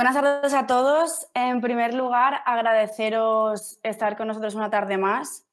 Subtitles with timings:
[0.00, 1.28] Buenas tardes a todos.
[1.34, 5.46] En primer lugar, agradeceros estar con nosotros una tarde más.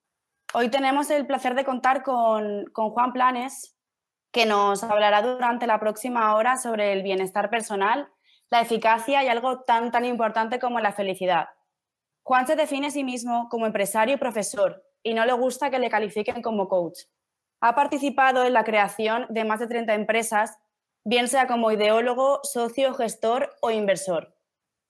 [0.53, 3.75] Hoy tenemos el placer de contar con, Juan Planes,
[4.31, 8.07] que nos hablará durante la próxima hora sobre el bienestar personal,
[8.49, 11.49] la eficacia y algo tan, tan importante como la felicidad.
[12.23, 15.79] Juan se define a sí mismo como empresario y profesor y no le gusta que
[15.79, 16.99] le califiquen como coach.
[17.59, 20.57] Ha participado en la creación de más de 30 empresas
[21.03, 24.36] bien sea como ideólogo, socio, gestor o inversor.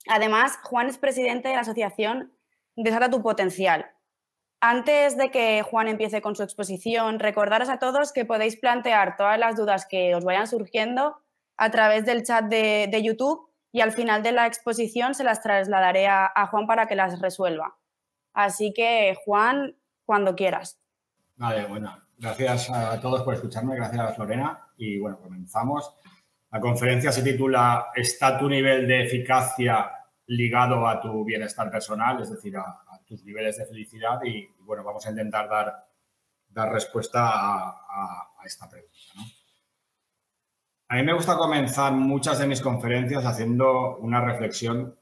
[0.09, 2.33] Además, Juan es presidente de la asociación
[2.75, 3.87] Desata tu potencial.
[4.61, 9.39] Antes de que Juan empiece con su exposición, recordaros a todos que podéis plantear todas
[9.39, 11.17] las dudas que os vayan surgiendo
[11.57, 16.07] a través del chat de, YouTube y al final de la exposición se las trasladaré
[16.07, 17.77] a, a Juan para que las resuelva.
[18.33, 20.79] Así que, Juan, cuando quieras.
[21.35, 25.95] Vale, bueno, gracias a todos por escucharme, gracias Lorena y bueno, comenzamos.
[26.51, 29.96] La conferencia se titula ¿Está tu nivel de eficacia
[30.27, 32.21] ligado a tu bienestar personal?
[32.21, 35.87] Es decir, a, tus niveles de felicidad y, bueno, vamos a intentar dar,
[36.49, 38.97] dar respuesta a, esta pregunta.
[40.89, 44.97] A mí me gusta comenzar muchas de mis conferencias haciendo una reflexión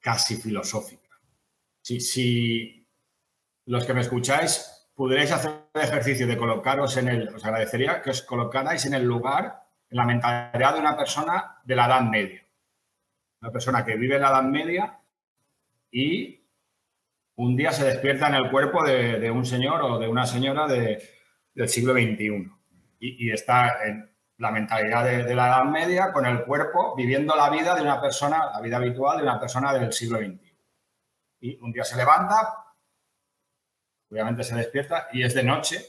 [0.00, 1.08] casi filosófica.
[1.80, 2.88] Si, si
[3.66, 8.10] los que me escucháis pudierais hacer el ejercicio de colocaros en el, os agradecería que
[8.10, 12.43] os colocarais en el lugar la mentalidad de una persona de la Edad Media.
[13.44, 14.98] Una persona que vive en la Edad Media
[15.90, 16.48] y
[17.36, 21.68] un día se despierta en el cuerpo de, un señor o de una señora del
[21.68, 22.50] siglo XXI.
[23.00, 27.74] Y, está en la mentalidad de, la Edad Media con el cuerpo viviendo la vida
[27.74, 30.56] de una persona, la vida habitual de una persona del siglo XXI.
[31.40, 32.64] Y un día se levanta,
[34.10, 35.84] obviamente se despierta y es de noche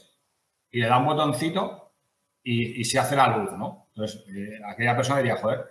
[0.70, 1.94] y le da un botoncito
[2.42, 3.88] y, se hace la luz, ¿no?
[3.94, 5.70] Entonces, eh, aquella persona diría, joder,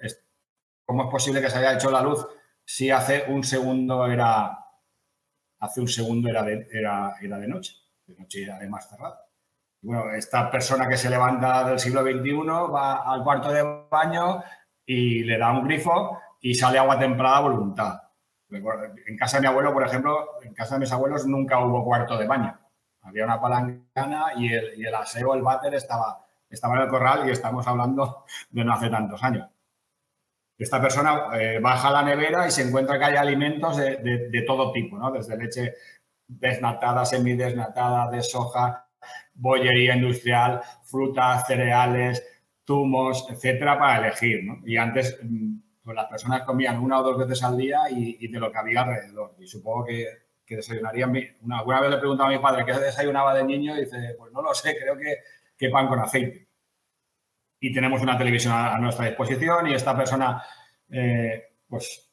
[0.85, 2.25] ¿cómo es posible que se haya hecho la luz
[2.63, 4.57] si hace un segundo era,
[5.59, 7.73] hace un segundo era de, era, era de noche?
[8.06, 9.18] De noche era de más cerrado.
[9.81, 12.34] Y bueno, esta persona que se levanta del siglo XXI
[12.72, 14.44] va al cuarto de baño
[14.85, 18.02] y le da un grifo y sale agua templada a voluntad.
[18.50, 22.17] En casa de mi abuelo, por ejemplo, en casa de mis abuelos nunca hubo cuarto
[22.17, 22.57] de baño.
[23.02, 27.28] Había una palangana y el, y el aseo, el váter estaba estaba en el corral
[27.28, 29.50] y estamos hablando de no hace tantos años.
[30.57, 34.97] Esta persona eh, baja la nevera y se encuentra que hay alimentos de, todo tipo,
[34.97, 35.11] ¿no?
[35.11, 35.73] Desde leche
[36.27, 38.88] desnatada, semidesnatada, de soja,
[39.33, 42.25] bollería industrial, frutas, cereales,
[42.66, 44.41] zumos, etcétera, para elegir.
[44.66, 48.39] Y antes mm, pues las personas comían una o dos veces al día y, de
[48.39, 49.35] lo que había alrededor.
[49.37, 50.07] Y supongo que,
[50.45, 51.13] que desayunarían.
[51.41, 54.41] Una, vez le preguntaba a mi padre qué desayunaba de niño y dice, pues no
[54.41, 56.44] lo sé, creo que pan con aceite
[57.65, 60.43] y tenemos una televisión a, nuestra disposición y esta persona,
[60.87, 62.11] eh, pues,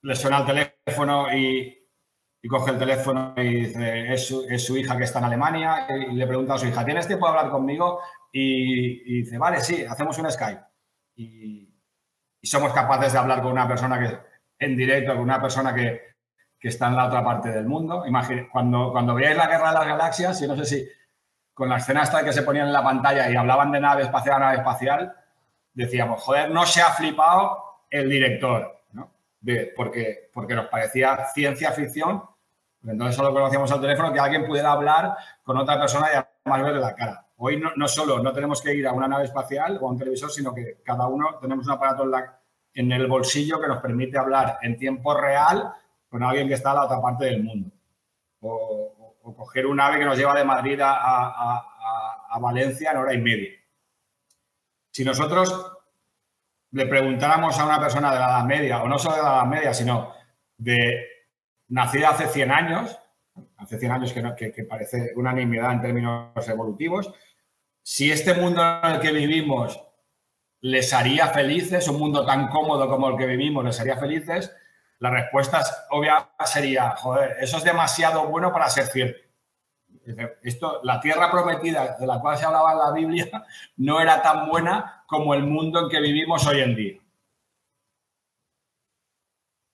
[0.00, 1.76] le suena el teléfono y,
[2.48, 6.54] coge el teléfono y dice, es su, hija que está en Alemania y le pregunta
[6.54, 8.00] a su hija, ¿tienes tiempo de hablar conmigo?
[8.32, 10.62] Y, dice, vale, sí, hacemos un Skype.
[11.16, 11.68] Y,
[12.42, 16.00] somos capaces de hablar con una persona que, en directo, con una persona que,
[16.62, 18.04] está en la otra parte del mundo.
[18.50, 20.88] cuando, cuando veáis la guerra de las galaxias, y no sé si
[21.60, 24.40] con la escena esta que se ponían en la pantalla y hablaban de nave espacial
[24.40, 25.14] nave espacial,
[25.74, 29.10] decíamos, joder, no se ha flipado el director, ¿no?
[29.76, 32.22] porque, porque nos parecía ciencia ficción,
[32.82, 36.80] entonces solo conocíamos al teléfono que alguien pudiera hablar con otra persona y además verle
[36.80, 37.26] la cara.
[37.36, 40.30] Hoy no, solo no tenemos que ir a una nave espacial o a un televisor,
[40.30, 42.24] sino que cada uno tenemos un aparato en,
[42.72, 45.74] en el bolsillo que nos permite hablar en tiempo real
[46.08, 47.70] con alguien que está a la otra parte del mundo.
[48.40, 51.66] O, o coger un ave que nos lleva de Madrid a,
[52.40, 53.50] Valencia en hora y media.
[54.90, 55.72] Si nosotros
[56.70, 59.46] le preguntáramos a una persona de la Edad Media, o no solo de la Edad
[59.46, 60.14] Media, sino
[60.56, 61.06] de
[61.68, 62.98] nacida hace 100 años,
[63.58, 67.12] hace 100 años que, que, parece una nimiedad en términos evolutivos,
[67.82, 69.82] si este mundo en el que vivimos
[70.60, 74.54] les haría felices, un mundo tan cómodo como el que vivimos les haría felices,
[75.00, 75.60] la respuesta
[75.90, 79.20] obvia sería, joder, eso es demasiado bueno para ser cierto.
[80.42, 84.48] Esto, la tierra prometida de la cual se hablaba en la Biblia no era tan
[84.48, 87.00] buena como el mundo en que vivimos hoy en día.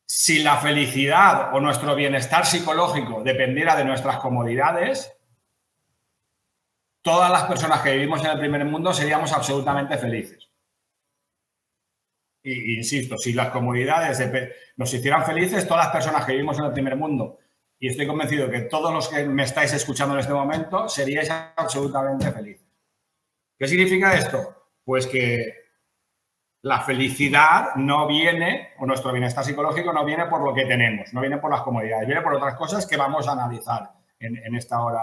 [0.07, 5.17] si la felicidad o nuestro bienestar psicológico dependiera de nuestras comodidades,
[7.03, 10.46] todas las personas que vivimos en el primer mundo seríamos absolutamente felices.
[12.47, 14.23] Y, insisto, si las comodidades
[14.77, 17.39] nos hicieran felices, todas las personas que vivimos en el primer mundo,
[17.77, 22.31] y estoy convencido que todos los que me estáis escuchando en este momento, seríais absolutamente
[22.31, 22.65] felices.
[23.59, 24.69] ¿Qué significa esto?
[24.85, 25.55] Pues que
[26.63, 31.21] la felicidad no viene, o nuestro bienestar psicológico no viene por lo que tenemos, no
[31.21, 33.91] viene por las comodidades, viene por otras cosas que vamos a analizar
[34.21, 35.01] en, esta hora,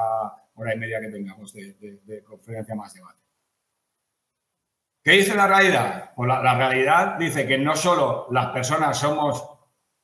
[0.56, 3.23] hora y media que tengamos de, conferencia más debate.
[5.04, 6.12] ¿Qué dice la realidad?
[6.16, 9.46] Pues la, realidad dice que no solo las personas somos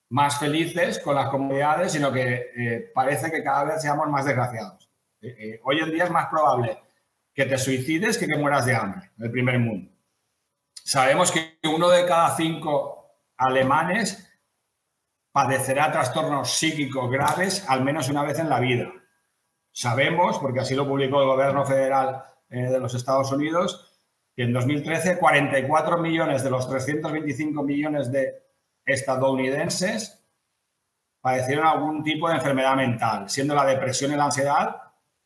[0.10, 4.90] más felices con las comodidades, sino que eh, parece que cada vez seamos más desgraciados.
[5.22, 6.80] Eh, eh, hoy en día es más probable
[7.34, 9.90] que te suicides que que mueras de hambre en el primer mundo.
[10.84, 14.30] Sabemos que uno de cada cinco alemanes
[15.31, 18.92] padecerá trastornos psíquicos graves al menos una vez en la vida.
[19.72, 23.88] Sabemos, porque así lo publicó el gobierno federal de los Estados Unidos,
[24.39, 28.41] que en 2013 44 millones de los 325 millones de
[28.86, 30.24] estadounidenses
[31.19, 34.77] padecieron algún tipo de enfermedad mental, siendo la depresión y la ansiedad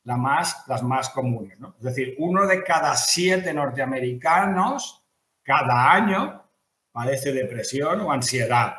[0.04, 1.60] las más comunes.
[1.78, 5.06] Es decir, uno de cada siete norteamericanos
[5.44, 6.50] cada año
[6.92, 8.78] padece depresión o ansiedad.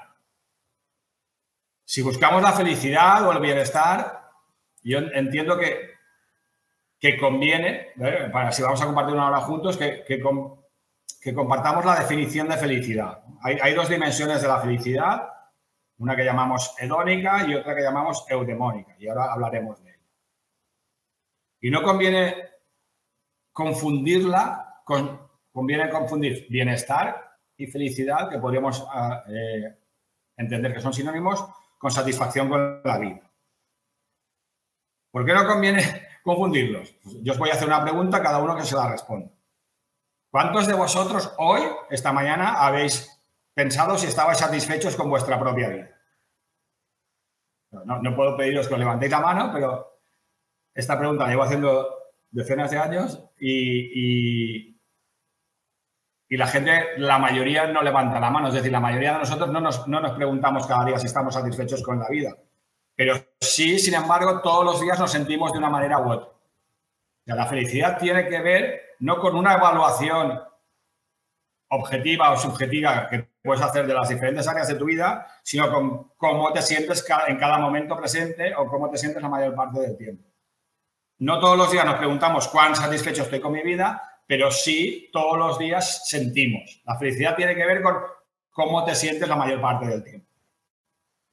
[1.84, 4.32] Si buscamos la felicidad o el bienestar,
[4.82, 5.93] yo entiendo que,
[7.04, 7.92] que conviene,
[8.50, 13.22] si vamos a compartir una hora juntos, que, que, compartamos la definición de felicidad.
[13.42, 15.28] Hay, hay, dos dimensiones de la felicidad,
[15.98, 20.00] una que llamamos hedónica y otra que llamamos eudemónica, y ahora hablaremos de ella.
[21.60, 22.36] Y no conviene
[23.52, 25.20] confundirla con
[25.52, 29.76] conviene confundir bienestar y felicidad, que podríamos ah, eh,
[30.38, 31.44] entender que son sinónimos,
[31.76, 33.30] con satisfacción con la vida.
[35.10, 36.96] ¿Por qué no conviene confundirlos?
[37.22, 39.30] Yo os voy a hacer una pregunta, cada uno que se la responda.
[40.30, 41.60] ¿Cuántos de vosotros hoy,
[41.90, 43.22] esta mañana, habéis
[43.54, 45.90] pensado si estabais satisfechos con vuestra propia vida?
[47.70, 50.00] No, puedo pediros que os levantéis la mano, pero
[50.74, 51.88] esta pregunta la llevo haciendo
[52.30, 54.74] decenas de años y,
[56.28, 58.48] y la gente, la mayoría no levanta la mano.
[58.48, 61.34] Es decir, la mayoría de nosotros no nos, no nos preguntamos cada día si estamos
[61.34, 62.36] satisfechos con la vida.
[62.96, 66.28] Pero sí, sin embargo, todos los días nos sentimos de una manera u otra.
[67.26, 70.40] la felicidad tiene que ver no con una evaluación
[71.68, 76.12] objetiva o subjetiva que puedes hacer de las diferentes áreas de tu vida, sino con
[76.16, 79.96] cómo te sientes en cada momento presente o cómo te sientes la mayor parte del
[79.96, 80.24] tiempo.
[81.18, 85.38] No todos los días nos preguntamos cuán satisfecho estoy con mi vida, pero sí todos
[85.38, 86.82] los días sentimos.
[86.84, 87.96] La felicidad tiene que ver con
[88.50, 90.26] cómo te sientes la mayor parte del tiempo.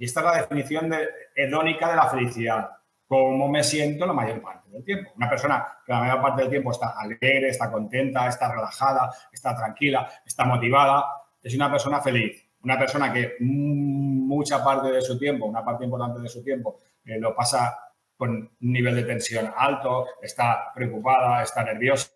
[0.02, 2.72] Y esta es la definición de, hedónica de la felicidad.
[3.06, 5.12] Cómo me siento la mayor parte del tiempo.
[5.16, 9.56] Una persona que la mayor parte del tiempo está alegre, está contenta, está relajada, está
[9.56, 11.06] tranquila, está motivada,
[11.44, 12.44] es una persona feliz.
[12.64, 17.20] Una persona que mucha parte de su tiempo, una parte importante de su tiempo, eh,
[17.20, 17.78] lo pasa
[18.18, 22.10] con un nivel de tensión alto, está preocupada, está nerviosa,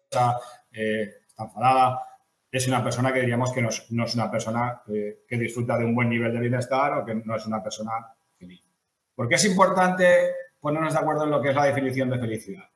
[0.71, 2.01] eh, está enfadada,
[2.57, 6.09] es una persona que diríamos que no es, una persona que disfruta de un buen
[6.09, 7.91] nivel de bienestar o que no es una persona
[8.37, 8.63] feliz.
[9.13, 12.69] ¿Por qué es importante ponernos de acuerdo en lo que es la definición de felicidad?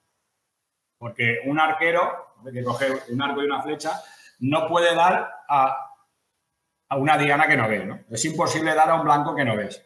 [0.97, 4.01] Porque un arquero, que coge un arco y una flecha,
[4.39, 5.93] no puede dar a,
[6.89, 7.85] a una diana que no ve.
[7.85, 7.99] ¿no?
[8.09, 9.85] Es imposible dar a un blanco que no ves.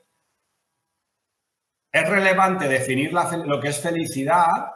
[1.92, 4.72] Es relevante definir lo que es felicidad,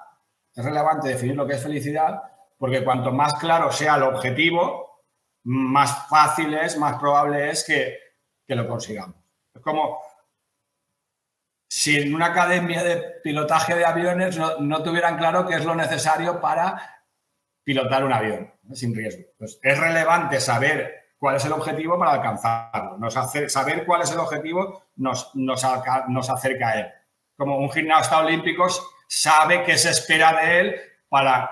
[0.54, 2.22] es relevante definir lo que es felicidad
[2.58, 4.87] porque cuanto más claro sea el objetivo,
[5.48, 7.98] más fácil es, más probable es que,
[8.54, 9.16] lo consigamos.
[9.54, 9.98] Es como
[11.70, 16.42] si en una academia de pilotaje de aviones no, tuvieran claro qué es lo necesario
[16.42, 17.02] para
[17.64, 19.24] pilotar un avión sin riesgo.
[19.38, 22.98] Pues es relevante saber cuál es el objetivo para alcanzarlo.
[22.98, 23.14] Nos
[23.48, 25.66] saber cuál es el objetivo nos, nos,
[26.10, 26.88] nos acerca a él.
[27.38, 28.68] Como un gimnasta olímpico
[29.08, 30.76] sabe qué se espera de él
[31.08, 31.50] para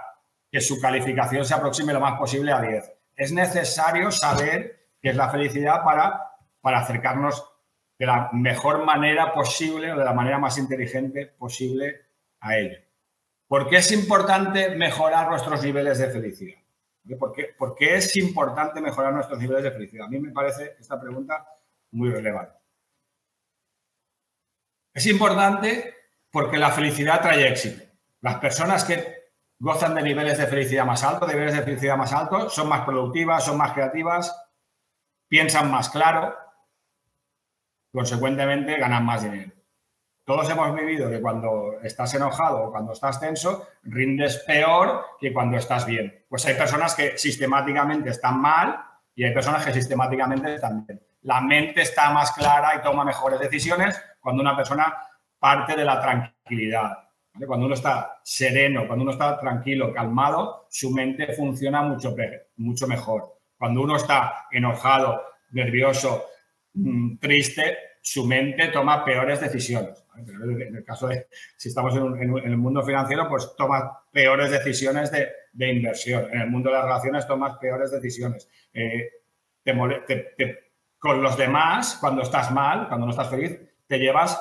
[0.51, 2.94] que su calificación se aproxime lo más posible a 10.
[3.15, 7.43] Es necesario saber qué es la felicidad para, para acercarnos
[7.97, 12.07] de la mejor manera posible o de la manera más inteligente posible
[12.41, 12.77] a ello.
[13.47, 16.59] ¿Por qué es importante mejorar nuestros niveles de felicidad?
[17.19, 20.07] ¿Por qué, ¿Por qué, es importante mejorar nuestros niveles de felicidad?
[20.07, 21.47] A mí me parece esta pregunta
[21.91, 22.57] muy relevante.
[24.93, 25.93] Es importante
[26.31, 27.83] porque la felicidad trae éxito.
[28.21, 29.24] Las personas que
[29.59, 33.45] gozan de niveles de felicidad más altos, niveles de felicidad más altos, son más productivas,
[33.45, 34.35] son más creativas,
[35.27, 36.35] piensan más claro.
[37.91, 39.51] consecuentemente ganan más dinero.
[40.25, 45.57] Todos hemos vivido que cuando estás enojado o cuando estás tenso, rindes peor que cuando
[45.57, 46.25] estás bien.
[46.27, 48.83] Pues hay personas que sistemáticamente están mal
[49.13, 50.99] y hay personas que sistemáticamente están bien.
[51.21, 54.95] La mente está más clara y toma mejores decisiones cuando una persona
[55.39, 57.04] parte de la tranquilidad.
[57.45, 62.15] Cuando uno está sereno, cuando uno está tranquilo, calmado, su mente funciona mucho,
[62.57, 63.39] mucho mejor.
[63.57, 66.25] Cuando uno está enojado, nervioso,
[66.73, 70.05] mm, triste, su mente toma peores decisiones.
[70.15, 71.27] En el caso de,
[71.57, 76.29] si estamos en, el mundo financiero, pues toma peores decisiones de, inversión.
[76.31, 78.47] En el mundo de las relaciones tomas peores decisiones.
[78.73, 79.09] Eh,
[80.99, 84.39] con los demás, cuando estás mal, cuando no estás feliz, te llevas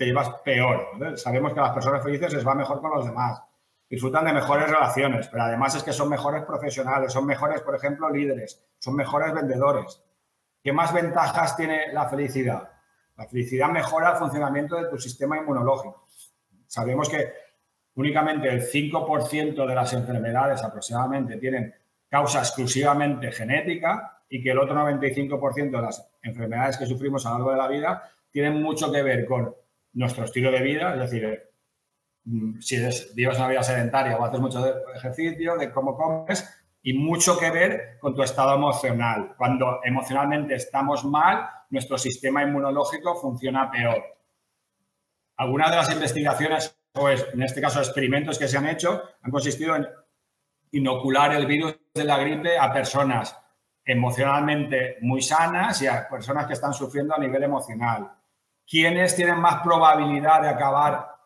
[0.00, 0.92] te llevas peor.
[1.16, 3.42] Sabemos que a las personas felices les va mejor con los demás,
[3.86, 8.08] disfrutan de mejores relaciones, pero además es que son mejores profesionales, son mejores, por ejemplo,
[8.08, 10.02] líderes, son mejores vendedores.
[10.64, 12.70] ¿Qué más ventajas tiene la felicidad?
[13.18, 16.06] La felicidad mejora el funcionamiento de tu sistema inmunológico.
[16.66, 17.34] Sabemos que
[17.96, 21.74] únicamente el 5% de las enfermedades aproximadamente tienen
[22.08, 27.34] causa exclusivamente genética y que el otro 95% de las enfermedades que sufrimos a lo
[27.34, 29.59] largo de la vida tienen mucho que ver con
[29.92, 31.42] nuestro estilo de vida, es decir,
[32.24, 36.48] mm, si eres, una vida sedentaria o haces mucho ejercicio, de cómo comes,
[36.82, 39.34] y mucho que ver con tu estado emocional.
[39.36, 44.02] Cuando emocionalmente estamos mal, nuestro sistema inmunológico funciona peor.
[45.36, 49.76] Algunas de las investigaciones, o en este caso experimentos que se han hecho, han consistido
[49.76, 49.86] en
[50.72, 53.36] inocular el virus de la gripe a personas
[53.84, 58.10] emocionalmente muy sanas y a personas que están sufriendo a nivel emocional.
[58.70, 61.16] ¿Quiénes tienen más probabilidad de acabar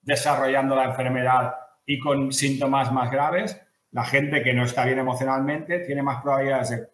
[0.00, 3.60] desarrollando la enfermedad y con síntomas más graves?
[3.90, 6.88] La gente que no está bien emocionalmente tiene más probabilidades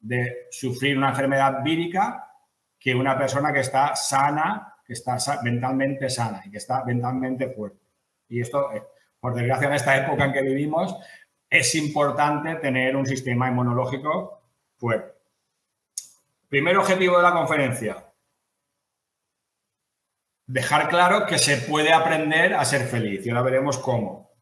[0.00, 2.32] de, sufrir una enfermedad vírica
[2.78, 7.84] que una persona que está sana, que está mentalmente sana y que está mentalmente fuerte.
[8.30, 8.82] Y esto, eh,
[9.20, 10.96] por desgracia, en esta época en que vivimos,
[11.50, 14.40] es importante tener un sistema inmunológico
[14.78, 15.12] fuerte.
[16.48, 18.07] Primer objetivo de la conferencia,
[20.48, 24.32] dejar claro que se puede aprender a ser feliz y ahora veremos cómo.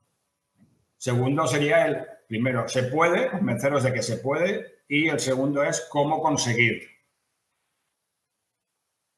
[0.96, 5.86] Segundo sería el primero, se puede, convenceros de que se puede y el segundo es
[5.90, 6.88] cómo conseguir.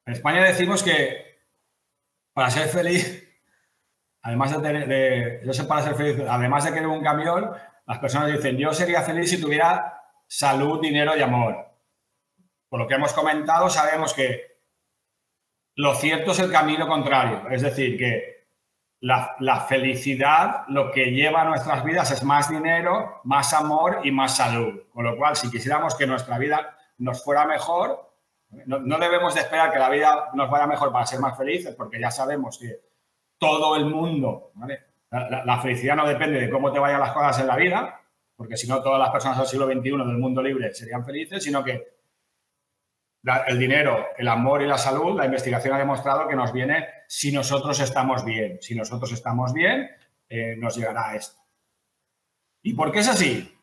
[0.07, 1.43] En España decimos que
[2.33, 3.23] para ser feliz,
[4.23, 7.53] además de tener, yo sé para ser feliz, además de querer un camión,
[7.87, 11.69] las personas dicen, yo sería feliz si tuviera salud, dinero y amor.
[12.71, 14.48] Por lo que hemos comentado, sabemos que
[15.79, 18.49] lo cierto es el camino contrario, es decir, que
[18.99, 19.37] la,
[19.69, 24.83] felicidad lo que lleva a nuestras vidas es más dinero, más amor y más salud.
[24.93, 28.13] Con lo cual, si quisiéramos que nuestra vida nos fuera mejor,
[28.67, 32.01] no, debemos de esperar que la vida nos vaya mejor para ser más felices, porque
[32.01, 32.81] ya sabemos que
[33.39, 34.51] todo el mundo,
[35.13, 38.01] la, la, felicidad no depende de cómo te vayan las cosas en la vida,
[38.35, 41.63] porque si no todas las personas del siglo XXI del mundo libre serían felices, sino
[41.63, 41.98] que
[43.47, 47.33] el dinero, el amor y la salud, la investigación ha demostrado que nos viene si
[47.33, 48.59] nosotros estamos bien.
[48.61, 49.91] Si nosotros estamos bien,
[50.29, 51.41] eh, nos llegará esto.
[52.63, 53.57] ¿Y por qué es así?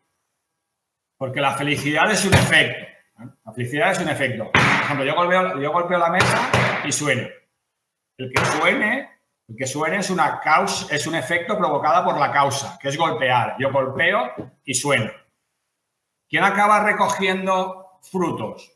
[1.17, 2.85] Porque la felicidad es un efecto.
[3.45, 4.51] La felicidad es un efecto.
[4.51, 6.51] Por ejemplo, yo golpeo, yo golpeo la mesa
[6.85, 7.27] y sueno.
[8.17, 9.09] El que suene,
[9.47, 12.97] el que suene es una causa, es un efecto provocado por la causa, que es
[12.97, 13.55] golpear.
[13.59, 15.11] Yo golpeo y sueno.
[16.27, 18.74] ¿Quién acaba recogiendo frutos?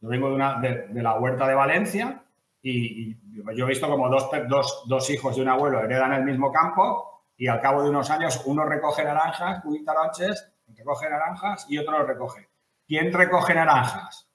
[0.00, 2.22] Yo vengo de, una, de, la huerta de Valencia
[2.62, 3.16] y,
[3.54, 7.22] yo he visto como dos, dos, dos, hijos de un abuelo heredan el mismo campo
[7.36, 12.48] y al cabo de unos años uno recoge naranjas, cuitaronches, recoge naranjas y otro recoge.
[12.86, 14.28] ¿Quién recoge naranjas?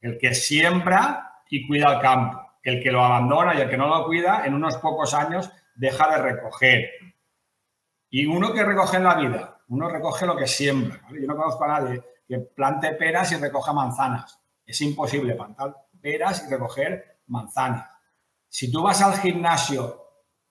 [0.00, 2.40] El que siembra y cuida el campo.
[2.62, 6.08] El que lo abandona y el que no lo cuida, en unos pocos años deja
[6.10, 6.90] de recoger.
[8.08, 11.00] Y uno que recoge en la vida, uno recoge lo que siembra.
[11.10, 14.41] Yo no conozco a nadie que plante peras y recoja manzanas.
[14.64, 17.90] Es imposible plantar peras y recoger manzanas.
[18.48, 20.02] Si tú vas al gimnasio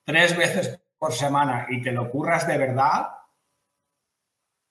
[0.04, 3.08] tres veces por semana y te lo curras de verdad,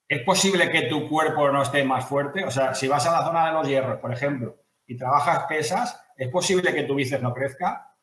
[0.07, 2.43] es posible que tu cuerpo no esté más fuerte.
[2.43, 6.03] O sea, si vas a la zona de los hierros, por ejemplo, y trabajas pesas,
[6.17, 7.95] es posible que tu bíceps no crezca.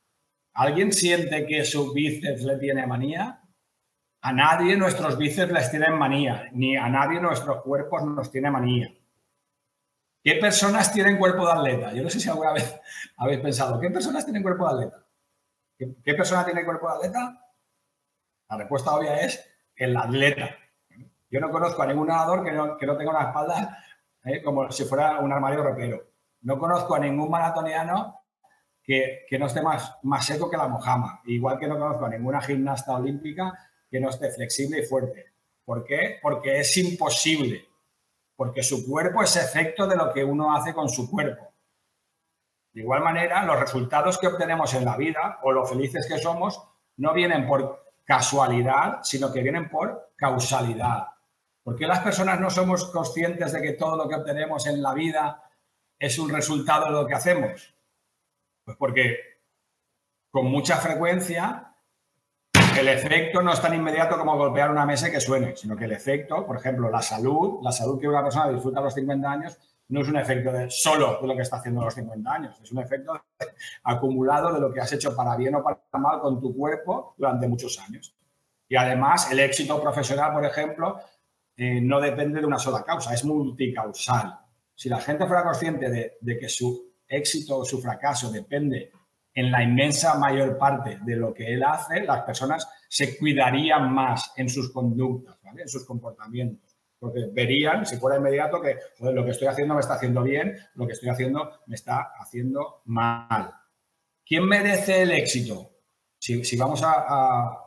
[0.55, 3.43] ¿Alguien siente que su bíceps le tiene manía?
[4.23, 8.98] A nadie nuestros bíceps les tienen manía, ni a nadie nuestros cuerpos nos tiene manía.
[10.23, 11.93] ¿Qué personas tienen cuerpo de atleta?
[11.93, 12.81] Yo no sé si alguna vez
[13.17, 15.07] habéis pensado, ¿qué personas tienen cuerpo de atleta?
[15.79, 17.41] ¿Qué, persona tiene cuerpo de atleta?
[18.49, 20.57] La respuesta obvia es el atleta.
[21.31, 23.85] Yo no conozco a ningún nadador que no, que no tenga una espalda
[24.25, 24.43] ¿eh?
[24.43, 26.03] como si fuera un armario ropero.
[26.41, 28.23] No conozco a ningún maratoniano
[28.83, 31.21] que, no esté más, más seco que la mojama.
[31.27, 33.53] Igual que no conozco a ninguna gimnasta olímpica
[33.91, 35.35] que no esté flexible y fuerte.
[35.65, 36.19] ¿Por qué?
[36.23, 37.68] Porque es imposible.
[38.39, 41.53] Porque su cuerpo es efecto de lo que uno hace con su cuerpo.
[42.73, 46.63] De igual manera, los resultados que obtenemos en la vida o lo felices que somos
[46.99, 51.09] no vienen por casualidad, sino que vienen por causalidad.
[51.65, 54.95] ¿Por qué las personas no somos conscientes de que todo lo que obtenemos en la
[54.95, 55.43] vida
[55.99, 57.75] es un resultado de lo que hacemos?
[58.65, 59.17] Pues porque
[60.31, 61.68] con mucha frecuencia
[62.81, 65.87] el efecto no es tan inmediato como golpear una mesa y que suene, sino que
[65.87, 69.31] el efecto, por ejemplo, la salud, la salud que una persona disfruta a los 50
[69.31, 69.59] años,
[69.89, 72.61] no es un efecto de solo de lo que está haciendo a los 50 años,
[72.63, 73.21] es un efecto
[73.83, 77.49] acumulado de lo que has hecho para bien o para mal con tu cuerpo durante
[77.49, 78.15] muchos años.
[78.69, 81.01] Y además, el éxito profesional, por ejemplo,
[81.57, 84.39] eh, no depende de una sola causa, es multicausal.
[84.75, 88.93] Si la gente fuera consciente de, de que su éxito o su fracaso depende
[89.35, 94.33] en la inmensa mayor parte de lo que él hace, las personas se cuidarían más
[94.37, 96.77] en sus conductas, en sus comportamientos.
[96.99, 100.87] Porque verían, si fuera inmediato, que lo que estoy haciendo me está haciendo bien, lo
[100.87, 103.55] que estoy haciendo me está haciendo mal.
[104.27, 105.71] ¿Quién merece el éxito?
[106.19, 107.65] Si, vamos a,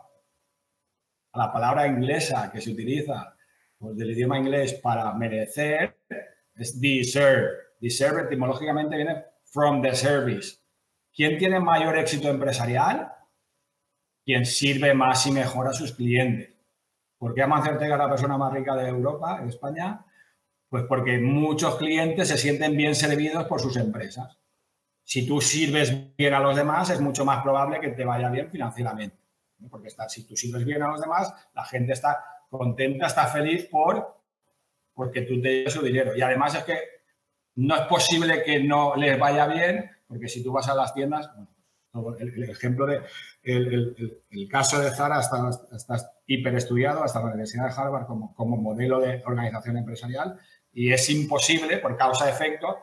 [1.34, 3.34] la palabra inglesa que se utiliza
[3.80, 5.98] pues, del idioma inglés para merecer,
[6.56, 7.50] es deserve.
[7.80, 10.61] Deserve etimológicamente viene from the service.
[11.14, 13.12] ¿Quién tiene mayor éxito empresarial?
[14.24, 16.56] Quien sirve más y mejor a sus clientes.
[17.18, 20.06] ¿Por qué Amancio Ortega es la persona más rica de Europa, en España?
[20.70, 24.38] Pues porque muchos clientes se sienten bien servidos por sus empresas.
[25.04, 28.50] Si tú sirves bien a los demás, es mucho más probable que te vaya bien
[28.50, 29.18] financieramente.
[29.70, 33.66] Porque está, si tú sirves bien a los demás, la gente está contenta, está feliz
[33.66, 34.22] por
[34.94, 36.16] porque tú te llevas su dinero.
[36.16, 36.80] Y además es que
[37.56, 41.32] no es posible que no les vaya bien, porque si tú vas a las tiendas,
[42.20, 43.02] el, ejemplo de
[43.44, 49.00] el, caso de Zara está, está hiper estudiado hasta la Universidad de Harvard como, modelo
[49.00, 50.38] de organización empresarial
[50.74, 52.78] y es imposible, por causa-efecto,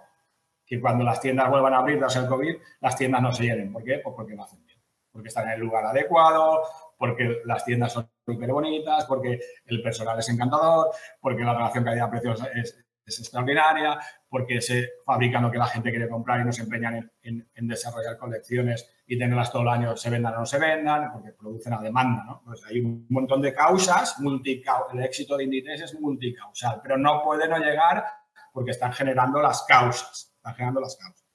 [0.65, 3.75] que cuando las tiendas vuelvan a abrir tras el COVID, las tiendas no se llenen.
[3.75, 4.01] ¿Por qué?
[4.03, 4.79] Pues porque lo hacen bien.
[5.13, 6.63] Porque están en el lugar adecuado,
[6.97, 10.89] porque las tiendas son hiper bonitas, porque el personal es encantador,
[11.21, 16.09] porque la relación calidad-precio es, es extraordinaria, porque se fabrican lo que la gente quiere
[16.09, 20.35] comprar y no se empeñan en, desarrollar colecciones y tenerlas todo el año, se vendan
[20.35, 22.25] o no se vendan, porque producen a demanda.
[22.25, 22.43] ¿no?
[22.45, 27.49] Pues hay un montón de causas, el éxito de Inditex es multicausal, pero no puede
[27.49, 28.05] no llegar
[28.53, 31.27] porque están generando las causas, están generando las causas.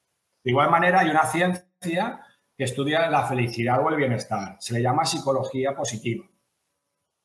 [0.43, 2.21] De igual manera, hay una ciencia
[2.55, 6.25] que estudia la felicidad o el bienestar, se le llama psicología positiva.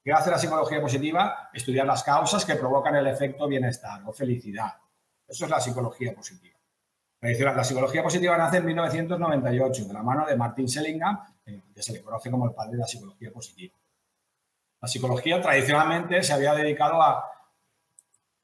[0.02, 1.50] ¿Qué hace la psicología positiva?
[1.52, 4.74] Estudiar las causas que provocan el efecto bienestar o felicidad.
[5.26, 6.58] Eso es la psicología positiva.
[7.20, 12.02] La psicología positiva nace en 1998 de la mano de Martin Seligman, que se le
[12.02, 13.76] conoce como el padre de la psicología positiva.
[14.80, 17.24] La psicología tradicionalmente se había dedicado a,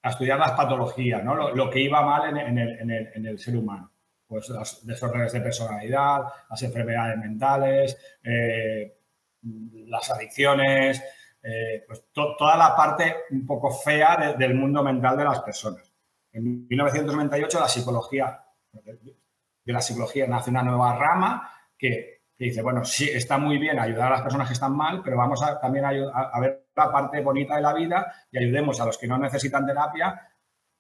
[0.03, 1.35] estudiar las patologías, ¿no?
[1.35, 3.91] lo, que iba mal en, el, ser humano.
[4.27, 8.99] Pues los desórdenes de personalidad, las enfermedades mentales, eh,
[9.87, 11.03] las adicciones,
[11.47, 15.93] eh, pues toda la parte un poco fea del mundo mental de las personas.
[16.33, 23.11] En 1998 la psicología, de la psicología nace una nueva rama que, dice, bueno, sí,
[23.11, 26.41] está muy bien ayudar a las personas que están mal, pero vamos a, también a,
[26.41, 30.29] ver la parte bonita de la vida y ayudemos a los que no necesitan terapia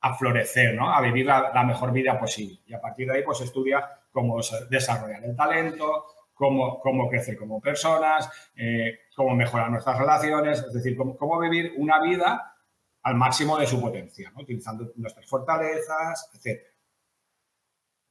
[0.00, 0.92] a florecer, ¿no?
[0.92, 2.60] a vivir la, la mejor vida posible.
[2.66, 7.60] Y a partir de ahí, pues estudia cómo desarrollar el talento, cómo, cómo crecer como
[7.60, 12.56] personas, eh, cómo mejorar nuestras relaciones, es decir, cómo, vivir una vida
[13.02, 16.60] al máximo de su potencia, utilizando nuestras fortalezas, etc.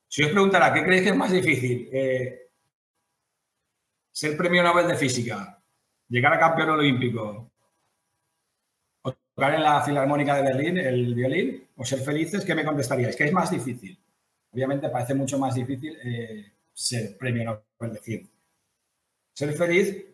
[0.08, 1.90] Si os preguntara, ¿qué creéis que es más difícil?
[1.92, 2.40] Eh,
[4.12, 5.60] ¿Ser premio Nobel de Física?
[6.08, 7.52] ¿Llegar a campeón olímpico?
[9.02, 11.68] ¿O tocar en la Filarmónica de Berlín el violín?
[11.76, 12.46] ¿O ser felices?
[12.46, 13.16] ¿Qué me contestaríais?
[13.16, 14.00] ¿Qué es más difícil?
[14.52, 18.34] Obviamente parece mucho más difícil eh, ser premio Nobel de Ciencia.
[19.34, 20.06] Ser feliz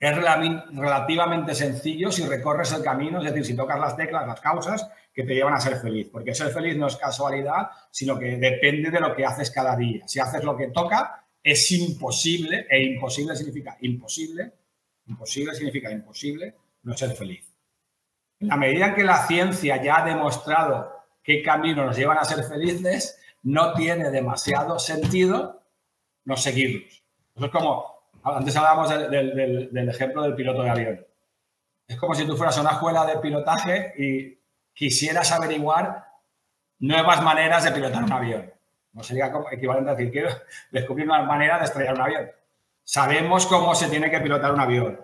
[0.00, 4.88] es relativamente sencillo si recorres el camino, es decir, si tocas las teclas, las causas
[5.12, 6.08] que te llevan a ser feliz.
[6.12, 10.06] Porque ser feliz no es casualidad, sino que depende de lo que haces cada día.
[10.06, 14.52] Si haces lo que toca, es imposible, e imposible significa imposible,
[15.06, 17.44] imposible significa imposible, no ser feliz.
[18.38, 20.92] En la medida en que la ciencia ya ha demostrado
[21.22, 25.62] qué caminos nos llevan a ser felices, no tiene demasiado sentido
[26.24, 27.02] no seguirlos.
[27.34, 31.06] Eso es como, antes hablábamos del, ejemplo del piloto de avión.
[31.86, 34.38] Es como si tú fueras a una escuela de pilotaje y
[34.74, 36.06] quisieras averiguar
[36.80, 38.52] nuevas maneras de pilotar un avión.
[38.92, 40.30] No sería equivalente a decir, quiero
[40.70, 42.30] descubrir una manera de estrellar un avión.
[42.84, 45.00] Sabemos cómo se tiene que pilotar un avión.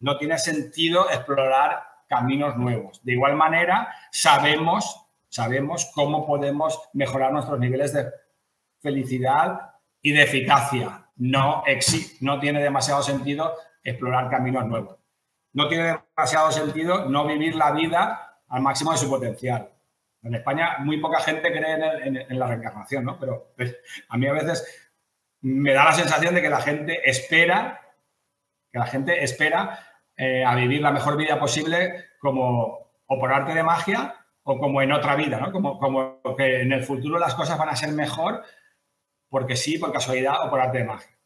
[0.00, 3.00] No tiene sentido explorar caminos nuevos.
[3.04, 8.10] De igual manera, sabemos, sabemos cómo podemos mejorar nuestros niveles de
[8.80, 11.06] felicidad y de eficacia.
[11.16, 11.64] No,
[12.20, 14.96] no tiene demasiado sentido explorar caminos nuevos.
[15.52, 19.70] No tiene demasiado sentido no vivir la vida al máximo de su potencial.
[20.22, 23.18] En España muy poca gente cree en, la reencarnación, ¿no?
[23.18, 23.76] Pero pues,
[24.08, 24.90] a mí a veces
[25.40, 27.80] me da la sensación de que la gente espera,
[28.70, 29.78] que la gente espera
[30.16, 34.17] eh, a vivir la mejor vida posible como o por arte de magia
[34.50, 35.52] o como en otra vida, ¿no?
[35.52, 38.42] Como, como que en el futuro las cosas van a ser mejor
[39.28, 41.18] porque sí, por casualidad o por arte de magia.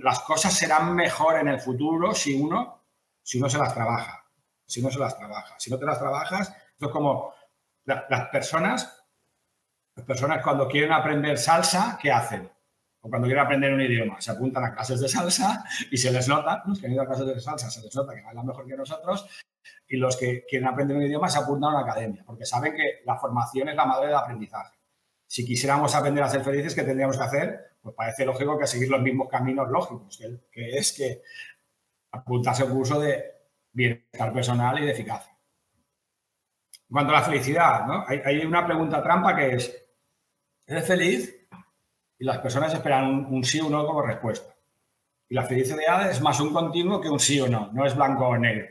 [0.00, 2.84] las cosas serán mejor en el futuro si uno,
[3.20, 4.24] si uno se las trabaja.
[4.64, 5.56] Si uno se las trabaja.
[5.58, 7.34] Si no te las trabajas, esto es como
[7.84, 9.04] las personas,
[9.96, 12.48] las personas cuando quieren aprender salsa, ¿qué hacen?
[13.00, 16.28] O cuando quieren aprender un idioma, se apuntan a clases de salsa y se les
[16.28, 18.66] nota, los que han ido a clases de salsa se les nota que bailan mejor
[18.66, 19.28] que nosotros
[19.86, 23.00] y los que quieren aprender un idioma se apuntan a una academia, porque saben que
[23.04, 24.76] la formación es la madre del aprendizaje.
[25.26, 27.76] Si quisiéramos aprender a ser felices, ¿qué tendríamos que hacer?
[27.82, 30.18] Pues parece lógico que seguir los mismos caminos lógicos,
[30.50, 31.22] que, es que
[32.12, 33.24] apuntarse a un curso de
[33.72, 35.32] bienestar personal y de eficacia.
[36.72, 38.04] En cuanto a la felicidad, ¿no?
[38.06, 39.86] hay, una pregunta trampa que es,
[40.66, 41.37] ¿eres feliz?
[42.18, 44.54] Y las personas esperan un, sí o no como respuesta.
[45.28, 48.26] Y la felicidad es más un continuo que un sí o no, no es blanco
[48.26, 48.66] o negro.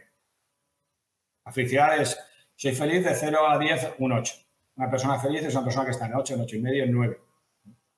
[1.45, 2.19] La felicidad es,
[2.55, 4.36] soy feliz de 0 a 10, un 8.
[4.75, 6.91] Una persona feliz es una persona que está en 8, en 8 y medio, en
[6.91, 7.21] 9.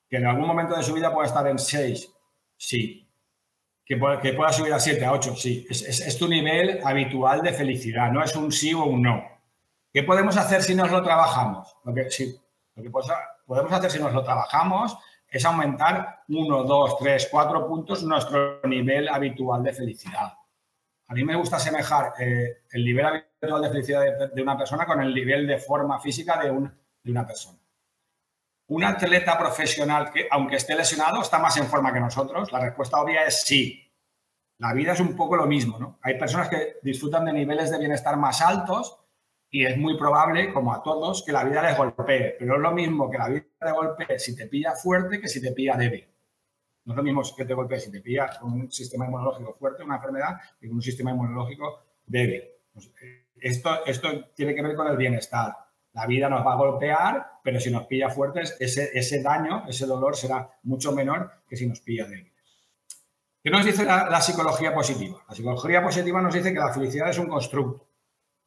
[0.07, 2.13] Que en algún momento de su vida pueda estar en 6,
[2.55, 3.07] sí.
[3.83, 5.65] Que pueda, subir a 7, a 8, sí.
[5.69, 9.23] Es, tu nivel habitual de felicidad, no es un sí o un no.
[9.91, 11.75] ¿Qué podemos hacer si nos lo trabajamos?
[11.83, 12.39] Lo que, sí,
[12.75, 14.95] lo que podemos hacer si nos lo trabajamos
[15.31, 20.33] es aumentar 1, 2, 3, 4 puntos nuestro nivel habitual de felicidad.
[21.07, 25.01] A mí me gusta asemejar eh, el nivel habitual de felicidad de, una persona con
[25.01, 27.57] el nivel de forma física de, de una persona.
[28.67, 32.51] Un atleta profesional que, aunque esté lesionado, está más en forma que nosotros.
[32.51, 33.91] La respuesta obvia es sí.
[34.59, 35.97] La vida es un poco lo mismo, ¿no?
[36.03, 38.99] Hay personas que disfrutan de niveles de bienestar más altos
[39.51, 42.35] y es muy probable, como a todos, que la vida les golpee.
[42.37, 45.41] Pero es lo mismo que la vida te golpee si te pilla fuerte que si
[45.41, 46.07] te pilla débil.
[46.85, 49.83] No es lo mismo que te golpee si te pilla con un sistema inmunológico fuerte,
[49.83, 52.43] una enfermedad, que con un sistema inmunológico débil.
[52.71, 52.91] Pues,
[53.41, 55.53] esto, esto tiene que ver con el bienestar.
[55.93, 59.87] La vida nos va a golpear, pero si nos pilla fuertes, ese, ese daño, ese
[59.87, 62.31] dolor será mucho menor que si nos pilla débil.
[63.41, 65.23] ¿Qué nos dice la psicología positiva?
[65.27, 67.88] La psicología positiva nos dice que la felicidad es un constructo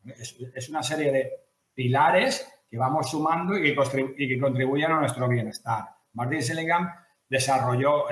[0.06, 1.32] es, una serie de
[1.74, 5.84] pilares que vamos sumando y que, contribuyen a nuestro bienestar.
[6.14, 6.88] Martin Seligman
[7.28, 8.04] desarrolló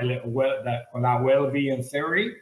[0.91, 2.33] con la Well-Being Theory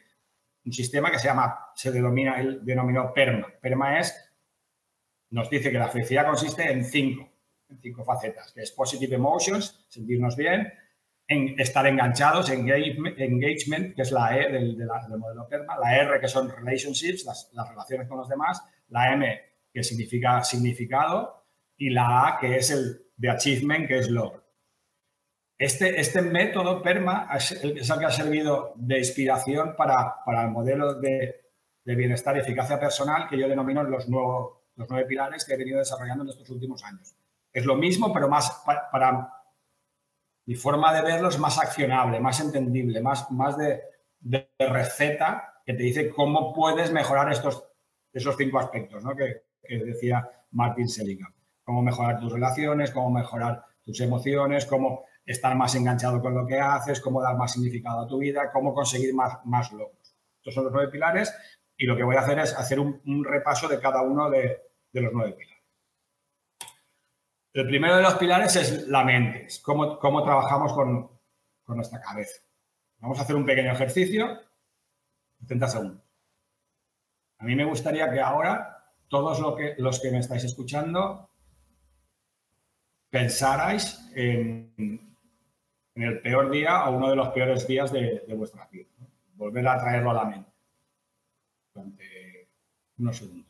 [0.66, 3.48] un sistema que se llama, se denomina, él denominó PERMA.
[3.62, 4.14] PERMA es,
[5.32, 7.30] nos dice que la felicidad consiste en cinco,
[7.70, 10.72] en cinco facetas, que es Positive Emotions, sentirnos bien,
[11.28, 14.78] en estar enganchados, engagement, que es la E del,
[15.18, 19.42] modelo PERMA, la R, que son relationships, las, las relaciones con los demás, la M,
[19.72, 21.46] que significa significado,
[21.78, 24.44] y la A, que es el de achievement, que es logro.
[25.58, 31.36] Este, este método PERMA es el, que ha servido de inspiración para, el modelo de,
[31.84, 36.24] bienestar y eficacia personal que yo denomino los, los nueve pilares que he venido desarrollando
[36.24, 37.16] en estos últimos años.
[37.52, 39.34] Es lo mismo, pero más para,
[40.46, 43.82] mi forma de verlo es más accionable, más entendible, más, más de,
[44.20, 47.69] de receta que te dice cómo puedes mejorar estos
[48.14, 49.44] esos cinco aspectos que,
[49.86, 51.34] decía Martin Seligman.
[51.64, 56.60] Cómo mejorar tus relaciones, cómo mejorar tus emociones, cómo estar más enganchado con lo que
[56.60, 60.16] haces, cómo dar más significado a tu vida, cómo conseguir más, logros.
[60.38, 61.34] Estos son los nueve pilares
[61.78, 64.58] y lo que voy a hacer es hacer un, repaso de cada uno de,
[64.94, 65.64] los nueve pilares.
[67.54, 71.12] El primero de los pilares es la mente, cómo, cómo trabajamos con,
[71.64, 72.42] con nuestra cabeza.
[73.00, 74.40] Vamos a hacer un pequeño ejercicio,
[75.46, 76.09] 30 segundos.
[77.40, 79.40] A mí me gustaría que ahora todos
[79.78, 81.30] los que me estáis escuchando
[83.10, 85.16] pensarais en,
[85.96, 88.90] el peor día o uno de los peores días de, vuestra vida.
[89.36, 90.52] Volver a traerlo a la mente
[91.74, 92.50] durante
[92.98, 93.48] unos segundos.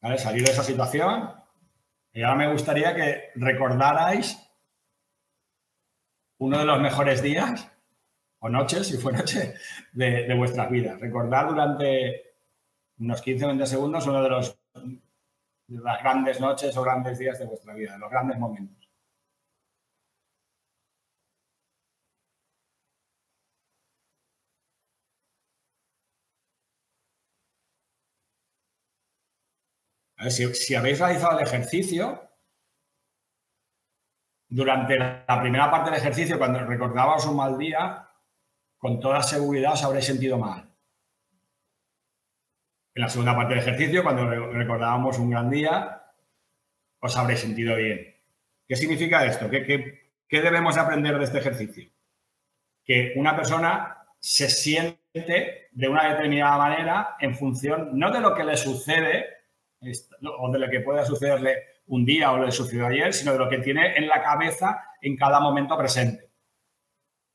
[0.00, 0.18] ¿Vale?
[0.18, 1.43] Salir de esa situación
[2.14, 4.40] y ahora me gustaría que recordarais
[6.38, 7.70] uno de los mejores días
[8.38, 9.54] o noches, si fue noche,
[9.92, 11.00] de, de vuestras vidas.
[11.00, 12.34] Recordar durante
[12.98, 14.58] unos 15 o 20 segundos uno de los
[15.66, 18.83] de las grandes noches o grandes días de vuestra vida, de los grandes momentos.
[30.30, 32.30] Si, habéis realizado el ejercicio,
[34.48, 38.08] durante la primera parte del ejercicio, cuando recordabais un mal día,
[38.78, 40.68] con toda seguridad os habréis sentido mal.
[42.94, 46.02] En la segunda parte del ejercicio, cuando recordábamos un gran día,
[47.00, 48.14] os habréis sentido bien.
[48.68, 49.50] ¿Qué significa esto?
[49.50, 51.90] ¿Qué, qué debemos aprender de este ejercicio?
[52.84, 58.44] Que una persona se siente de una determinada manera en función no de lo que
[58.44, 59.33] le sucede
[60.38, 63.48] o de lo que pueda sucederle un día o le sucedió ayer, sino de lo
[63.48, 66.30] que tiene en la cabeza en cada momento presente.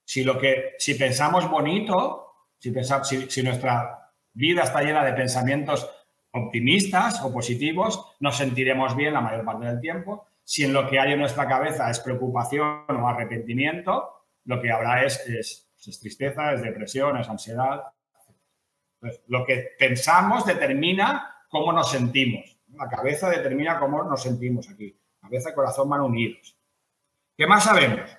[0.04, 5.90] Si, lo que, si pensamos bonito, si, pensamos, si, nuestra vida está llena de pensamientos
[6.32, 10.28] optimistas o positivos, nos sentiremos bien la mayor parte del tiempo.
[10.44, 15.04] Si en lo que hay en nuestra cabeza es preocupación o arrepentimiento, lo que habrá
[15.04, 17.84] es, es, es tristeza, es depresión, es ansiedad.
[19.28, 22.58] Lo que pensamos determina cómo nos sentimos.
[22.76, 24.98] La cabeza determina cómo nos sentimos aquí.
[25.20, 26.56] Cabeza y corazón van unidos.
[27.36, 28.10] ¿Qué más sabemos?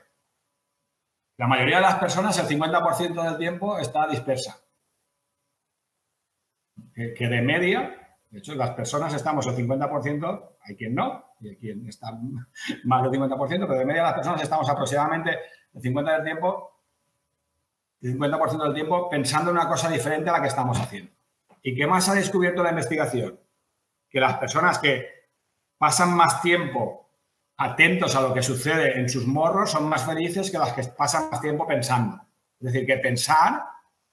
[1.37, 4.61] La mayoría de las personas, el 50% del tiempo, está dispersa.
[6.95, 11.57] Que, de media, de hecho, las personas estamos el 50%, hay quien no, y hay
[11.57, 12.13] quien está
[12.85, 15.39] más del 50%, pero de media las personas estamos aproximadamente
[15.73, 16.83] el 50% del tiempo,
[18.03, 21.13] el 50% del tiempo pensando en una cosa diferente a la que estamos haciendo.
[21.63, 23.39] ¿Y qué más ha descubierto la investigación?
[24.09, 25.07] Que las personas que
[25.79, 27.09] pasan más tiempo
[27.57, 31.31] atentos a lo que sucede en sus morros son más felices que las que pasan
[31.31, 32.21] más tiempo pensando.
[32.59, 33.63] Es decir, que pensar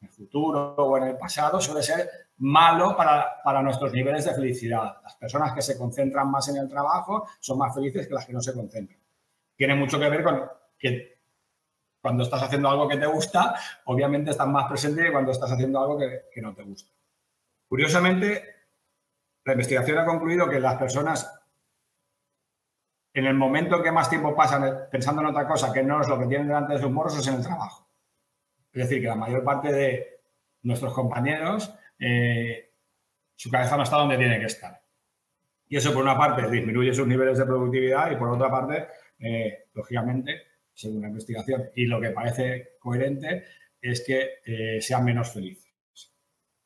[0.01, 4.33] en el futuro o en el pasado suele ser malo para, para, nuestros niveles de
[4.33, 4.97] felicidad.
[5.01, 8.33] Las personas que se concentran más en el trabajo son más felices que las que
[8.33, 8.99] no se concentran.
[9.55, 10.43] Tiene mucho que ver con
[10.77, 11.17] que
[12.01, 13.55] cuando estás haciendo algo que te gusta,
[13.86, 16.91] obviamente estás más presente que cuando estás haciendo algo que, que no te gusta.
[17.67, 18.56] Curiosamente,
[19.43, 21.32] la investigación ha concluido que las personas,
[23.13, 26.19] en el momento que más tiempo pasan pensando en otra cosa que no es lo
[26.19, 27.88] que tienen delante de sus morros, es en el trabajo.
[28.71, 30.21] Es decir, que la mayor parte de
[30.63, 32.73] nuestros compañeros, eh,
[33.36, 34.82] su cabeza no está donde tiene que estar.
[35.69, 38.88] Y eso, por una parte, disminuye sus niveles de productividad y, por otra parte,
[39.19, 43.45] eh, lógicamente, según la investigación, y lo que parece coherente,
[43.82, 45.66] es que eh, sean menos felices.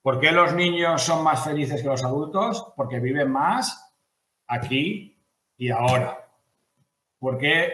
[0.02, 2.74] ¿Por qué los niños son más felices que los adultos?
[2.76, 3.94] Porque viven más
[4.48, 5.18] aquí
[5.58, 6.28] y ahora.
[7.20, 7.72] ¿Por qué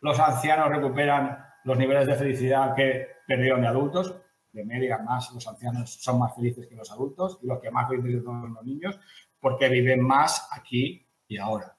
[0.00, 4.16] los ancianos recuperan los niveles de felicidad que perdieron de adultos?
[4.52, 7.88] De media más los ancianos son más felices que los adultos y los que más
[7.88, 8.98] felices son los niños
[9.40, 11.76] porque viven más aquí y ahora.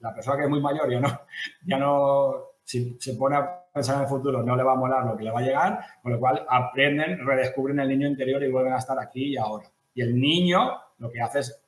[0.00, 1.20] la persona que es muy mayor ya no,
[1.66, 5.06] ya no si se pone a pensar en el futuro, no le va a molar
[5.06, 8.50] lo que le va a llegar, con lo cual aprenden, redescubren el niño interior y
[8.50, 9.70] vuelven a estar aquí y ahora.
[9.94, 11.64] Y el niño lo que hace es,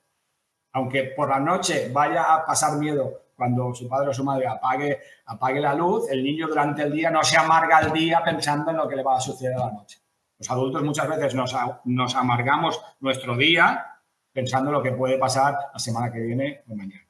[0.73, 4.99] aunque por la noche vaya a pasar miedo cuando su padre o su madre apague,
[5.27, 8.77] apague la luz, el niño durante el día no se amarga el día pensando en
[8.77, 9.99] lo que le va a suceder a la noche.
[10.37, 14.01] Los adultos muchas veces nos, nos amargamos nuestro día
[14.33, 17.07] pensando en lo que puede pasar la semana que viene o mañana.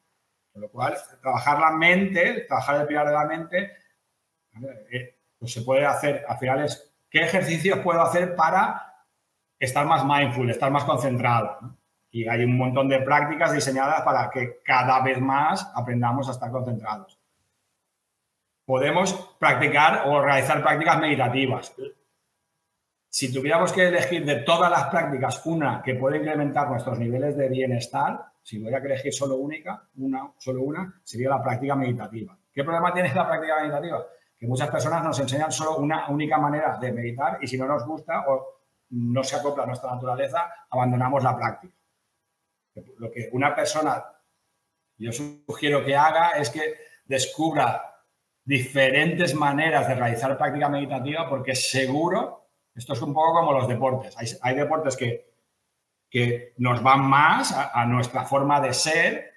[0.54, 3.79] Con lo cual, trabajar la mente, trabajar el pilar de la mente,
[5.38, 9.06] pues se puede hacer, al final es, ¿qué ejercicios puedo hacer para
[9.58, 11.78] estar más mindful, estar más concentrado?
[12.12, 16.52] Y hay un montón de prácticas diseñadas para que cada vez más aprendamos a estar
[16.52, 17.20] concentrados.
[18.66, 21.74] Podemos practicar o realizar prácticas meditativas.
[23.08, 27.50] Si tuviéramos que elegir de todas las prácticas una que puede incrementar nuestros niveles de
[27.50, 32.38] bienestar, si voy a elegir solo única, una, solo una, sería la práctica meditativa.
[32.54, 34.06] ¿Qué problema tiene la práctica meditativa?
[34.40, 37.86] Que muchas personas nos enseñan solo una única manera de meditar y si no nos
[37.86, 38.60] gusta o
[38.92, 41.76] no se acopla a nuestra naturaleza, abandonamos la práctica.
[42.98, 44.04] Lo que una persona,
[44.98, 46.76] yo sugiero que haga es que
[47.06, 47.90] descubra
[48.46, 54.16] diferentes maneras de realizar práctica meditativa porque seguro, esto es un poco como los deportes.
[54.42, 55.34] Hay, deportes que,
[56.10, 59.34] que nos van más a, nuestra forma de ser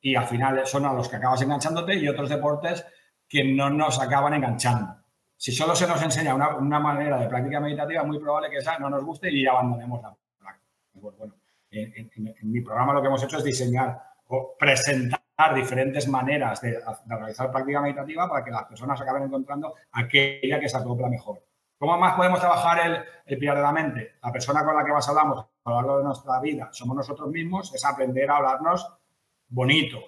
[0.00, 2.84] y al final son a los que acabas enganchándote y otros deportes
[3.32, 4.94] que no nos acaban enganchando.
[5.38, 8.90] Si solo se nos enseña una, manera de práctica meditativa, muy probable que esa no
[8.90, 10.68] nos guste y abandonemos la práctica.
[10.92, 11.34] Bueno,
[11.70, 12.10] en,
[12.42, 15.22] mi programa lo que hemos hecho es diseñar o presentar
[15.54, 20.76] diferentes maneras de, realizar práctica meditativa para que las personas acaben encontrando aquella que se
[20.76, 21.42] acopla mejor.
[21.78, 24.12] ¿Cómo más podemos trabajar el, el pilar de la mente?
[24.22, 27.30] La persona con la que más hablamos a lo largo de nuestra vida somos nosotros
[27.30, 28.86] mismos, es aprender a hablarnos
[29.48, 30.00] bonito.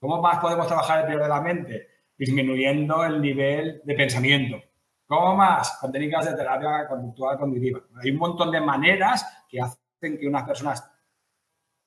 [0.00, 1.99] ¿Cómo más podemos trabajar el pilar de la mente?
[2.20, 4.62] Disminuyendo el nivel de pensamiento.
[5.06, 5.78] ¿Cómo más?
[5.80, 7.80] Con técnicas de terapia conductual cognitiva.
[7.96, 10.86] Hay un montón de maneras que hacen que unas personas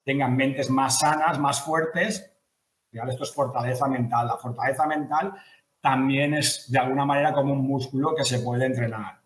[0.03, 2.35] tengan mentes más sanas, más fuertes.
[2.91, 4.25] Esto es fortaleza mental.
[4.25, 5.33] La fortaleza mental
[5.79, 9.21] también es de alguna manera como un músculo que se puede entrenar.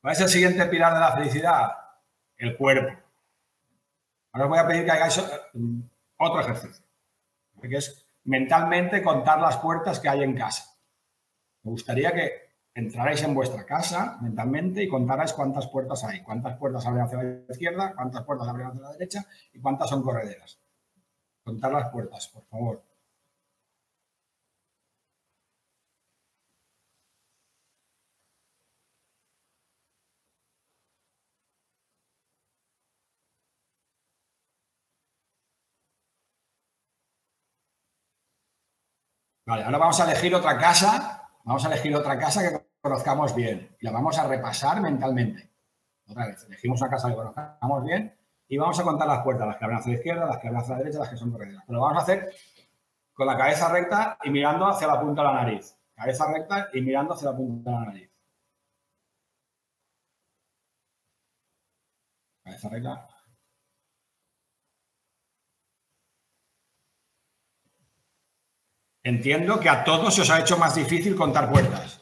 [0.00, 1.72] ¿Cuál es el siguiente pilar de la felicidad?
[2.36, 2.96] El cuerpo.
[4.32, 5.18] Ahora os voy a pedir que hagáis
[6.16, 6.84] otro ejercicio,
[7.60, 10.64] que es mentalmente contar las puertas que hay en casa.
[11.62, 12.30] Me gustaría que
[12.74, 17.44] entrarais en vuestra casa mentalmente y contarais cuántas puertas hay, cuántas puertas abren hacia la
[17.48, 20.58] izquierda, cuántas puertas abren hacia la derecha y cuántas son correderas.
[21.44, 22.91] Contar las puertas, por favor.
[39.52, 43.76] Vale, ahora vamos a elegir otra casa, vamos a elegir otra casa que conozcamos bien
[43.78, 45.52] y la vamos a repasar mentalmente.
[46.08, 49.58] Otra vez, elegimos una casa que conozcamos bien y vamos a contar las puertas, las
[49.58, 51.64] que abren hacia la izquierda, las que abren hacia la derecha, las que son correderas.
[51.66, 52.34] Pero lo vamos a hacer
[53.12, 55.76] con la cabeza recta y mirando hacia la punta de la nariz.
[55.94, 58.10] Cabeza recta y mirando hacia la punta de la nariz.
[62.42, 63.11] Cabeza recta.
[69.04, 72.00] Entiendo que a todos se os ha hecho más difícil contar puertas.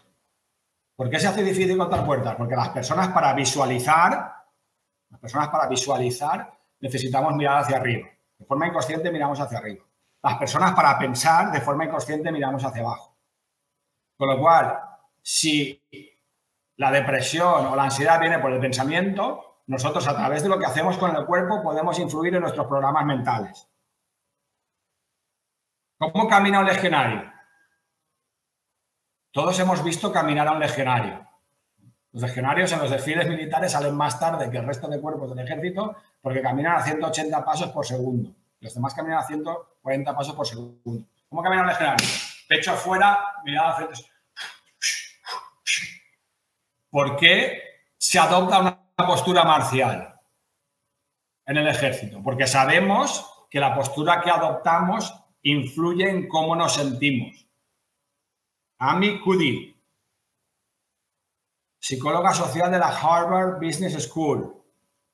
[0.94, 2.34] ¿Por qué se hace difícil contar puertas?
[2.36, 4.34] Porque las personas para visualizar,
[5.08, 8.06] las personas para visualizar necesitamos mirar hacia arriba.
[8.38, 9.82] De forma inconsciente miramos hacia arriba.
[10.22, 13.16] Las personas para pensar, de forma inconsciente miramos hacia abajo.
[14.18, 14.78] Con lo cual,
[15.22, 15.82] si
[16.76, 20.66] la depresión o la ansiedad viene por el pensamiento, nosotros a través de lo que
[20.66, 23.69] hacemos con el cuerpo podemos influir en nuestros programas mentales.
[26.00, 27.30] ¿Cómo camina un legionario?
[29.30, 31.28] Todos hemos visto caminar a un legionario.
[32.12, 35.44] Los legionarios en los desfiles militares salen más tarde que el resto de cuerpos del
[35.44, 38.30] ejército porque caminan a 180 pasos por segundo.
[38.60, 41.04] Los demás caminan a 140 pasos por segundo.
[41.28, 42.08] ¿Cómo camina un legionario?
[42.48, 44.00] Pecho afuera, mirada frente.
[46.88, 47.62] ¿Por qué
[47.98, 50.18] se adopta una postura marcial
[51.44, 52.22] en el ejército?
[52.22, 57.46] Porque sabemos que la postura que adoptamos influye en cómo nos sentimos.
[58.78, 59.76] Amy Cuddy,
[61.78, 64.54] psicóloga social de la Harvard Business School,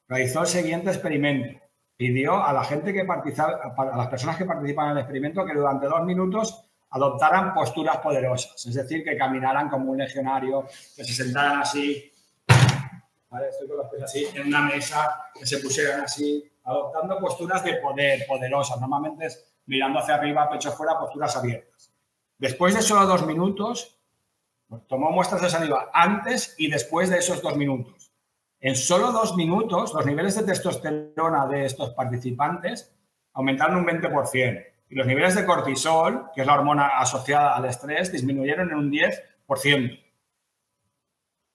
[0.09, 1.61] realizó el siguiente experimento.
[1.97, 5.87] Pidió a la gente que a las personas que participan en el experimento que durante
[5.87, 11.61] dos minutos adoptaran posturas poderosas, es decir, que caminaran como un legionario, que se sentaran
[11.61, 12.12] así,
[13.51, 17.75] estoy con los pies así, en una mesa, que se pusieran así, adoptando posturas de
[17.77, 18.81] poder, poderosas.
[18.81, 21.93] Normalmente es mirando hacia arriba, pecho fuera, posturas abiertas.
[22.39, 23.99] Después de solo dos minutos,
[24.89, 28.13] tomó muestras de saliva antes y después de esos dos minutos.
[28.61, 32.95] En solo dos minutos, los niveles de testosterona de estos participantes
[33.33, 38.13] aumentaron un 20% y los niveles de cortisol, que es la hormona asociada al estrés,
[38.13, 40.01] disminuyeron en un 10%.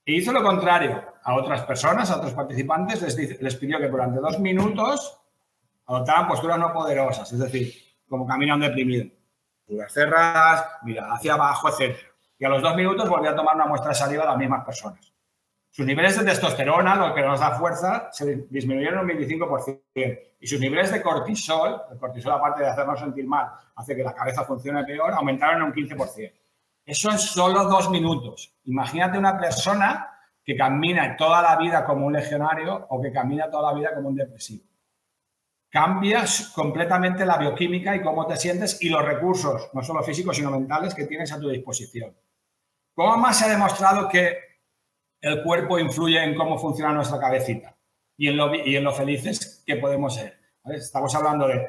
[0.05, 4.19] Y hizo lo contrario a otras personas, a otros participantes, les, les pidió que durante
[4.19, 5.19] dos minutos
[5.85, 9.05] adoptaran posturas no poderosas, es decir, como camina un deprimido.
[9.87, 11.95] Cerradas, mira hacia abajo, etc.
[12.37, 14.65] Y a los dos minutos volví a tomar una muestra de saliva de las mismas
[14.65, 15.13] personas.
[15.69, 20.19] Sus niveles de testosterona, lo que nos da fuerza, se disminuyeron un 25%.
[20.41, 24.13] Y sus niveles de cortisol, el cortisol aparte de hacernos sentir mal, hace que la
[24.13, 26.33] cabeza funcione peor, aumentaron un 15%.
[26.83, 28.53] Eso en solo dos minutos.
[28.65, 30.09] Imagínate una persona
[30.43, 34.09] que camina toda la vida como un legionario o que camina toda la vida como
[34.09, 34.70] un depresivo
[35.71, 40.51] cambias completamente la bioquímica y cómo te sientes y los recursos, no solo físicos, sino
[40.51, 42.13] mentales, que tienes a tu disposición.
[42.93, 44.37] ¿Cómo más se ha demostrado que
[45.21, 47.77] el cuerpo influye en cómo funciona nuestra cabecita
[48.17, 50.37] y en lo, felices que podemos ser?
[50.65, 51.65] Estamos hablando de,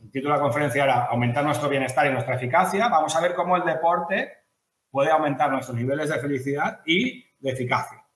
[0.00, 2.88] el título de la conferencia era aumentar nuestro bienestar y nuestra eficacia.
[2.88, 4.32] Vamos a ver cómo el deporte
[4.90, 8.06] puede aumentar nuestros niveles de felicidad y de eficacia.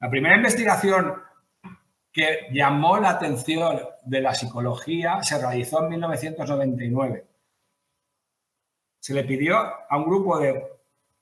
[0.00, 1.22] La primera investigación
[2.14, 7.26] que llamó la atención de la psicología se realizó en 1999.
[9.00, 10.64] Se le pidió a un grupo de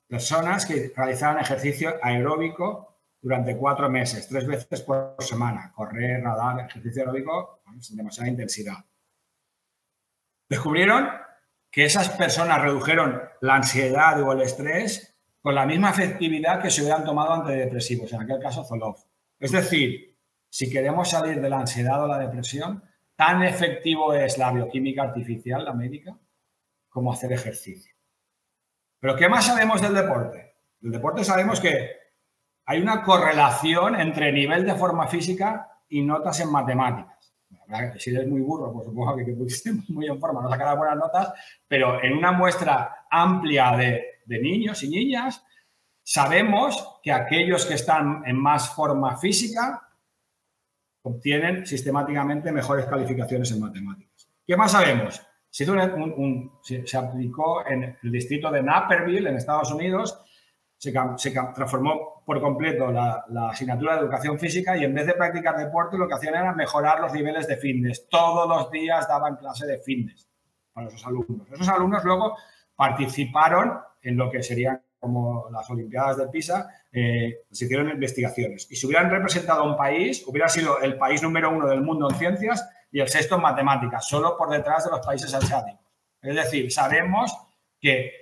[0.07, 7.03] personas que realizaran ejercicio aeróbico durante cuatro meses, tres veces por semana, correr, nadar, ejercicio
[7.03, 8.84] aeróbico sin demasiada intensidad.
[10.47, 11.09] Descubrieron
[11.70, 16.82] que esas personas redujeron la ansiedad o el estrés con la misma efectividad que se
[16.82, 19.07] hubieran tomado antidepresivos, en aquel caso Zoloft.
[19.40, 20.11] Es decir,
[20.53, 22.84] si queremos salir de la ansiedad o la depresión,
[23.16, 26.14] tan efectivo es la bioquímica artificial, la médica,
[26.90, 27.94] como hacer ejercicio.
[29.00, 30.57] Pero ¿qué más sabemos del deporte?
[30.78, 31.92] Del deporte sabemos que
[32.66, 37.32] hay una correlación entre nivel de forma física y notas en matemáticas.
[37.96, 41.32] Si eres muy burro, pues supongo que, pusiste muy en forma, no sacarás buenas notas,
[41.66, 45.42] pero en una muestra amplia de niños y niñas,
[46.03, 49.88] sabemos que aquellos que están en más forma física
[51.03, 54.28] obtienen sistemáticamente mejores calificaciones en matemáticas.
[54.46, 55.20] ¿Qué más sabemos?
[55.50, 55.66] Se,
[56.86, 60.18] se, aplicó en el distrito de Naperville, en Estados Unidos,
[60.78, 60.92] se,
[61.55, 66.09] transformó por completo la, asignatura de educación física y en vez de practicar deporte lo
[66.09, 68.09] que hacían era mejorar los niveles de fitness.
[68.09, 70.28] Todos los días daban clase de fitness
[70.72, 71.46] para esos alumnos.
[71.53, 72.36] Esos alumnos luego
[72.74, 78.68] participaron en lo que serían como las Olimpiadas de Pisa, eh, se hicieron investigaciones.
[78.70, 82.09] Y si hubieran representado a un país, hubiera sido el país número uno del mundo
[82.09, 85.80] en ciencias y el sexto en matemáticas, solo por detrás de los países asiáticos.
[86.20, 87.36] Es decir, sabemos
[87.80, 88.12] que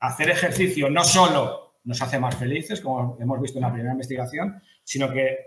[0.00, 4.62] hacer ejercicio no solo nos hace más felices, como hemos visto en la primera investigación,
[4.84, 5.38] sino que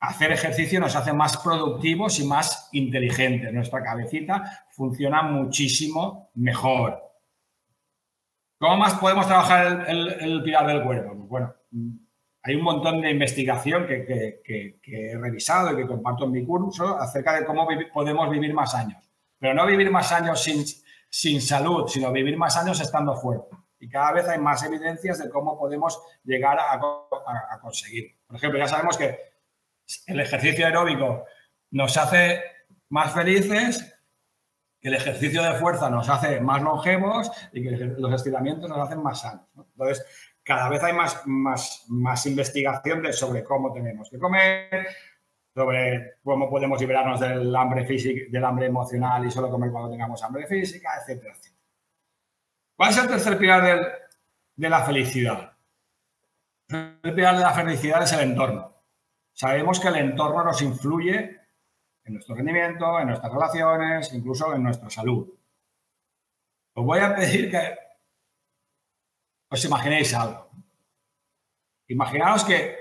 [0.00, 3.52] hacer ejercicio nos hace más productivos y más inteligentes.
[3.52, 7.07] Nuestra cabecita funciona muchísimo mejor.
[8.58, 11.14] ¿Cómo más podemos trabajar el, pilar del cuerpo?
[11.14, 11.54] Pues bueno,
[12.42, 14.40] hay un montón de investigación que,
[14.84, 19.08] he revisado y que comparto en mi curso acerca de cómo podemos vivir más años.
[19.38, 20.42] Pero no vivir más años
[21.08, 23.56] sin, salud, sino vivir más años estando fuerte.
[23.78, 28.16] Y cada vez hay más evidencias de cómo podemos llegar a, a conseguir.
[28.26, 29.18] Por ejemplo, ya sabemos que
[30.08, 31.26] el ejercicio aeróbico
[31.70, 32.42] nos hace
[32.88, 33.97] más felices,
[34.80, 39.02] que el ejercicio de fuerza nos hace más longevos y que los estiramientos nos hacen
[39.02, 39.46] más sanos.
[39.56, 40.04] Entonces,
[40.42, 44.86] cada vez hay más, más, más investigación sobre cómo tenemos que comer,
[45.54, 50.22] sobre cómo podemos liberarnos del hambre físico, del hambre emocional y solo comer cuando tengamos
[50.22, 51.34] hambre física, etcétera.
[52.76, 54.08] ¿Cuál es el tercer pilar
[54.54, 55.52] de la felicidad?
[56.68, 58.72] El pilar de la felicidad es el entorno.
[59.32, 61.40] Sabemos que el entorno nos influye
[62.08, 65.28] en nuestro rendimiento, en nuestras relaciones, incluso en nuestra salud.
[66.74, 67.78] Os voy a pedir que
[69.50, 70.50] os imaginéis algo.
[71.88, 72.78] Imaginaos que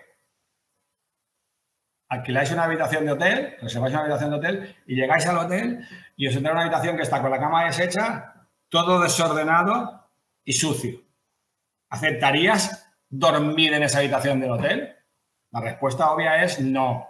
[2.09, 6.27] alquiláis una habitación de hotel, reserváis una habitación de hotel y llegáis al hotel y
[6.27, 10.09] os entra una habitación que está con la cama deshecha, todo desordenado
[10.43, 11.01] y sucio.
[11.89, 14.95] ¿Aceptarías dormir en esa habitación del hotel?
[15.51, 17.07] La respuesta obvia es no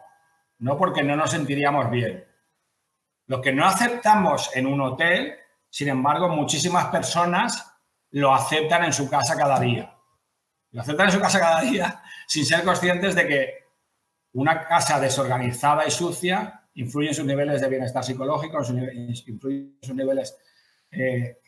[0.59, 2.25] no porque no nos sentiríamos bien.
[3.27, 5.35] Lo que no aceptamos en un hotel,
[5.69, 7.77] sin embargo, muchísimas personas
[8.11, 9.93] lo aceptan en su casa cada día.
[10.71, 13.53] Lo aceptan en su casa cada día sin ser conscientes de que
[14.33, 19.95] una casa desorganizada y sucia influye en sus niveles de bienestar psicológico, influye en sus
[19.95, 20.37] niveles,
[20.91, 21.39] eh,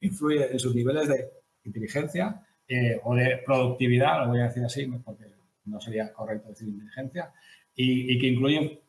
[0.00, 1.30] influye, en sus niveles de
[1.64, 5.26] inteligencia eh, o de productividad, lo voy a decir así, porque
[5.66, 7.32] no sería correcto decir inteligencia,
[7.80, 8.26] y, que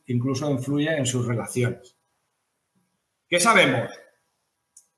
[0.06, 1.96] incluso influye en sus relaciones.
[3.28, 3.88] ¿Qué sabemos?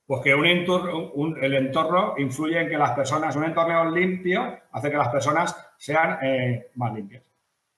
[0.07, 5.09] Pues que el entorno influye en que las personas, un entorno limpio hace que las
[5.09, 7.22] personas sean eh, más limpias.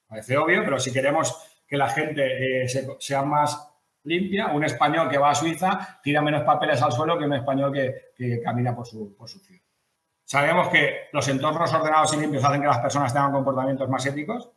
[0.07, 1.37] Parece obvio, pero si queremos
[1.67, 3.73] que la gente eh, sea más
[4.05, 7.73] limpia, un español que va a Suiza tira menos papeles al suelo que un español
[7.73, 9.63] que, camina por su, por su ciudad.
[10.23, 14.51] Sabemos que los entornos ordenados y limpios hacen que las personas tengan comportamientos más éticos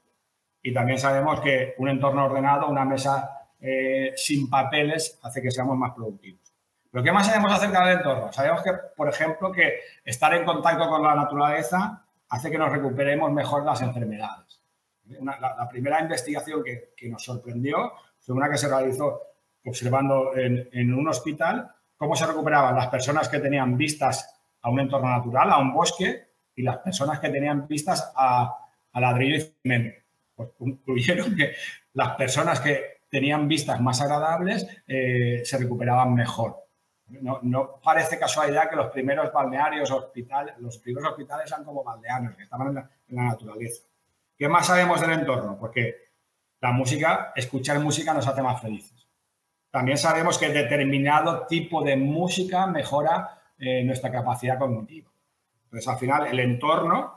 [0.61, 5.77] y también sabemos que un entorno ordenado, una mesa eh, sin papeles, hace que seamos
[5.77, 6.41] más productivos.
[6.91, 8.31] Pero ¿qué más sabemos acerca del entorno?
[8.31, 13.31] Sabemos que, por ejemplo, que estar en contacto con la naturaleza hace que nos recuperemos
[13.31, 14.61] mejor las enfermedades.
[15.05, 19.21] la, primera investigación que, nos sorprendió fue una que se realizó
[19.65, 25.09] observando en, un hospital cómo se recuperaban las personas que tenían vistas a un entorno
[25.09, 28.57] natural, a un bosque, y las personas que tenían vistas a,
[28.91, 30.06] a ladrillo y cemento
[30.37, 31.53] pues concluyeron que
[31.93, 36.63] las personas que tenían vistas más agradables eh, se recuperaban mejor.
[37.09, 42.43] No, parece casualidad que los primeros balnearios, hospitales, los primeros hospitales sean como balnearios, que
[42.43, 43.85] estaban en la, naturaleza.
[44.37, 45.57] ¿Qué más sabemos del entorno?
[45.57, 45.95] Porque
[46.59, 49.07] la música, escuchar música nos hace más felices.
[49.71, 55.09] También sabemos que determinado tipo de música mejora eh, nuestra capacidad cognitiva.
[55.63, 57.16] Entonces, al final, el entorno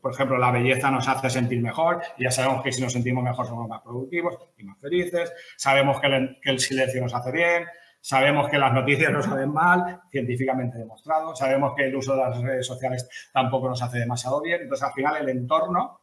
[0.00, 3.46] por ejemplo, la belleza nos hace sentir mejor ya sabemos que si nos sentimos mejor
[3.46, 5.32] somos más productivos y más felices.
[5.56, 7.64] Sabemos que el, silencio nos hace bien.
[8.00, 11.34] Sabemos que las noticias nos saben mal, científicamente demostrado.
[11.34, 14.62] Sabemos que el uso de las redes sociales tampoco nos hace demasiado bien.
[14.62, 16.00] Entonces, al final, el entorno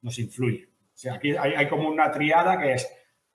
[0.00, 0.68] nos influye.
[1.12, 2.90] Aquí hay, como una triada que es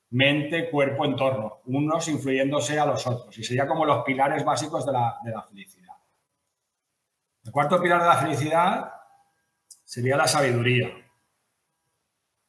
[0.10, 3.38] mente, cuerpo, entorno, unos influyéndose a los otros.
[3.38, 5.96] Y sería como los pilares básicos de la felicidad.
[7.44, 8.92] El cuarto pilar de la felicidad
[9.92, 10.90] sería la sabiduría.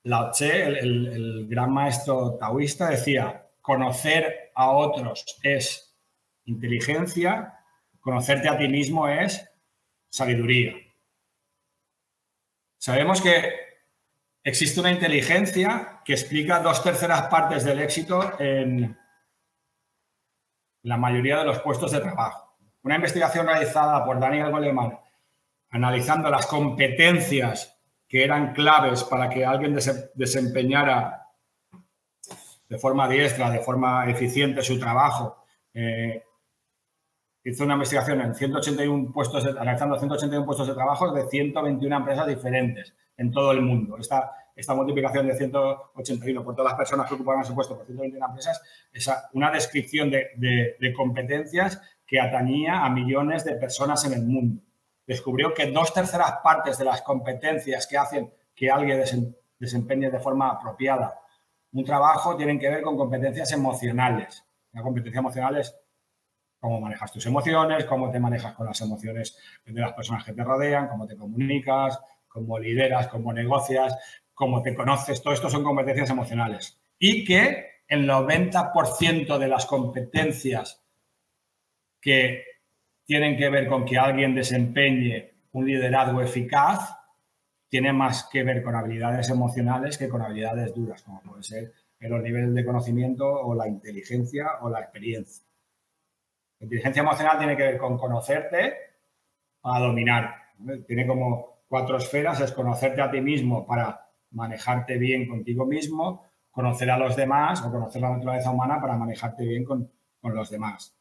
[0.04, 5.92] Lao Tse, el, gran maestro taoísta, decía, conocer a otros es
[6.44, 7.58] inteligencia,
[7.98, 9.44] conocerte a ti mismo es
[10.08, 10.74] sabiduría.
[12.78, 13.52] Sabemos que
[14.44, 18.96] existe una inteligencia que explica dos terceras partes del éxito en
[20.82, 22.56] la mayoría de los puestos de trabajo.
[22.84, 24.96] Una investigación realizada por Daniel Goleman
[25.72, 29.76] analizando las competencias que eran claves para que alguien
[30.14, 31.30] desempeñara
[32.68, 35.44] de forma diestra, de forma eficiente su trabajo.
[35.72, 36.22] Eh,
[37.44, 42.94] hizo una investigación en 181 puestos, analizando 181 puestos de trabajo de 121 empresas diferentes
[43.16, 43.96] en todo el mundo.
[43.98, 48.60] Esta, multiplicación de 181 por todas las personas que ocupaban ese puesto por 121 empresas
[48.92, 54.62] es una descripción de, de competencias que atañía a millones de personas en el mundo
[55.06, 59.02] descubrió que dos terceras partes de las competencias que hacen que alguien
[59.58, 61.22] desempeñe de forma apropiada
[61.72, 64.44] un trabajo tienen que ver con competencias emocionales.
[64.72, 65.74] La competencia emocional es
[66.58, 70.44] cómo manejas tus emociones, cómo te manejas con las emociones de las personas que te
[70.44, 71.98] rodean, cómo te comunicas,
[72.28, 73.96] cómo lideras, cómo negocias,
[74.34, 75.22] cómo te conoces.
[75.22, 76.78] Todo esto son competencias emocionales.
[76.98, 80.84] Y que el 90% de las competencias
[82.00, 82.44] que
[83.04, 86.96] tienen que ver con que alguien desempeñe un liderazgo eficaz,
[87.68, 92.22] tiene más que ver con habilidades emocionales que con habilidades duras, como puede ser los
[92.22, 95.44] niveles de conocimiento o la inteligencia o la experiencia.
[96.58, 98.74] La inteligencia emocional tiene que ver con conocerte
[99.60, 100.34] para dominar.
[100.86, 106.90] Tiene como cuatro esferas, es conocerte a ti mismo para manejarte bien contigo mismo, conocer
[106.90, 109.90] a los demás o conocer la naturaleza humana para manejarte bien con
[110.22, 110.96] los demás.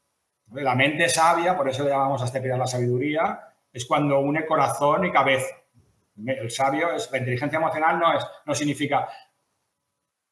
[0.53, 3.39] La mente sabia, por eso le llamamos a este pilar la sabiduría,
[3.71, 5.55] es cuando une corazón y cabeza.
[6.25, 9.07] El sabio es, la inteligencia emocional no, es, no significa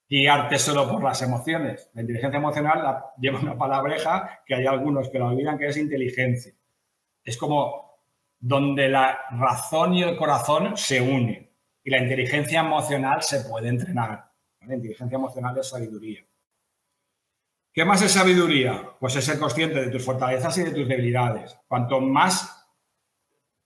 [0.10, 1.90] guiarte solo por las emociones.
[1.94, 6.54] La inteligencia emocional lleva una palabreja que hay algunos que la olvidan, que es inteligencia.
[7.24, 8.00] Es como
[8.40, 11.50] donde la razón y el corazón se unen.
[11.84, 14.32] Y la inteligencia emocional se puede entrenar.
[14.66, 16.26] La inteligencia emocional es sabiduría.
[17.72, 18.96] ¿Qué más es sabiduría?
[19.00, 21.58] Pues es ser consciente de tus fortalezas y de tus debilidades.
[21.68, 22.68] Cuanto más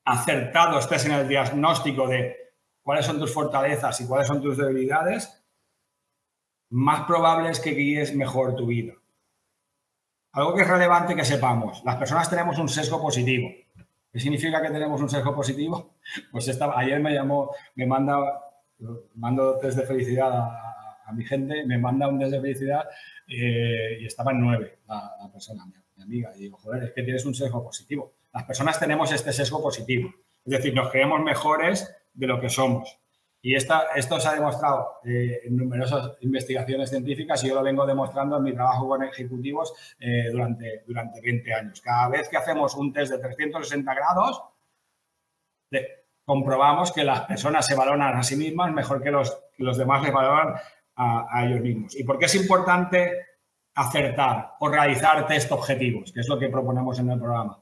[0.06, 2.36] acertado estés en el diagnóstico de
[2.82, 5.44] cuáles son tus fortalezas y cuáles son tus debilidades,
[6.70, 8.94] más probable es que guíes mejor tu vida.
[10.34, 13.50] Algo que es relevante que sepamos, las personas tenemos un sesgo positivo.
[14.12, 15.96] ¿Qué significa que tenemos un sesgo positivo?
[16.32, 18.18] Pues esta, ayer me llamó, me manda,
[19.16, 20.74] mando test de felicidad a,
[21.14, 22.84] mi gente, me manda un test de felicidad
[23.28, 26.32] eh, y estaba en nueve la, persona, mi, amiga.
[26.36, 28.14] Y digo, joder, es que tienes un sesgo positivo.
[28.34, 30.14] Las personas tenemos este sesgo positivo.
[30.46, 33.00] Es decir, nos creemos mejores de lo que somos.
[33.42, 37.86] Y esta, esto se ha demostrado eh, en numerosas investigaciones científicas y yo lo vengo
[37.86, 41.82] demostrando en mi trabajo con ejecutivos eh, durante, durante 20 años.
[41.82, 44.44] Cada vez que hacemos un test de 360 grados,
[46.26, 50.04] comprobamos que las personas se valoran a sí mismas mejor que los, que los demás
[50.04, 50.56] les valoran
[50.96, 51.96] a, ellos mismos.
[52.00, 53.12] ¿Y por qué es importante
[53.76, 56.12] acertar o realizar test objetivos?
[56.12, 57.60] Que es lo que proponemos en el programa.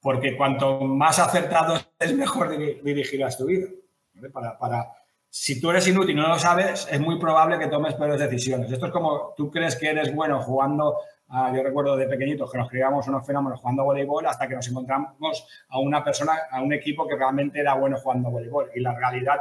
[0.00, 3.68] Porque cuanto más acertado es mejor dirigirás tu vida.
[4.32, 4.92] Para, para,
[5.28, 8.70] si tú eres inútil y no lo sabes, es muy probable que tomes peores decisiones.
[8.70, 10.98] Esto es como tú crees que eres bueno jugando
[11.54, 15.46] yo recuerdo de pequeñitos que nos creíamos unos fenómenos jugando voleibol hasta que nos encontramos
[15.68, 19.40] a una persona, a un equipo que realmente era bueno jugando voleibol y la realidad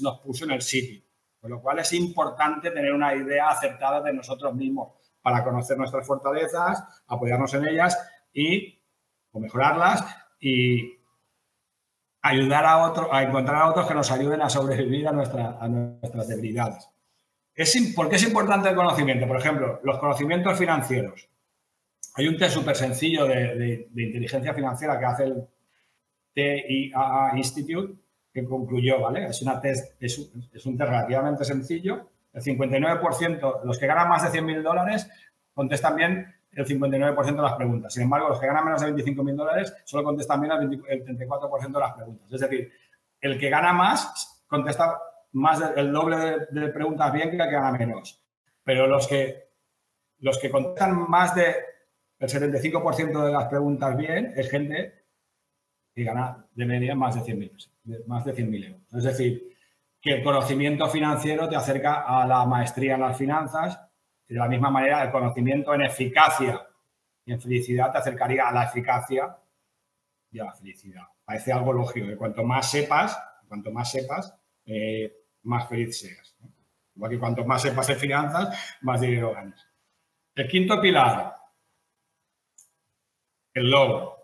[0.00, 1.02] nos puso en el sitio.
[1.40, 6.06] Con lo cual es importante tener una idea acertada de nosotros mismos para conocer nuestras
[6.06, 7.98] fortalezas, apoyarnos en ellas
[8.32, 8.78] y
[9.32, 10.04] o mejorarlas
[10.38, 10.98] y
[12.22, 16.88] ayudar a otros, a encontrar a otros que nos ayuden a sobrevivir a, nuestras debilidades.
[17.54, 19.26] Es, ¿Por qué es importante el conocimiento?
[19.26, 21.28] Por ejemplo, los conocimientos financieros.
[22.14, 25.48] Hay un test súper sencillo de, de, inteligencia financiera que hace el
[26.34, 27.94] TIAA Institute
[28.32, 29.26] que concluyó, ¿vale?
[29.26, 32.10] Es, una test, es, un, test relativamente sencillo.
[32.32, 35.08] El 59%, los que ganan más de 100.000 dólares,
[35.52, 37.92] contestan bien el 59% de las preguntas.
[37.92, 41.80] Sin embargo, los que ganan menos de 25.000 dólares solo contestan bien el, 34% de
[41.80, 42.32] las preguntas.
[42.32, 42.72] Es decir,
[43.20, 44.98] el que gana más contesta
[45.32, 48.20] más del doble de, preguntas bien que el que gana menos.
[48.64, 49.50] Pero los que,
[50.18, 51.54] los que contestan más de
[52.18, 54.99] el 75% de las preguntas bien es gente
[55.94, 58.94] que gana de media más de 100.000 más de 100.000 euros.
[58.94, 59.56] Es decir,
[60.00, 63.80] que el conocimiento financiero te acerca a la maestría en las finanzas
[64.28, 66.66] y de la misma manera el conocimiento en eficacia
[67.24, 69.36] y en felicidad te acercaría a la eficacia
[70.30, 71.02] y a la felicidad.
[71.24, 74.34] Parece algo lógico, que cuanto más sepas, cuanto más sepas,
[74.64, 75.12] eh,
[75.42, 76.36] más feliz seas.
[76.94, 79.66] Igual que cuanto más sepas de finanzas, más dinero ganas.
[80.34, 81.34] El quinto pilar,
[83.54, 84.19] el logro.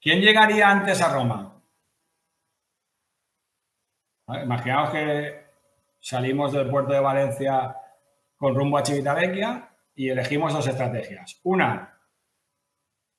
[0.00, 1.60] ¿Quién llegaría antes a Roma?
[4.28, 5.46] Imaginaos que
[5.98, 7.76] salimos del puerto de Valencia
[8.36, 11.40] con rumbo a Civitavecchia y elegimos dos estrategias.
[11.42, 11.98] Una,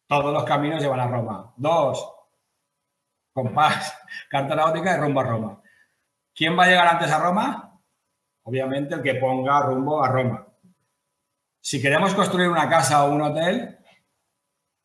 [0.08, 1.54] todos los caminos llevan a Roma.
[1.58, 2.16] Dos,
[3.34, 4.00] compás,
[4.30, 5.62] carta náutica y rumbo a Roma.
[6.34, 7.82] ¿Quién va a llegar antes a Roma?
[8.44, 10.48] Obviamente el que ponga rumbo a Roma.
[11.60, 13.78] Si queremos construir una casa o un hotel,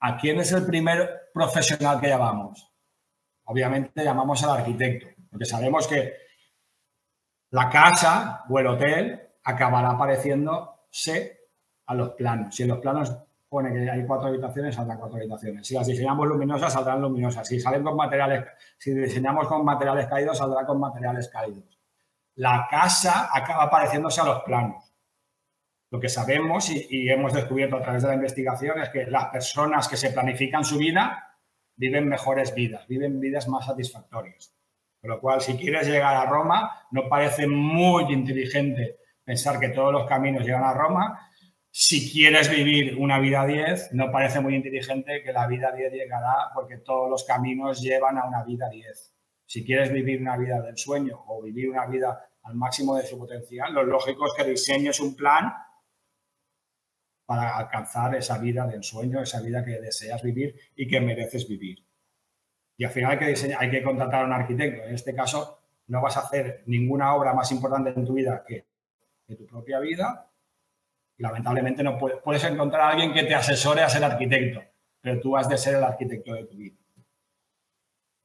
[0.00, 2.72] ¿a quién es el primer profesional que llamamos?
[3.46, 6.14] Obviamente llamamos al arquitecto, porque sabemos que
[7.50, 11.40] la casa o el hotel acabará pareciéndose
[11.86, 12.54] a los planos.
[12.54, 13.14] Si en los planos
[13.48, 15.66] pone que hay cuatro habitaciones, saldrán cuatro habitaciones.
[15.66, 17.46] Si las diseñamos luminosas, saldrán luminosas.
[17.46, 18.44] Si salen con materiales,
[18.78, 21.78] si diseñamos con materiales caídos, saldrá con materiales caídos.
[22.36, 24.93] La casa acaba pareciéndose a los planos.
[25.94, 29.86] Lo que sabemos y, hemos descubierto a través de la investigación es que las personas
[29.86, 31.38] que se planifican su vida
[31.76, 34.56] viven mejores vidas, viven vidas más satisfactorias.
[35.00, 39.92] Con lo cual, si quieres llegar a Roma, no parece muy inteligente pensar que todos
[39.92, 41.30] los caminos llegan a Roma.
[41.70, 46.50] Si quieres vivir una vida 10, no parece muy inteligente que la vida 10 llegará
[46.52, 49.14] porque todos los caminos llevan a una vida 10.
[49.46, 53.16] Si quieres vivir una vida del sueño o vivir una vida al máximo de su
[53.16, 55.52] potencial, lo lógico es que diseñes un plan
[57.26, 61.84] para alcanzar esa vida del sueño, esa vida que deseas vivir y que mereces vivir.
[62.76, 64.84] Y al final hay que, diseñar, hay que contratar a un arquitecto.
[64.84, 68.66] En este caso, no vas a hacer ninguna obra más importante en tu vida que
[69.26, 70.30] de tu propia vida.
[71.16, 74.62] Y lamentablemente no puedes, encontrar a alguien que te asesore a ser arquitecto,
[75.00, 76.76] pero tú has de ser el arquitecto de tu vida.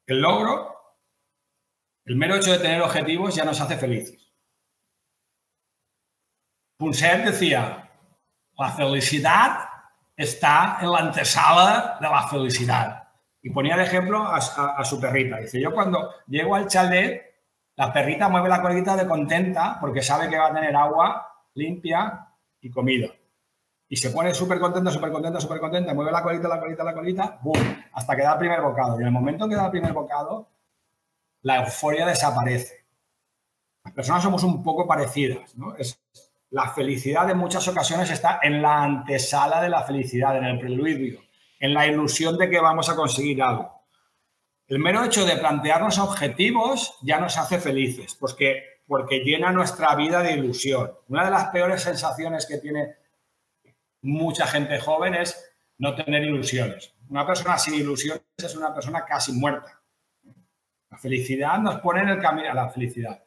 [0.08, 0.76] El logro,
[2.06, 4.34] el mero hecho de tener objetivos ya nos hace felices.
[6.78, 7.89] Punset decía,
[8.60, 9.70] la felicidad
[10.16, 13.08] está en la antesala de la felicidad.
[13.42, 15.38] Y ponía el ejemplo a, su perrita.
[15.38, 17.24] Dice, yo cuando llego al chalet,
[17.78, 22.28] la perrita mueve la colita de contenta porque sabe que va a tener agua limpia
[22.60, 23.08] y comida.
[23.88, 26.94] Y se pone súper contenta, súper contenta, súper contenta, mueve la colita, la colita, la
[26.94, 27.86] colita, ¡boom!
[27.94, 28.98] Hasta que da el primer bocado.
[28.98, 30.50] Y en el momento que da el primer bocado,
[31.44, 32.86] la euforia desaparece.
[33.86, 35.76] Las personas somos un poco parecidas, ¿no?
[35.78, 35.98] Es,
[36.52, 41.22] la felicidad en muchas ocasiones está en la antesala de la felicidad, en el preludio,
[41.60, 43.80] en la ilusión de que vamos a conseguir algo.
[44.68, 50.22] El mero hecho de plantearnos objetivos ya nos hace felices, porque, porque llena nuestra vida
[50.22, 50.92] de ilusión.
[51.08, 52.96] Una de las peores sensaciones que tiene
[54.02, 56.94] mucha gente joven es no tener ilusiones.
[57.10, 59.82] Una persona sin ilusiones es una persona casi muerta.
[60.92, 63.24] La felicidad nos pone en el camino a la felicidad.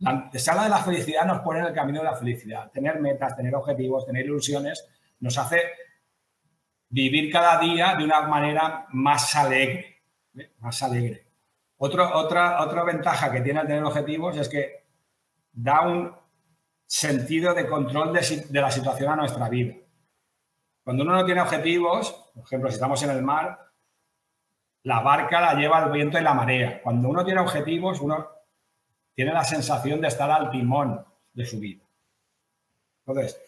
[0.00, 2.70] La antesala de la felicidad nos pone en el camino de la felicidad.
[2.70, 4.86] Tener metas, tener objetivos, tener ilusiones,
[5.20, 5.62] nos hace
[6.88, 10.02] vivir cada día de una manera más alegre.
[10.60, 11.26] Más alegre.
[11.78, 14.86] otra, otra ventaja que tiene tener objetivos es que
[15.52, 16.14] da un
[16.86, 19.74] sentido de control de, de la situación a nuestra vida.
[20.84, 23.68] Cuando uno no tiene objetivos, por ejemplo, si estamos en el mar,
[24.84, 26.80] la barca la lleva el viento y la marea.
[26.82, 28.37] Cuando uno tiene objetivos, uno
[29.18, 31.82] tiene la sensación de estar al timón de su vida.
[33.04, 33.42] Entonces,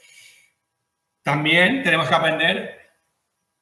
[1.23, 2.81] también tenemos que aprender,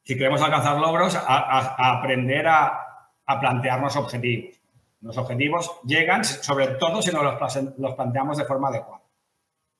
[0.01, 4.59] si queremos alcanzar logros, a, aprender a, plantearnos objetivos.
[5.01, 7.23] Los objetivos llegan, sobre todo si nos
[7.77, 9.03] los, planteamos de forma adecuada.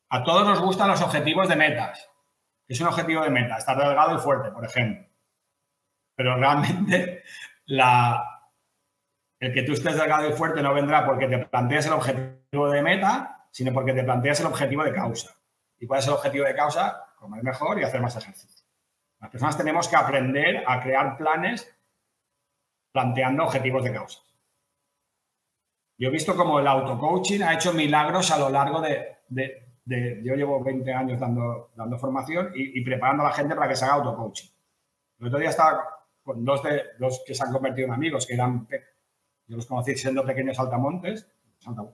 [0.09, 2.11] A todos nos gustan los objetivos de metas.
[2.67, 5.03] Es un objetivo de meta, estar delgado y fuerte, por ejemplo.
[6.13, 7.23] Pero realmente
[7.65, 8.39] la,
[9.40, 12.82] el que tú estés delgado y fuerte no vendrá porque te planteas el objetivo de
[12.82, 15.36] meta, sino porque te planteas el objetivo de causa.
[15.80, 17.14] ¿Y cuál es el objetivo de causa?
[17.18, 18.66] Comer mejor y hacer más ejercicio.
[19.20, 21.74] Las personas tenemos que aprender a crear planes
[22.92, 24.20] planteando objetivos de causa.
[25.98, 29.18] Yo he visto como el auto-coaching ha hecho milagros a lo largo de,
[30.24, 33.86] yo llevo 20 años dando, dando formación y, preparando a la gente para que se
[33.86, 34.48] haga auto-coaching.
[35.20, 35.84] El otro día estaba
[36.24, 38.66] con dos, de, dos que se han convertido en amigos, que eran
[39.50, 41.28] yo los conocí siendo pequeños saltamontes.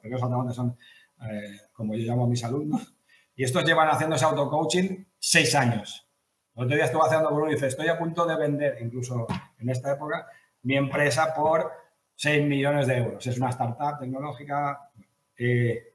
[0.02, 0.78] pequeños saltamontes son
[1.22, 2.94] eh, como yo llamo a mis alumnos.
[3.36, 6.08] Y estos llevan haciendo ese auto-coaching seis años.
[6.54, 9.26] Otro día estuve haciendo con uno y dice, estoy a punto de vender, incluso
[9.58, 10.28] en esta época,
[10.64, 11.72] mi empresa por
[12.16, 13.28] 6 millones de euros.
[13.28, 14.90] Es una startup tecnológica.
[15.38, 15.94] Eh,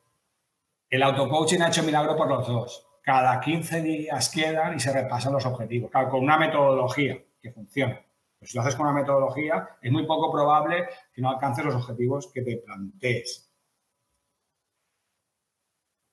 [0.88, 2.86] el autocoaching ha hecho milagro por los dos.
[3.02, 5.90] Cada 15 días quedan y se repasan los objetivos.
[5.90, 8.00] Claro, con una metodología que funciona.
[8.42, 12.30] Si lo haces con una metodología, es muy poco probable que no alcances los objetivos
[12.32, 13.50] que te plantees.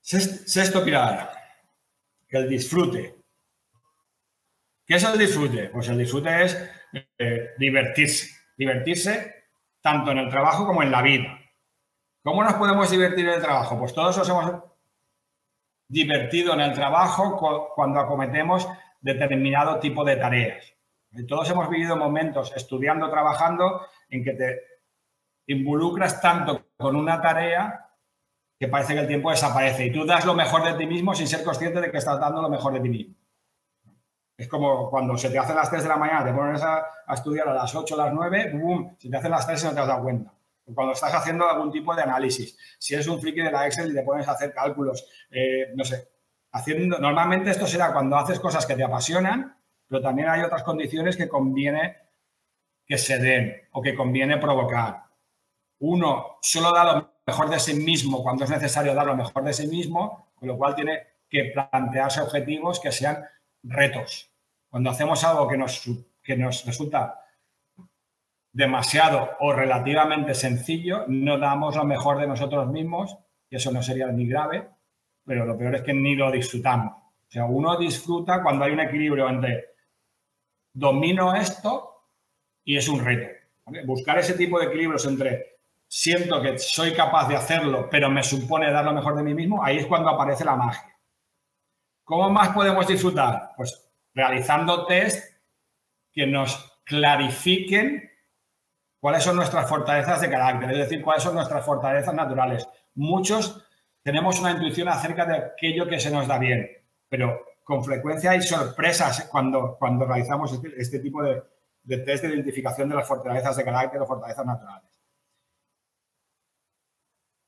[0.01, 1.31] Sexto pilar,
[2.29, 3.15] el disfrute.
[4.85, 5.69] ¿Qué es el disfrute?
[5.69, 6.69] Pues el disfrute es
[7.17, 8.35] eh, divertirse.
[8.57, 9.35] Divertirse
[9.81, 11.39] tanto en el trabajo como en la vida.
[12.23, 13.77] ¿Cómo nos podemos divertir en el trabajo?
[13.79, 14.63] Pues todos nos hemos
[15.87, 17.37] divertido en el trabajo
[17.73, 18.67] cuando acometemos
[18.99, 20.76] determinado tipo de tareas.
[21.27, 24.61] Todos hemos vivido momentos estudiando, trabajando, en que te
[25.47, 27.87] involucras tanto con una tarea
[28.59, 31.27] que parece que el tiempo desaparece y tú das lo mejor de ti mismo sin
[31.27, 33.15] ser consciente de que estás dando lo mejor de ti mismo.
[34.37, 37.47] Es como cuando se te hacen las 3 de la mañana, te pones a, estudiar
[37.47, 38.95] a las 8 o las 9, ¡boom!
[38.99, 40.33] Se te hacen las 3 y no te has dado cuenta.
[40.75, 43.95] Cuando estás haciendo algún tipo de análisis, si eres un friki de la Excel y
[43.95, 46.09] te pones a hacer cálculos, eh, no sé,
[46.51, 49.57] haciendo, normalmente esto será cuando haces cosas que te apasionan,
[49.87, 51.97] pero también hay otras condiciones que conviene
[52.85, 55.03] que se den o que conviene provocar.
[55.79, 59.53] Uno solo da lo mejor de sí mismo cuando es necesario dar lo mejor de
[59.53, 63.23] sí mismo, con lo cual tiene que plantearse objetivos que sean
[63.63, 64.31] retos.
[64.69, 65.83] Cuando hacemos algo que nos,
[66.23, 67.19] que nos resulta
[68.51, 73.17] demasiado o relativamente sencillo, no damos lo mejor de nosotros mismos,
[73.49, 74.67] y eso no sería ni grave,
[75.25, 76.93] pero lo peor es que ni lo disfrutamos.
[76.93, 79.76] O sea, uno disfruta cuando hay un equilibrio entre
[80.77, 82.03] domino esto
[82.63, 83.29] y es un reto.
[83.85, 85.57] Buscar ese tipo de equilibrios entre
[85.87, 89.63] siento que soy capaz de hacerlo, pero me supone dar lo mejor de mí mismo,
[89.63, 90.95] ahí es cuando aparece la magia.
[92.03, 93.53] ¿Cómo más podemos disfrutar?
[93.57, 95.35] Pues realizando test
[96.11, 98.09] que nos clarifiquen
[98.99, 102.67] cuáles son nuestras fortalezas de carácter, es decir, cuáles son nuestras fortalezas naturales.
[102.93, 103.65] Muchos
[104.03, 106.69] tenemos una intuición acerca de aquello que se nos da bien,
[107.09, 111.43] pero con frecuencia hay sorpresas cuando, cuando realizamos este, este tipo de,
[111.97, 114.89] test de identificación de las fortalezas de carácter o fortalezas naturales.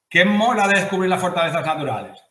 [0.10, 2.22] ¿Qué mola de descubrir las fortalezas naturales?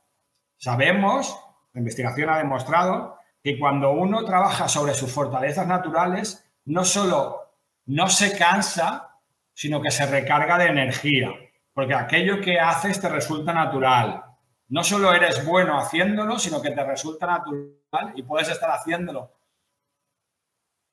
[0.58, 1.34] Sabemos,
[1.72, 7.54] la investigación ha demostrado, que cuando uno trabaja sobre sus fortalezas naturales, no solo
[7.86, 9.18] no se cansa,
[9.54, 11.30] sino que se recarga de energía,
[11.72, 14.27] porque aquello que haces te resulta natural.
[14.68, 19.34] No solo eres bueno haciéndolo, sino que te resulta natural y puedes estar haciéndolo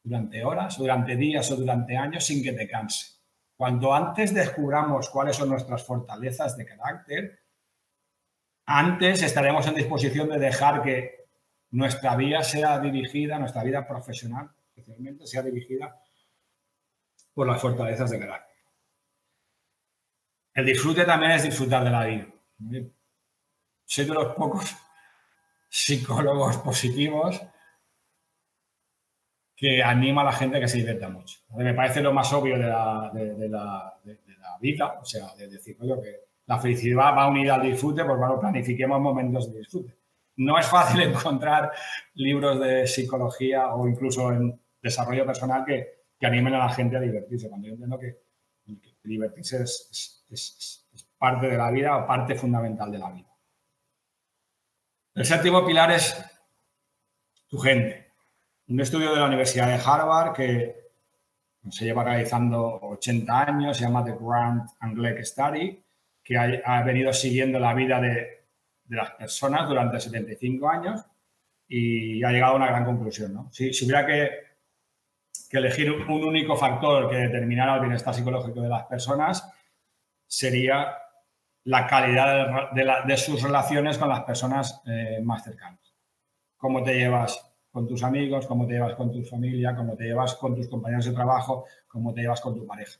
[0.03, 3.15] durante horas, durante días o durante años sin que te canse.
[3.57, 7.39] Cuanto antes descubramos cuáles son nuestras fortalezas de carácter,
[8.65, 11.25] antes estaremos en disposición de dejar que
[11.71, 16.01] nuestra vida sea dirigida, nuestra vida profesional especialmente, sea dirigida
[17.33, 18.55] por las fortalezas de carácter.
[20.53, 22.27] El disfrute también es disfrutar de la vida.
[23.85, 24.75] Soy de los pocos
[25.69, 27.41] psicólogos positivos
[29.55, 31.39] que anima a la gente a que se divierta mucho.
[31.55, 33.99] Me parece lo más obvio de la,
[34.59, 38.99] vida, o sea, de decir, que la felicidad va unida al disfrute, pues bueno, planifiquemos
[38.99, 39.95] momentos de disfrute.
[40.37, 41.71] No es fácil encontrar
[42.15, 45.93] libros de psicología o incluso en desarrollo personal que,
[46.25, 48.17] animen a la gente a divertirse, cuando yo entiendo que,
[49.03, 53.34] divertirse es parte de la vida o parte fundamental de la vida.
[55.15, 56.15] El séptimo pilar es
[57.47, 58.05] tu gente
[58.67, 60.75] un estudio de la Universidad de Harvard que
[61.69, 65.83] se lleva realizando 80 años, se llama The Grant and Study,
[66.23, 68.45] que ha, venido siguiendo la vida de,
[68.89, 71.05] las personas durante 75 años
[71.67, 73.49] y ha llegado a una gran conclusión.
[73.51, 74.45] Si, hubiera que,
[75.51, 79.49] elegir un único factor que determinara el bienestar psicológico de las personas,
[80.27, 80.97] sería
[81.65, 85.93] la calidad de, sus relaciones con las personas eh, más cercanas.
[86.57, 90.35] Cómo te llevas con tus amigos, cómo te llevas con tu familia, cómo te llevas
[90.35, 92.99] con tus compañeros de trabajo, cómo te llevas con tu pareja.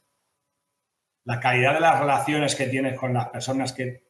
[1.26, 4.04] La calidad de las relaciones que tienes con las personas que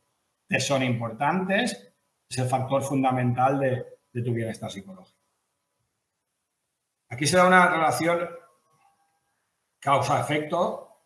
[0.47, 1.93] te son importantes
[2.30, 3.86] es el factor fundamental de,
[4.24, 5.20] tu bienestar psicológico.
[7.10, 8.28] Aquí se da una relación
[9.80, 11.03] causa-efecto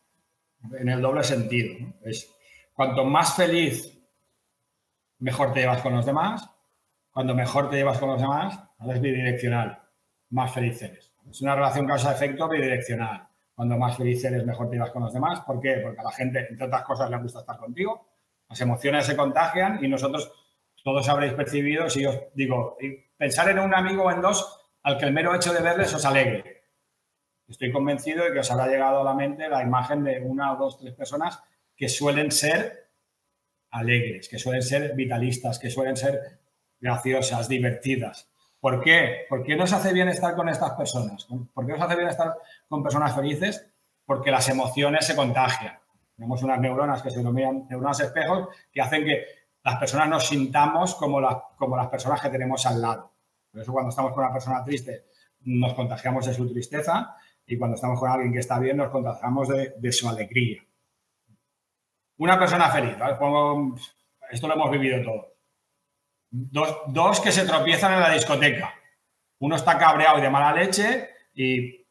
[0.72, 1.76] en el doble sentido.
[2.04, 2.39] Es
[2.80, 3.94] cuanto más feliz,
[5.18, 6.50] mejor te llevas con los demás.
[7.12, 8.58] Cuando mejor te llevas con los demás,
[8.90, 9.84] es bidireccional,
[10.30, 11.12] más feliz eres.
[11.30, 13.28] Es una relación causa-efecto bidireccional.
[13.54, 15.42] Cuando más feliz eres, mejor te ibas con los demás.
[15.42, 15.82] ¿Por qué?
[15.84, 18.08] Porque a la gente, entre otras cosas, le gusta estar contigo.
[18.48, 20.32] Las emociones se contagian y nosotros
[20.82, 22.78] todos habréis percibido, si os digo,
[23.18, 26.06] pensar en un amigo o en dos, al que el mero hecho de verles os
[26.06, 26.64] alegre.
[27.46, 30.56] Estoy convencido de que os habrá llegado a la mente la imagen de una o
[30.56, 31.44] dos, tres personas
[31.80, 32.90] que suelen ser
[33.72, 36.42] alegres, que suelen ser vitalistas, que suelen ser
[36.82, 38.30] graciosas, divertidas.
[38.60, 39.26] ¿Por qué?
[39.30, 41.26] ¿Por qué nos hace bien estar con estas personas?
[41.54, 42.36] ¿Por qué nos hace bien estar
[42.68, 43.72] con personas felices?
[44.06, 45.80] Porque las emociones se contagian.
[46.18, 49.24] Tenemos unas neuronas que se denominan neuronas espejos que hacen que
[49.64, 51.22] las personas nos sintamos como,
[51.58, 53.14] como las personas que tenemos al lado.
[53.50, 55.06] Por eso cuando estamos con una persona triste
[55.46, 57.16] nos contagiamos de su tristeza
[57.46, 60.62] y cuando estamos con alguien que está bien nos contagiamos de, su alegría.
[62.20, 62.98] Una persona feliz,
[64.30, 65.28] esto lo hemos vivido todos.
[66.30, 68.74] Dos, dos, que se tropiezan en la discoteca.
[69.40, 71.88] Uno está cabreado y de mala leche y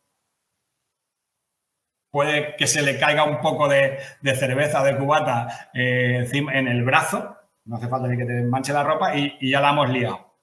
[2.10, 3.98] puede que se le caiga un poco de,
[4.34, 7.36] cerveza, de cubata eh, en el brazo.
[7.64, 10.36] No hace falta ni que te manche la ropa y, ya la hemos liado.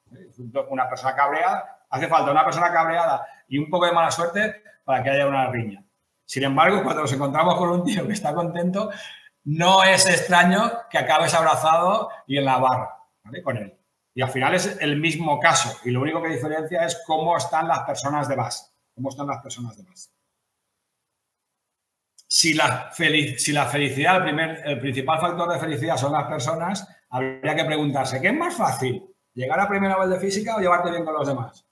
[0.68, 5.04] Una persona cabreada, hace falta una persona cabreada y un poco de mala suerte para
[5.04, 5.84] que haya una riña.
[6.24, 8.90] Sin embargo, cuando nos encontramos con un tío que está contento,
[9.46, 12.96] no es extraño que acabes abrazado y en la barra
[13.44, 13.78] con él.
[14.14, 15.78] Y al final es el mismo caso.
[15.84, 18.66] Y lo único que diferencia es cómo están las personas de base.
[18.94, 19.84] Cómo están las personas de.
[22.28, 28.20] Si la, felicidad, el, el principal factor de felicidad son las personas, habría que preguntarse,
[28.20, 29.14] ¿qué es más fácil?
[29.32, 31.64] ¿Llegar a primer nivel de física o llevarte bien con los demás?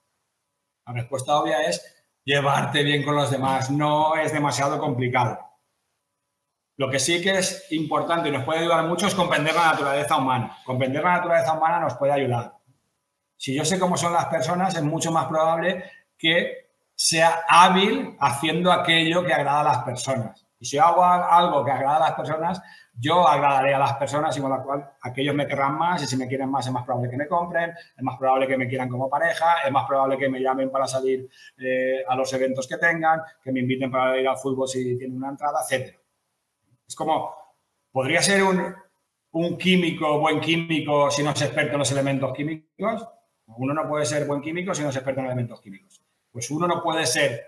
[0.86, 3.70] La respuesta obvia es llevarte bien con los demás.
[3.70, 5.53] No es demasiado complicado.
[6.76, 10.16] Lo que sí que es importante y nos puede ayudar mucho es comprender la naturaleza
[10.16, 10.58] humana.
[10.64, 12.54] Comprender la naturaleza humana nos puede ayudar.
[13.36, 15.84] Si yo sé cómo son las personas, es mucho más probable
[16.18, 20.46] que sea hábil haciendo aquello que agrada a las personas.
[20.58, 22.62] Y si hago algo que agrada a las personas,
[22.96, 26.16] yo agradaré a las personas y con lo cual aquellos me querrán más y si
[26.16, 28.88] me quieren más es más probable que me compren, es más probable que me quieran
[28.88, 32.78] como pareja, es más probable que me llamen para salir eh, a los eventos que
[32.78, 35.98] tengan, que me inviten para ir al fútbol si tienen una entrada, etcétera.
[36.86, 37.34] Es como,
[37.90, 43.08] podría ser un, químico, buen químico, si no es experto en los elementos químicos.
[43.46, 46.02] Uno no puede ser buen químico si no es experto en elementos químicos.
[46.30, 47.46] Pues uno no puede ser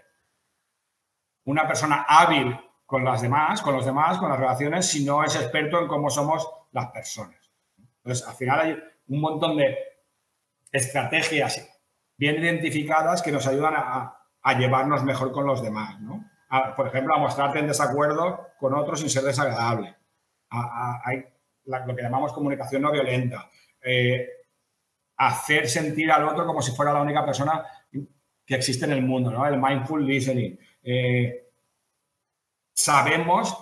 [1.45, 5.35] una persona hábil con las demás, con los demás, con las relaciones, si no es
[5.37, 7.51] experto en cómo somos las personas.
[7.99, 8.79] Entonces, al final hay
[9.09, 9.77] un montón de
[10.71, 11.69] estrategias
[12.17, 16.25] bien identificadas que nos ayudan a, a llevarnos mejor con los demás, ¿no?
[16.77, 19.97] Por ejemplo, a mostrarte en desacuerdo con otros sin ser desagradable.
[20.51, 21.25] hay
[21.67, 23.51] lo que llamamos comunicación no violenta.
[23.83, 24.29] Eh,
[25.17, 29.31] hacer sentir al otro como si fuera la única persona que existe en el mundo,
[29.31, 29.47] ¿no?
[29.47, 30.59] El mindful listening.
[30.83, 31.51] Eh,
[32.75, 33.59] sabemos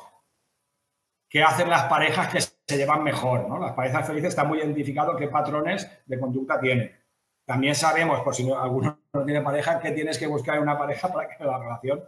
[1.28, 3.58] qué hacen las parejas que se llevan mejor, ¿no?
[3.58, 6.94] Las parejas felices están muy identificados qué patrones de conducta tienen.
[7.46, 11.28] También sabemos, por si alguno no tiene pareja, que tienes que buscar una pareja para
[11.28, 12.02] que la relación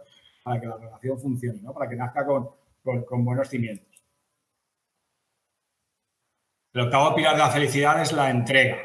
[0.47, 1.73] para que la relación funcione, ¿no?
[1.73, 2.49] para que nazca con,
[3.25, 4.01] buenos cimientos.
[6.71, 8.77] El octavo pilar de la felicidad es la entrega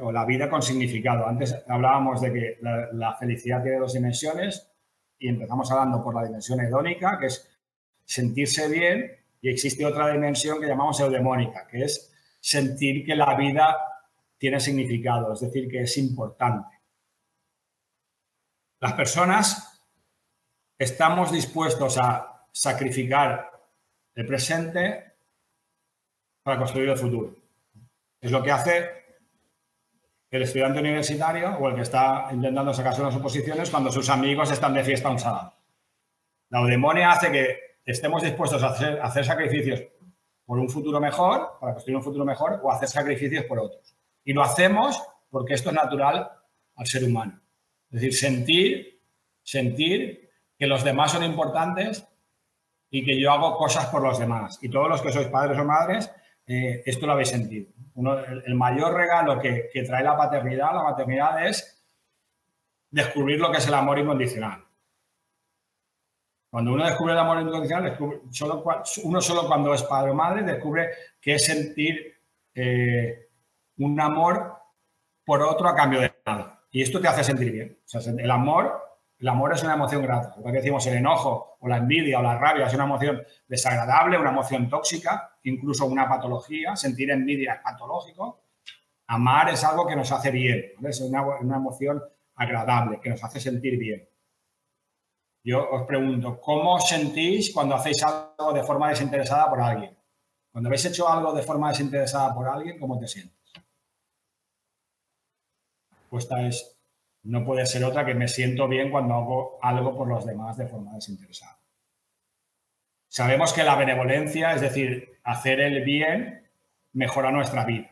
[0.00, 1.26] o la vida con significado.
[1.26, 4.72] Antes hablábamos de que la, felicidad tiene dos dimensiones
[5.18, 7.60] y empezamos hablando por la dimensión hedónica, que es
[8.06, 12.10] sentirse bien, y existe otra dimensión que llamamos eudemónica, que es
[12.40, 13.76] sentir que la vida
[14.38, 16.80] tiene significado, es decir, que es importante.
[18.80, 19.71] Las personas
[20.82, 23.50] estamos dispuestos a sacrificar
[24.14, 25.14] el presente
[26.42, 27.36] para construir el futuro.
[28.20, 28.90] Es lo que hace
[30.30, 34.74] el estudiante universitario o el que está intentando sacarse unas oposiciones cuando sus amigos están
[34.74, 35.54] de fiesta un sábado.
[36.48, 39.82] La eudemonia hace que estemos dispuestos a hacer, a hacer sacrificios
[40.44, 43.94] por un futuro mejor, para construir un futuro mejor, o hacer sacrificios por otros.
[44.24, 46.28] Y lo hacemos porque esto es natural
[46.74, 47.40] al ser humano.
[47.90, 49.00] Es decir, sentir,
[49.42, 50.31] sentir
[50.62, 52.06] que los demás son importantes
[52.88, 54.60] y que yo hago cosas por los demás.
[54.62, 56.08] Y todos los que sois padres o madres,
[56.46, 57.72] eh, esto lo habéis sentido.
[58.46, 61.84] el, mayor regalo que, trae la paternidad, la maternidad, es
[62.92, 64.64] descubrir lo que es el amor incondicional.
[66.48, 67.98] Cuando uno descubre el amor incondicional,
[68.30, 68.62] solo,
[69.02, 70.90] uno solo cuando es padre o madre descubre
[71.20, 72.20] que es sentir
[72.54, 73.30] eh,
[73.78, 74.58] un amor
[75.24, 76.62] por otro a cambio de nada.
[76.70, 77.78] Y esto te hace sentir bien.
[78.16, 78.91] el amor
[79.22, 80.34] el amor es una emoción grata.
[80.36, 84.18] Lo que decimos, el enojo o la envidia o la rabia es una emoción desagradable,
[84.18, 86.74] una emoción tóxica, incluso una patología.
[86.74, 88.42] Sentir envidia es patológico.
[89.06, 92.02] Amar es algo que nos hace bien, es una, emoción
[92.34, 94.08] agradable, que nos hace sentir bien.
[95.44, 99.96] Yo os pregunto, ¿cómo sentís cuando hacéis algo de forma desinteresada por alguien?
[100.50, 103.38] Cuando habéis hecho algo de forma desinteresada por alguien, ¿cómo te sientes?
[105.90, 106.71] La respuesta es
[107.24, 110.66] no puede ser otra que me siento bien cuando hago algo por los demás de
[110.66, 111.58] forma desinteresada.
[113.08, 116.50] Sabemos que la benevolencia, es decir, hacer el bien,
[116.92, 117.90] mejora nuestra vida.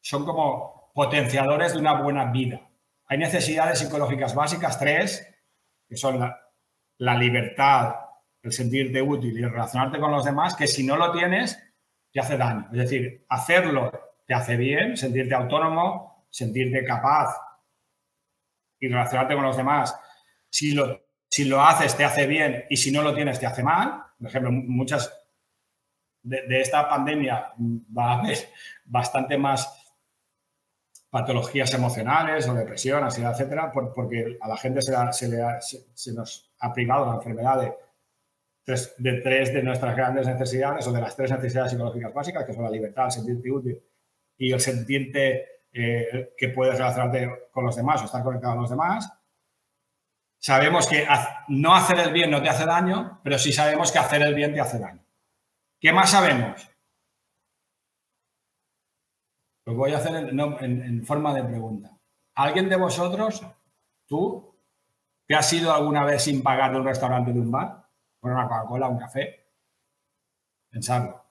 [0.00, 2.60] son como potenciadores de una buena vida.
[3.06, 5.26] Hay necesidades psicológicas básicas, tres,
[5.88, 6.40] que son la,
[6.98, 7.94] la libertad,
[8.42, 11.58] el sentirte útil y relacionarte con los demás, que si no lo tienes,
[12.12, 12.68] te hace daño.
[12.72, 13.90] Es decir, hacerlo
[14.26, 17.36] te hace bien, sentirte autónomo, sentirte capaz
[18.78, 19.94] y relacionarte con los demás.
[20.48, 23.62] Si lo, si lo haces, te hace bien y si no lo tienes, te hace
[23.62, 24.02] mal.
[24.18, 25.12] Por ejemplo, muchas
[26.22, 28.38] de, esta pandemia va a haber
[28.84, 29.76] bastante más
[31.10, 34.94] patologías emocionales o depresión, ansiedad, etcétera, porque a la gente se,
[35.92, 37.74] se nos ha privado la enfermedad de
[38.98, 42.64] de tres de nuestras grandes necesidades o de las tres necesidades psicológicas básicas, que son
[42.64, 43.82] la libertad, el sentirte útil
[44.36, 48.70] y el sentirte eh, que puedes relacionarte con los demás o estar conectado a los
[48.70, 49.12] demás.
[50.38, 51.06] Sabemos que
[51.48, 54.54] no hacer el bien no te hace daño, pero sí sabemos que hacer el bien
[54.54, 55.04] te hace daño.
[55.78, 56.70] ¿Qué más sabemos?
[59.66, 61.96] Lo voy a hacer en, forma de pregunta.
[62.34, 63.46] ¿Alguien de vosotros,
[64.06, 64.56] tú,
[65.26, 67.86] te has ido alguna vez sin pagar de un restaurante de un bar?
[68.18, 69.46] Por una Coca-Cola, un café.
[70.70, 71.29] Pensarlo.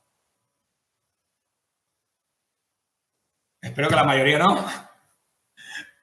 [3.62, 4.66] Espero que la mayoría no.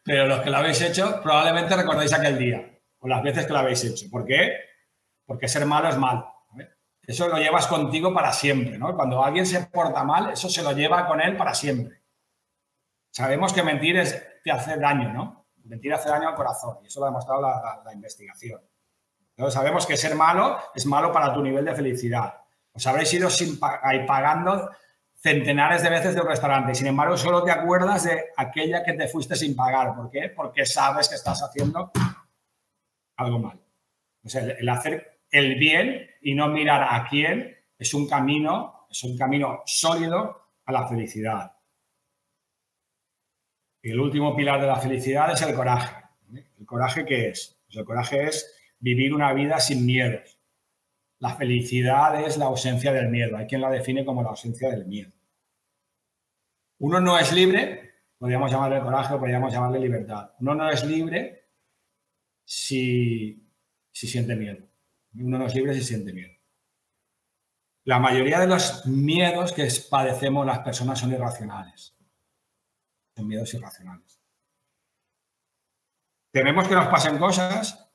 [0.04, 3.58] Pero los que lo habéis hecho, probablemente recordáis aquel día o las veces que lo
[3.58, 4.06] habéis hecho.
[4.10, 4.52] ¿Por qué?
[5.24, 6.32] Porque ser malo es malo.
[7.02, 8.78] Eso lo llevas contigo para siempre.
[8.78, 8.94] ¿no?
[8.94, 12.02] Cuando alguien se porta mal, eso se lo lleva con él para siempre.
[13.10, 14.02] Sabemos que mentir
[14.42, 15.46] te hace daño, ¿no?
[15.64, 18.60] Mentir hace daño al corazón y eso lo ha demostrado la investigación
[19.50, 22.34] sabemos que ser malo es malo para tu nivel de felicidad.
[22.72, 24.70] Os habréis ido sin pagando
[25.26, 26.72] centenares de veces de un restaurante.
[26.72, 29.96] Sin embargo, solo te acuerdas de aquella que te fuiste sin pagar.
[29.96, 30.28] ¿Por qué?
[30.28, 31.90] Porque sabes que estás haciendo
[33.16, 33.58] algo mal.
[34.22, 39.62] el, hacer el bien y no mirar a quién es un camino, es un camino
[39.66, 41.56] sólido a la felicidad.
[43.82, 46.04] Y el último pilar de la felicidad es el coraje.
[46.56, 47.60] ¿El coraje qué es?
[47.66, 50.38] Pues el coraje es vivir una vida sin miedos.
[51.18, 53.36] La felicidad es la ausencia del miedo.
[53.36, 55.15] Hay quien la define como la ausencia del miedo.
[56.78, 60.32] Uno no es libre, podríamos llamarle coraje o podríamos llamarle libertad.
[60.40, 61.50] Uno no es libre
[62.44, 63.50] si,
[63.90, 64.66] si siente miedo.
[65.14, 66.34] Uno no es libre si siente miedo.
[67.84, 71.96] La mayoría de los miedos que padecemos las personas son irracionales.
[73.16, 74.20] Son miedos irracionales.
[76.32, 77.88] Tememos que nos pasen cosas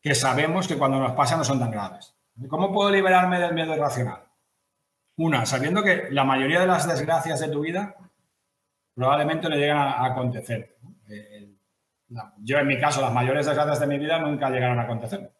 [0.00, 2.16] que sabemos que cuando nos pasa no son tan graves.
[2.48, 4.27] ¿Cómo puedo liberarme del miedo irracional?
[5.18, 7.96] Una, sabiendo que la mayoría de las desgracias de tu vida
[8.94, 10.76] probablemente le llegan a, acontecer.
[11.08, 11.54] Eh,
[12.38, 15.30] yo, en mi caso, las mayores desgracias de mi vida nunca llegaron a acontecer.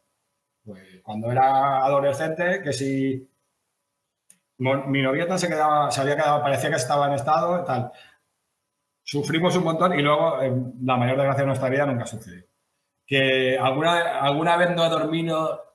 [0.64, 3.31] Pues cuando era adolescente, que si
[4.59, 7.93] mi novieta se, quedaba, se había quedado, parecía que estaba en estado, tal.
[9.03, 10.53] Sufrimos un montón y luego eh,
[10.83, 12.49] la mayor desgracia de nuestra vida nunca sucedió
[13.09, 15.72] que alguna, alguna vez no he dormido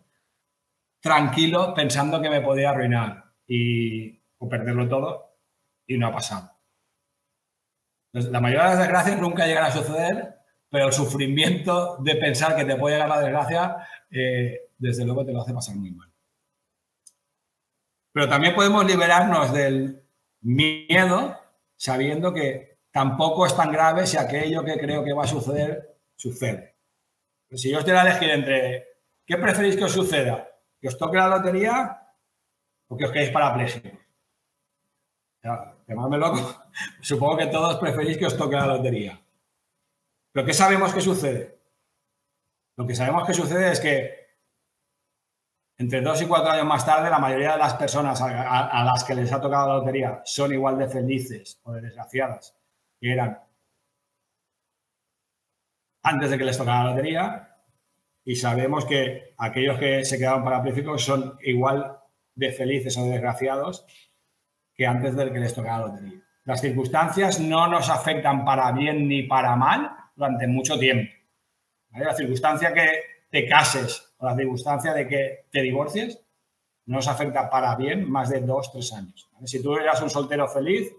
[1.02, 5.38] tranquilo pensando que me podía arruinar y, o perderlo todo
[5.88, 6.52] y no ha pasado.
[8.12, 10.36] la mayoría de las desgracias nunca llegan a suceder,
[10.70, 13.78] pero el sufrimiento de pensar que te puede llegar la desgracia,
[14.10, 16.10] eh, desde luego te lo hace pasar muy mal.
[18.12, 20.04] Pero también podemos liberarnos del
[20.42, 21.40] miedo
[21.76, 26.76] sabiendo que tampoco es tan grave si aquello que creo que va a suceder sucede.
[27.52, 28.88] Si yo os diera a elegir entre
[29.26, 30.48] qué preferís que os suceda,
[30.80, 32.03] que os toque la lotería
[32.88, 33.92] o que os quedéis parapléjicos.
[35.88, 36.40] Llamadme loco.
[37.02, 39.20] Supongo que todos preferís que os toque la lotería.
[40.32, 41.60] Pero ¿qué sabemos que sucede?
[42.76, 44.24] Lo que sabemos que sucede es que
[45.78, 49.16] entre dos y cuatro años más tarde, la mayoría de las personas a, las que
[49.16, 52.56] les ha tocado la lotería son igual de felices o de desgraciadas
[53.00, 53.40] que eran
[56.04, 57.58] antes de que les tocara la lotería
[58.24, 62.00] y sabemos que aquellos que se quedaron parapléjicos son igual
[62.36, 63.86] de felices o desgraciados
[64.74, 66.22] que antes de que les tocara la lotería.
[66.46, 71.12] Las circunstancias no nos afectan para bien ni para mal durante mucho tiempo.
[71.92, 72.90] La circunstancia que
[73.30, 76.20] te cases o la circunstancia de que te divorcies
[76.86, 79.30] no nos afecta para bien más de dos, tres años.
[79.46, 80.92] Si tú eras un soltero feliz,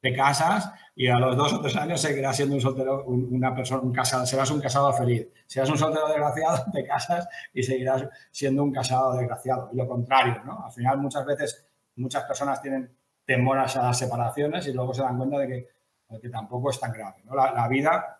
[0.00, 3.82] te casas y a los dos o tres años seguirás siendo un soltero, una persona,
[3.82, 5.28] un casado, serás un casado feliz.
[5.46, 9.70] Si eres un soltero desgraciado, te casas y seguirás siendo un casado desgraciado.
[9.72, 10.64] Y lo contrario, ¿no?
[10.64, 15.16] Al final muchas veces muchas personas tienen temor a las separaciones y luego se dan
[15.16, 15.80] cuenta de que
[16.18, 17.22] que tampoco es tan grave.
[17.32, 18.18] La, vida,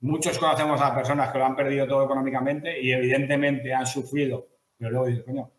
[0.00, 4.46] muchos conocemos a personas que lo han perdido todo económicamente y evidentemente han sufrido,
[4.78, 5.50] pero luego dices, coño,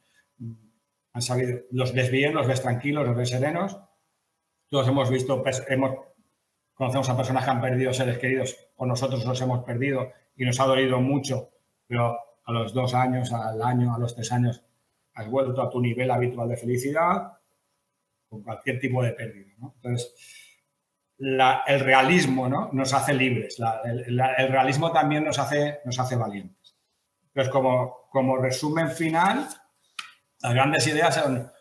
[1.14, 3.78] han sabido, los ves bien, los ves tranquilos, los ves serenos.
[4.74, 5.92] Todos hemos visto, hemos,
[6.74, 10.60] conocemos a personas que han perdido seres queridos o nosotros los hemos perdido y nos
[10.60, 11.52] ha dolido mucho,
[11.86, 14.64] pero a los dos años, al año, a los tres años,
[15.14, 17.34] has vuelto a tu nivel habitual de felicidad
[18.28, 19.52] con cualquier tipo de pérdida.
[19.62, 20.12] Entonces,
[21.20, 22.72] el realismo ¿no?
[22.74, 26.76] nos hace libres, el, realismo también nos hace, nos hace valientes.
[27.28, 29.48] Entonces, como, como resumen final,
[30.42, 31.53] las grandes ideas son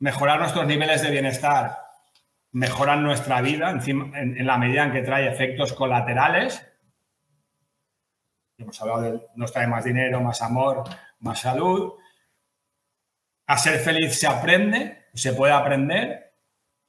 [0.00, 1.78] mejorar nuestros niveles de bienestar,
[2.52, 6.66] mejorar nuestra vida en, la medida en que trae efectos colaterales.
[8.58, 10.84] Hemos hablado de nos trae más dinero, más amor,
[11.20, 11.94] más salud.
[13.46, 16.34] A ser feliz se aprende, se puede aprender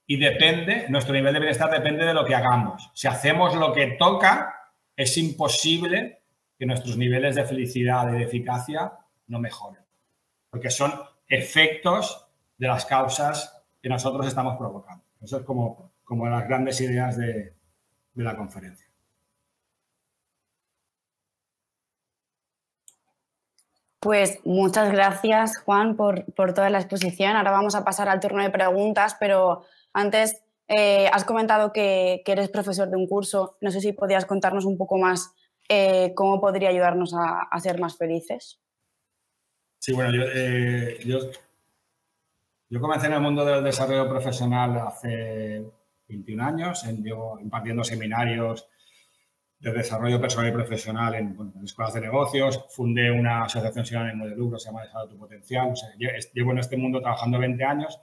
[0.06, 2.92] y depende, nuestro nivel de bienestar depende de lo que hagamos.
[2.94, 6.24] Si hacemos lo que toca, es imposible
[6.58, 8.94] que nuestros niveles de felicidad y de eficacia
[9.28, 9.84] no mejoren,
[10.50, 10.94] porque son
[11.28, 12.21] efectos
[12.62, 15.04] de las causas que nosotros estamos provocando.
[15.20, 17.56] Eso es como, como las grandes ideas de,
[18.14, 18.88] de la conferencia.
[24.00, 27.36] Pues muchas gracias, Juan, por, por, toda la exposición.
[27.36, 32.50] Ahora vamos a pasar al turno de preguntas, pero antes eh, has comentado que, eres
[32.50, 33.58] profesor de un curso.
[33.62, 35.34] No sé si podías contarnos un poco más
[35.68, 38.60] eh, cómo podría ayudarnos a, ser más felices.
[39.80, 41.18] Sí, bueno, eh, yo,
[42.72, 45.64] yo, comencé en el mundo del desarrollo profesional hace
[46.08, 47.06] 21 años, en,
[47.42, 48.68] impartiendo seminarios
[49.60, 52.66] de desarrollo personal y profesional en, escuelas de negocios.
[52.70, 55.74] Fundé una asociación sin ánimo de lucro, se llama Desarrollo tu Potencial.
[56.34, 58.00] llevo en este mundo trabajando 20 años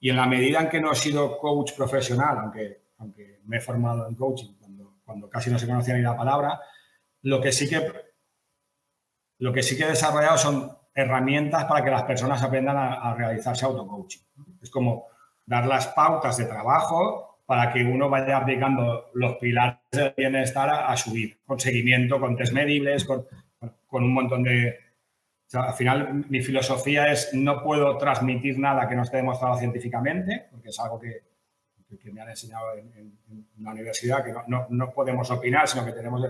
[0.00, 3.60] y en la medida en que no he sido coach profesional, aunque, aunque me he
[3.60, 6.60] formado en coaching cuando, cuando casi no se conocía ni la palabra,
[7.22, 7.92] lo que sí que,
[9.38, 13.64] lo que, sí que he desarrollado son herramientas para que las personas aprendan a, realizarse
[13.64, 14.20] auto-coaching.
[14.62, 15.06] Es como
[15.44, 20.86] dar las pautas de trabajo para que uno vaya aplicando los pilares del bienestar a,
[20.88, 23.26] a su vida, con seguimiento, con test medibles, con,
[23.86, 24.78] con un montón de,
[25.52, 30.70] al final, mi filosofía es no puedo transmitir nada que no esté demostrado científicamente, porque
[30.70, 31.22] es algo que,
[32.12, 33.16] me han enseñado en,
[33.60, 36.22] la universidad, que no, podemos opinar, sino que tenemos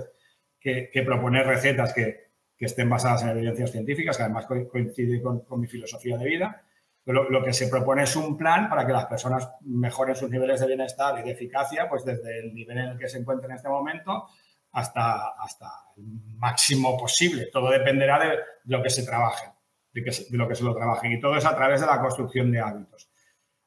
[0.60, 2.23] que, proponer recetas que,
[2.66, 6.62] estén basadas en evidencias científicas, que además coincide con, mi filosofía de vida.
[7.06, 10.66] Lo, que se propone es un plan para que las personas mejoren sus niveles de
[10.66, 13.68] bienestar y de eficacia, pues desde el nivel en el que se encuentran en este
[13.68, 14.26] momento
[14.72, 15.66] hasta, hasta
[15.98, 16.04] el
[16.38, 17.50] máximo posible.
[17.52, 19.46] Todo dependerá de lo que se trabaje,
[19.92, 21.12] de, que de lo que se lo trabajen.
[21.12, 23.10] Y todo es a través de la construcción de hábitos.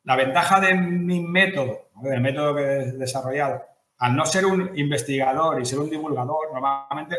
[0.04, 3.62] La ventaja de mi método, del método que he desarrollado,
[4.00, 7.18] al no ser un investigador y ser un divulgador, normalmente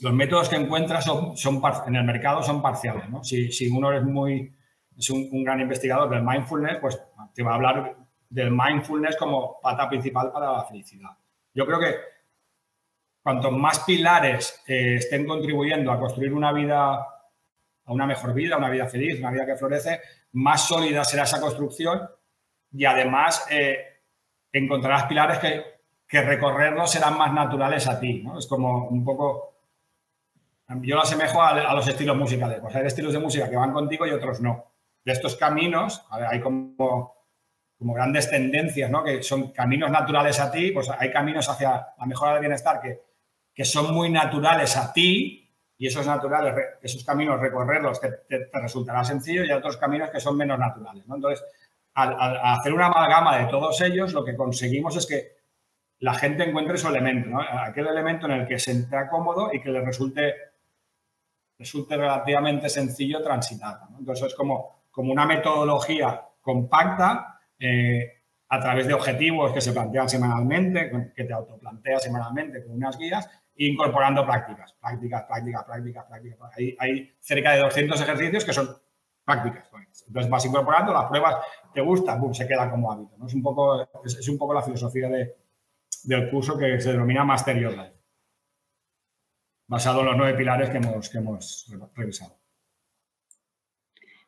[0.00, 1.34] los métodos que encuentras son,
[1.86, 3.04] en el mercado son parciales.
[3.22, 4.54] Si, uno es, muy,
[4.96, 7.00] es un, gran investigador del mindfulness, pues
[7.34, 7.96] te va a hablar
[8.28, 11.10] del mindfulness como pata principal para la felicidad.
[11.54, 11.94] Yo creo que
[13.22, 18.70] cuanto más pilares eh, estén contribuyendo a construir una vida, a una mejor vida, una
[18.70, 20.00] vida feliz, una vida que florece,
[20.32, 22.08] más sólida será esa construcción
[22.72, 24.02] y además eh,
[24.52, 28.24] encontrarás pilares que recorrerlos serán más naturales a ti.
[28.38, 29.55] Es como un poco,
[30.82, 32.58] yo lo asemejo a, los estilos musicales.
[32.60, 34.72] Pues hay estilos de música que van contigo y otros no.
[35.04, 37.16] De estos caminos, hay como
[37.78, 39.04] grandes tendencias, ¿no?
[39.04, 42.80] que son caminos naturales a ti, pues hay caminos hacia la mejora del bienestar
[43.54, 45.46] que son muy naturales a ti
[45.78, 50.20] y esos naturales, esos caminos recorrerlos te, te, resultará sencillo y hay otros caminos que
[50.20, 51.04] son menos naturales.
[51.08, 51.44] Entonces,
[51.94, 55.36] al, hacer una amalgama de todos ellos, lo que conseguimos es que
[55.98, 59.70] la gente encuentre su elemento, aquel elemento en el que se entra cómodo y que
[59.70, 60.34] le resulte,
[61.58, 63.80] resulte relativamente sencillo transitar.
[63.98, 70.08] Entonces, es como, como una metodología compacta eh, a través de objetivos que se plantean
[70.08, 73.28] semanalmente, que te autoplanteas semanalmente con unas guías
[73.58, 76.50] incorporando prácticas, prácticas, prácticas, prácticas, prácticas.
[76.56, 78.68] Hay, hay cerca de 200 ejercicios que son
[79.24, 79.68] prácticas.
[80.06, 81.36] Entonces vas incorporando, las pruebas
[81.74, 83.16] te gustan, se queda como hábito.
[83.18, 83.26] ¿no?
[83.26, 85.36] Es, un poco, es, un poco la filosofía de,
[86.04, 87.95] del curso que se denomina Master Your Life,
[89.66, 92.38] basado en los nueve pilares que hemos, que hemos revisado.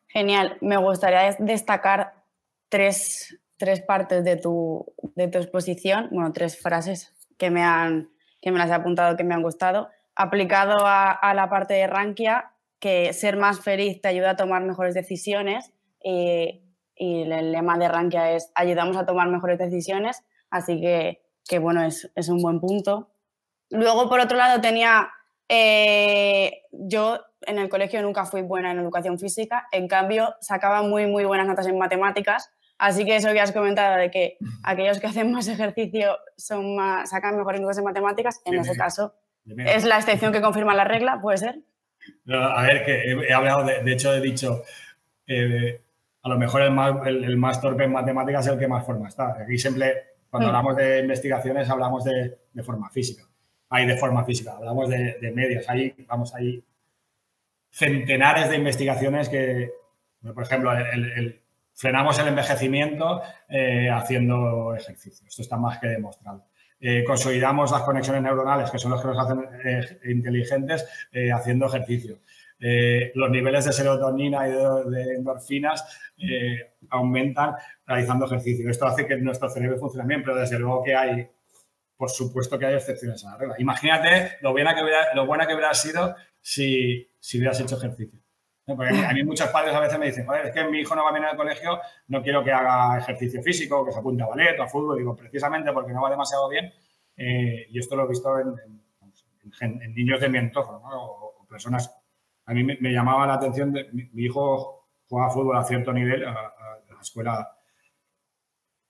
[0.09, 0.57] Genial.
[0.61, 2.25] Me gustaría destacar
[2.69, 8.11] tres, tres partes de tu, de tu exposición, bueno, tres frases que me han
[8.41, 9.89] que me las he apuntado que me han gustado.
[10.15, 14.95] Aplicado a, la parte de Rankia, que ser más feliz te ayuda a tomar mejores
[14.95, 15.73] decisiones.
[16.05, 16.63] Eh,
[16.95, 21.83] y el lema de Rankia es ayudamos a tomar mejores decisiones, así que, que bueno,
[21.83, 23.11] es, es, un buen punto.
[23.71, 25.09] Luego, por otro lado, tenía,
[25.49, 31.07] eh, yo en el colegio nunca fui buena en educación física, en cambio sacaba muy,
[31.07, 35.07] muy buenas notas en matemáticas, así que eso que has comentado de que aquellos que
[35.07, 39.15] hacen más ejercicio son más, sacan mejores notas en matemáticas, en ese caso
[39.57, 41.61] es la excepción que confirma la regla, ¿puede ser?
[42.33, 44.63] a ver, que he, hablado, de, hecho he dicho,
[45.27, 45.81] eh,
[46.23, 49.09] a lo mejor el más, el, más, torpe en matemáticas es el que más forma
[49.09, 49.37] está.
[49.41, 50.51] Aquí siempre, cuando mm.
[50.51, 53.28] hablamos de investigaciones, hablamos de, de, forma física.
[53.71, 55.69] Hay de forma física, hablamos de, de medios.
[55.69, 56.65] Ahí, vamos, hay
[57.71, 59.71] centenares de investigaciones que,
[60.35, 60.73] por ejemplo,
[61.75, 65.27] frenamos el envejecimiento eh, haciendo ejercicio.
[65.29, 66.45] Esto está más que demostrado.
[66.81, 70.87] Eh, consolidamos las conexiones neuronales, que son los que nos hacen eh, inteligentes,
[71.35, 72.19] haciendo ejercicio.
[73.15, 75.85] los niveles de serotonina y de, endorfinas
[76.91, 77.55] aumentan
[77.87, 78.69] realizando ejercicio.
[78.69, 81.29] Esto hace que nuestro cerebro funcione bien, pero desde luego que hay,
[81.99, 83.57] por supuesto que hay excepciones a la regla.
[83.59, 88.21] Imagínate lo buena que hubiera, lo buena que sido si, si hubieras hecho ejercicio.
[88.69, 91.25] A mí muchos padres a veces me dicen, es que mi hijo no va bien
[91.25, 94.69] al colegio, no quiero que haga ejercicio físico, que se apunte a ballet o a
[94.69, 94.97] fútbol.
[94.97, 96.73] Digo, precisamente porque no va demasiado bien.
[97.17, 101.93] Eh, y esto lo he visto en, niños de mi entorno, o, personas.
[102.45, 106.33] A mí me, llamaba la atención, de, mi, hijo juega fútbol a cierto nivel, a,
[106.33, 107.57] la escuela,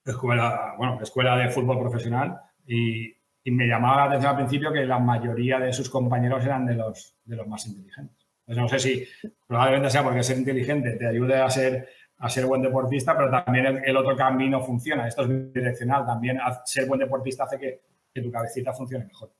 [0.04, 3.18] escuela, bueno, escuela de fútbol profesional, y,
[3.48, 6.74] y me llamaba la atención al principio que la mayoría de sus compañeros eran de
[6.74, 8.28] los, de los más inteligentes.
[8.44, 9.06] Pues no sé si
[9.46, 11.88] probablemente sea porque ser inteligente te ayude a ser,
[12.18, 15.08] a ser buen deportista, pero también el, otro camino funciona.
[15.08, 16.04] Esto es direccional.
[16.04, 17.88] También ser buen deportista hace que,
[18.20, 19.32] tu cabecita funcione mejor.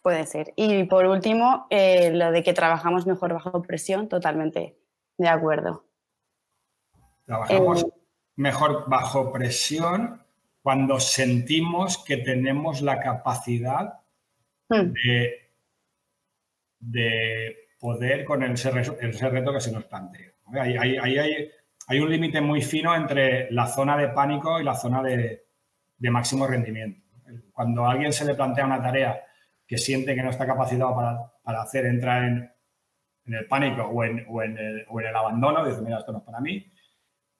[0.00, 0.52] Puede ser.
[0.54, 4.78] Y por último, eh, lo de que trabajamos mejor bajo presión, totalmente
[5.18, 5.84] de acuerdo.
[7.26, 7.86] Trabajamos eh,
[8.36, 10.23] mejor bajo presión
[10.64, 14.00] cuando sentimos que tenemos la capacidad
[14.68, 14.92] hmm.
[14.92, 15.44] de
[16.84, 20.32] de poder con el, ese reto que se nos plantea.
[20.60, 20.76] Ahí,
[21.88, 25.46] hay, un límite muy fino entre la zona de pánico y la zona de,
[25.98, 27.00] máximo rendimiento.
[27.52, 29.22] Cuando a alguien se le plantea una tarea
[29.66, 30.94] que siente que no está capacitado
[31.42, 32.50] para, hacer, entra en,
[33.26, 36.70] el pánico o en, el, abandono, dice, mira, esto no es para mí.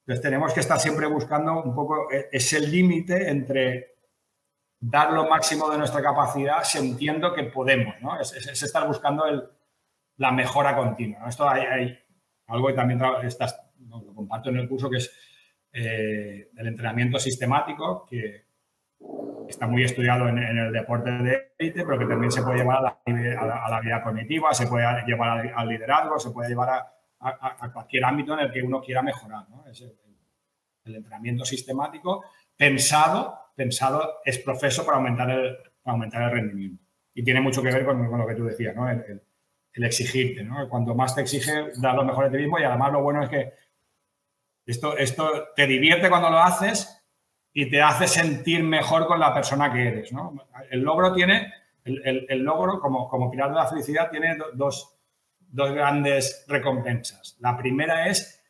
[0.06, 3.94] Entonces tenemos que estar siempre buscando un poco e, ese límite entre
[4.78, 8.20] dar lo máximo de nuestra capacidad sintiendo que podemos, ¿no?
[8.20, 9.42] Es, estar buscando el,
[10.18, 11.26] la mejora continua.
[11.26, 11.98] Esto hay,
[12.48, 13.58] algo que también estás,
[13.88, 15.10] lo comparto en el curso, que es
[15.72, 18.44] eh, el entrenamiento sistemático, que
[19.48, 23.68] está muy estudiado en, el deporte de élite, pero que también se puede llevar a
[23.70, 26.92] la, vida cognitiva, se puede llevar al, liderazgo, se puede llevar a,
[27.72, 29.48] cualquier ámbito en el que uno quiera mejorar.
[29.50, 29.66] ¿no?
[29.66, 29.82] Es
[30.84, 32.24] el entrenamiento sistemático
[32.56, 36.82] pensado pensado, es profeso para aumentar el, aumentar el rendimiento.
[37.14, 38.88] Y tiene mucho que ver con, lo que tú decías, ¿no?
[38.88, 39.22] El,
[39.76, 40.68] exigirte, ¿no?
[40.68, 43.28] Cuanto más te exige, dar lo mejor de ti mismo y además lo bueno es
[43.28, 43.52] que
[44.66, 47.04] esto, esto te divierte cuando lo haces
[47.52, 50.46] y te hace sentir mejor con la persona que eres, ¿no?
[50.70, 51.52] El logro tiene,
[51.84, 54.96] el, logro como, como pilar de la felicidad tiene dos,
[55.54, 57.36] dos grandes recompensas.
[57.38, 58.42] La primera es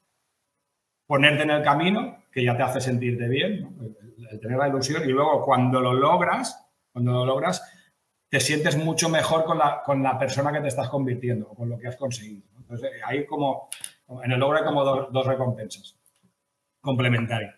[1.06, 3.76] ponerte en el camino, que ya te hace sentirte bien,
[4.30, 7.62] el tener la ilusión y luego cuando lo logras, cuando lo logras,
[8.30, 11.68] te sientes mucho mejor con la, con la persona que te estás convirtiendo o con
[11.68, 12.48] lo que has conseguido.
[12.58, 13.68] Entonces, hay como,
[14.22, 15.98] en el logro hay como dos, recompensas
[16.80, 17.54] complementarias.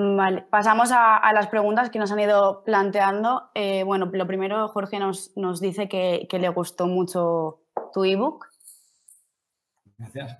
[0.00, 3.50] Vale, pasamos a, las preguntas que nos han ido planteando.
[3.54, 7.62] Eh, bueno, lo primero, Jorge nos, nos dice que, que, le gustó mucho
[7.92, 8.46] tu ebook.
[9.96, 10.38] Gracias.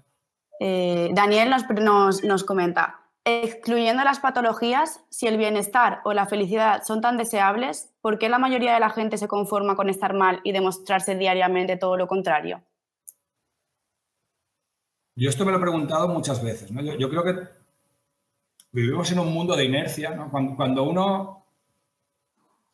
[0.60, 6.84] Eh, Daniel nos, nos, nos comenta, Excluyendo las patologías, si el bienestar o la felicidad
[6.84, 10.40] son tan deseables, ¿por qué la mayoría de la gente se conforma con estar mal
[10.44, 12.62] y demostrarse diariamente todo lo contrario?
[15.16, 16.70] Yo esto me lo he preguntado muchas veces.
[16.98, 17.34] Yo, creo que
[18.72, 20.16] vivimos en un mundo de inercia.
[20.30, 21.46] Cuando, uno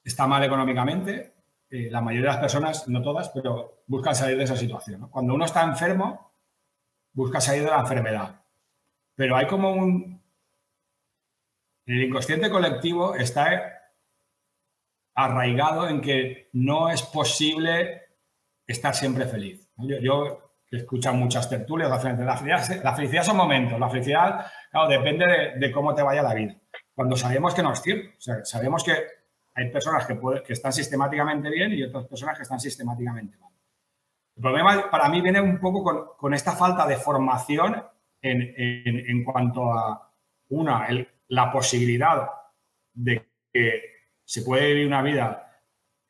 [0.02, 1.34] está mal económicamente,
[1.70, 5.08] eh, la mayoría de las personas, no todas, pero buscan salir de esa situación.
[5.08, 6.32] Cuando uno está enfermo,
[7.12, 8.40] busca salir de la enfermedad.
[9.14, 10.20] Pero hay como un,
[11.86, 13.92] el inconsciente colectivo está
[15.14, 18.02] arraigado en que no es posible
[18.66, 19.68] estar siempre feliz.
[19.76, 24.46] Yo, yo he escuchado muchas tertulias, la felicidad, la felicidad son momentos, la felicidad
[24.88, 26.56] depende de, cómo te vaya la vida.
[26.94, 28.10] Cuando sabemos que no es cierto,
[28.44, 28.92] sabemos que
[29.54, 33.52] hay personas que, que están sistemáticamente bien y otras personas que están sistemáticamente mal.
[34.36, 37.84] El problema para mí viene un poco con, esta falta de formación
[38.20, 40.12] en, cuanto a,
[40.48, 40.88] una,
[41.28, 42.28] la posibilidad
[42.92, 43.82] de que
[44.24, 45.53] se puede vivir una vida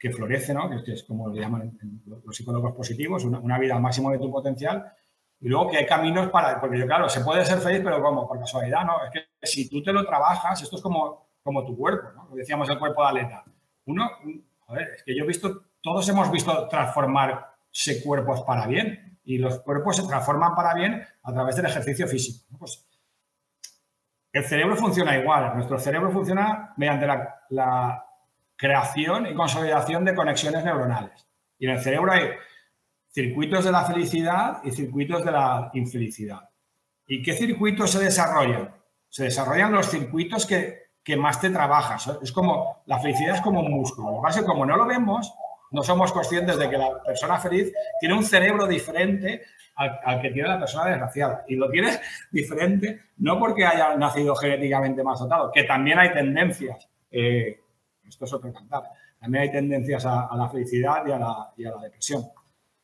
[0.04, 0.68] que florece, ¿no?
[0.84, 4.92] que es como le llaman los psicólogos positivos, una, vida al máximo de tu potencial,
[5.40, 8.28] y luego que hay caminos para, porque yo, claro, se puede ser feliz, pero ¿cómo?
[8.28, 9.02] Por casualidad, ¿no?
[9.02, 12.28] Es que si tú te lo trabajas, esto es como, como tu cuerpo, ¿no?
[12.28, 13.44] Lo decíamos el cuerpo de aleta.
[13.86, 14.10] Uno,
[14.66, 19.60] joder, es que yo he visto, todos hemos visto transformarse cuerpos para bien, y los
[19.60, 22.44] cuerpos se transforman para bien a través del ejercicio físico.
[22.58, 22.86] Pues,
[24.34, 27.06] el cerebro funciona igual, nuestro cerebro funciona mediante
[27.48, 28.03] la
[28.56, 31.26] creación y consolidación de conexiones neuronales.
[31.58, 32.30] Y en el cerebro hay
[33.12, 36.48] circuitos de la felicidad y circuitos de la infelicidad.
[37.06, 38.74] ¿Y qué circuitos se desarrollan?
[39.08, 40.82] Se desarrollan los circuitos que,
[41.16, 42.18] más te trabajas.
[42.22, 44.10] Es como, la felicidad es como un músculo.
[44.10, 45.32] Lo que pasa es que como no lo vemos,
[45.70, 49.42] no somos conscientes de que la persona feliz tiene un cerebro diferente
[49.76, 51.44] al, que tiene la persona desgraciada.
[51.46, 51.90] Y lo tiene
[52.32, 56.88] diferente no porque haya nacido genéticamente más dotado, que también hay tendencias.
[57.10, 57.60] Eh,
[58.08, 58.84] esto es otro cantar.
[59.18, 62.24] También hay tendencias a, la felicidad y a la, y a la, depresión.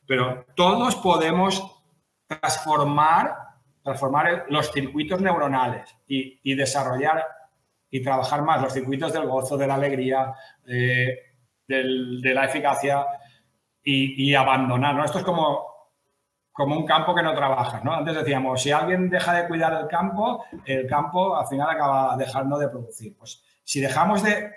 [0.05, 1.83] Pero todos podemos
[2.27, 3.35] transformar,
[3.83, 7.25] transformar los circuitos neuronales y, y, desarrollar
[7.89, 10.33] y trabajar más los circuitos del gozo, de la alegría,
[10.65, 11.17] eh,
[11.67, 13.05] de la eficacia
[13.83, 14.95] y, abandonar.
[14.95, 15.05] ¿no?
[15.05, 15.65] Esto es como,
[16.51, 17.81] como un campo que no trabaja.
[17.83, 17.93] ¿no?
[17.93, 22.57] Antes decíamos, si alguien deja de cuidar el campo, el campo al final acaba dejando
[22.57, 23.15] de producir.
[23.17, 24.51] Pues si dejamos de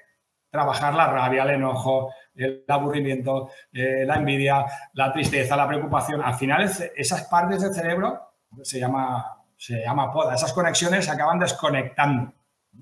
[0.54, 6.22] trabajar la rabia, el enojo, el aburrimiento, eh, la envidia, la tristeza, la preocupación.
[6.22, 10.36] Al final, esas partes del cerebro se llama, se llama poda.
[10.36, 12.32] Esas conexiones se acaban desconectando.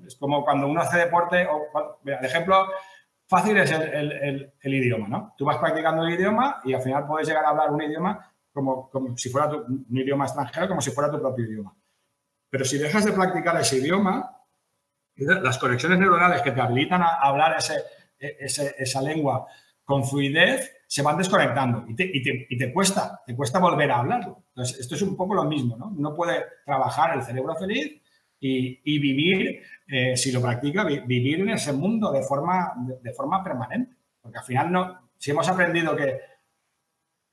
[0.07, 2.67] Es como cuando uno hace deporte, o, el ejemplo
[3.27, 5.35] fácil es el, idioma, ¿no?
[5.39, 8.91] Tú vas practicando el idioma y al final puedes llegar a hablar un idioma como,
[8.91, 11.75] como si fuera un idioma extranjero, como si fuera tu propio idioma.
[12.51, 14.42] Pero si dejas de practicar ese idioma,
[15.17, 17.57] las conexiones neuronales que te habilitan a hablar
[18.19, 19.47] e, ese, esa lengua
[19.85, 24.45] con fluidez se van desconectando y te, y, te, cuesta, te cuesta volver a hablarlo.
[24.49, 25.89] Entonces, esto es un poco lo mismo, ¿no?
[25.89, 28.01] Uno puede trabajar el cerebro feliz
[28.39, 33.97] y, vivir, eh, si lo practica, vivir en ese mundo de forma, de, forma permanente.
[34.21, 36.21] Porque al final, no, si hemos aprendido que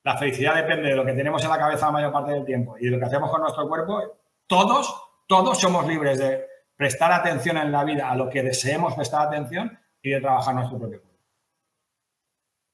[0.03, 2.77] la felicidad depende de lo que tenemos en la cabeza la mayor parte del tiempo
[2.77, 4.01] y de lo que hacemos con nuestro cuerpo,
[4.47, 6.48] todos, todos somos libres de,
[6.79, 10.79] prestar atención en la vida a lo que deseemos prestar atención y de trabajar nuestro
[10.79, 11.19] propio cuerpo.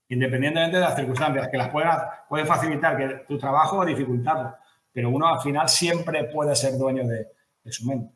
[0.10, 4.56] Independientemente de las circunstancias, que las pueden, facilitar que tu trabajo o dificultarlo,
[4.92, 7.32] pero uno al final siempre puede ser dueño de,
[7.72, 8.14] su mente.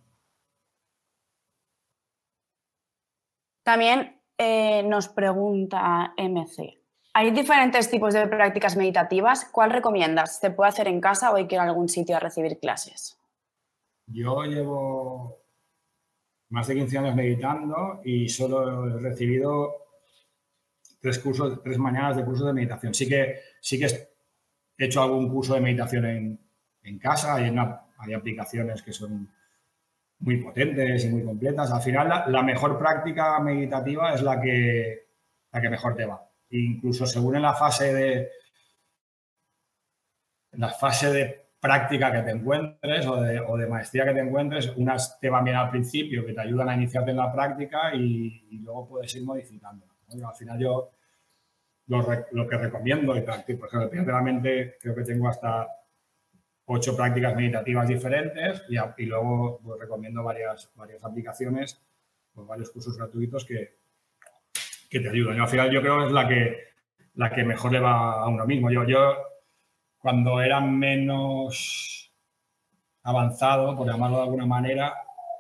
[3.64, 6.78] También eh, nos pregunta MC.
[7.16, 9.46] Hay diferentes tipos de prácticas meditativas.
[9.52, 10.38] ¿Cuál recomiendas?
[10.38, 13.20] ¿Se puede hacer en casa o hay que ir a algún sitio a recibir clases?
[14.06, 15.39] Yo llevo
[16.50, 19.74] más de 15 años meditando y solo he recibido
[21.00, 22.94] tres cursos, tres mañanas de cursos de meditación.
[22.94, 23.86] Sí que, sí que
[24.78, 26.40] he hecho algún curso de meditación en,
[26.84, 27.56] en casa, hay,
[27.98, 29.30] hay aplicaciones que son
[30.20, 31.72] muy potentes y muy completas.
[31.72, 35.08] Al final, la, mejor práctica meditativa es la que,
[35.52, 36.30] la que mejor te va.
[36.50, 38.30] incluso según en la fase de
[40.52, 45.20] en la fase de práctica que te encuentres o de, maestría que te encuentres, unas
[45.20, 48.88] te van bien al principio, que te ayudan a iniciarte en la práctica y, luego
[48.88, 49.86] puedes ir modificando.
[50.26, 50.92] Al final yo
[51.88, 55.68] lo, que recomiendo y practico, por ejemplo, primeramente creo que tengo hasta
[56.66, 61.82] ocho prácticas meditativas diferentes y, luego pues, recomiendo varias, varias aplicaciones,
[62.34, 63.80] pues, varios cursos gratuitos que,
[64.90, 65.40] que te ayudan.
[65.40, 66.58] al final yo creo que es la que,
[67.16, 68.72] la que mejor le va a uno mismo.
[68.72, 69.29] Yo, yo
[70.00, 72.12] cuando era menos
[73.04, 74.94] avanzado, por llamarlo de alguna manera,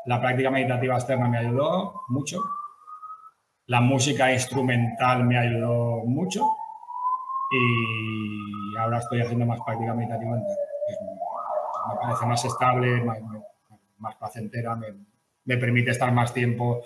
[0.06, 2.41] la práctica meditativa externa me ayudó mucho.
[3.68, 6.45] La música instrumental me ayudó mucho.
[7.52, 13.03] Y ahora estoy haciendo más práctica meditativa Me parece más estable,
[13.98, 14.76] más, placentera,
[15.45, 16.84] me, permite estar más tiempo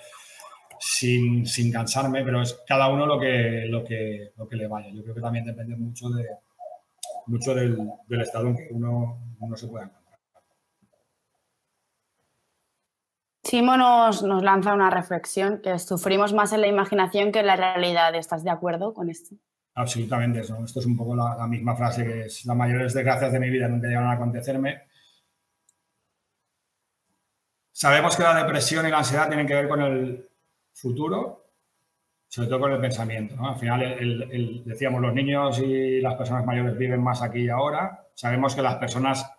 [0.79, 4.89] sin, cansarme, pero es cada uno lo que, lo, que, lo que le vaya.
[4.89, 6.25] Yo creo que también depende mucho de,
[7.27, 7.77] mucho del,
[8.21, 9.17] estado en que uno,
[9.55, 10.19] se pueda encontrar.
[13.43, 17.55] Simo nos, nos, lanza una reflexión, que sufrimos más en la imaginación que en la
[17.55, 18.15] realidad.
[18.15, 19.35] ¿Estás de acuerdo con esto?
[19.75, 20.63] Absolutamente, eso.
[20.63, 23.67] Esto es un poco la, misma frase que es las mayores desgracias de mi vida
[23.67, 24.83] nunca llegaron a acontecerme.
[27.71, 30.29] Sabemos que la depresión y la ansiedad tienen que ver con el
[30.73, 31.42] futuro.
[32.33, 33.35] Sobre todo con el pensamiento.
[33.45, 38.07] Al final, decíamos, los niños y las personas mayores viven más aquí y ahora.
[38.15, 39.31] Sabemos que las personas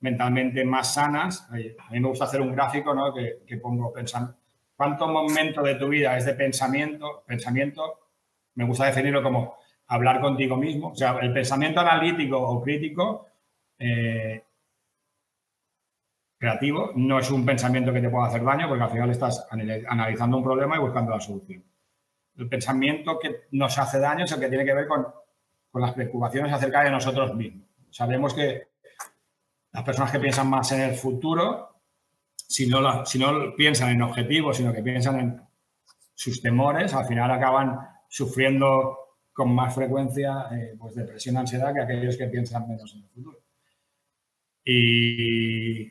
[0.00, 3.12] mentalmente más sanas, a mí me gusta hacer un gráfico ¿no?
[3.12, 4.34] que, que pongo pensando,
[4.74, 7.22] ¿cuánto momento de tu vida es de pensamiento?
[7.26, 8.08] Pensamiento,
[8.54, 9.56] me gusta definirlo como
[9.88, 10.92] hablar contigo mismo.
[10.92, 13.26] O sea, el pensamiento analítico o crítico
[13.78, 14.42] eh,
[16.38, 20.38] creativo no es un pensamiento que te pueda hacer daño porque al final estás analizando
[20.38, 21.62] un problema y buscando la solución.
[22.38, 25.06] El pensamiento que nos hace daño es el que tiene que ver con,
[25.74, 27.68] las preocupaciones acerca de nosotros mismos.
[27.90, 28.68] Sabemos que
[29.72, 31.82] las personas que piensan más en el futuro,
[32.34, 35.42] si no, si no piensan en objetivos, sino que piensan en
[36.14, 37.78] sus temores, al final acaban
[38.08, 38.98] sufriendo
[39.32, 43.38] con más frecuencia eh, pues depresión, ansiedad que aquellos que piensan menos en el futuro.
[44.64, 45.84] Y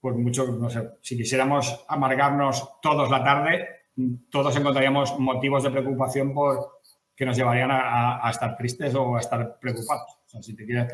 [0.00, 3.77] pues mucho, no sé, si quisiéramos amargarnos todos la tarde,
[4.30, 6.78] todos encontraríamos motivos de preocupación por
[7.16, 10.18] que nos llevarían a, estar tristes o a estar preocupados.
[10.24, 10.86] O sea, si te quieres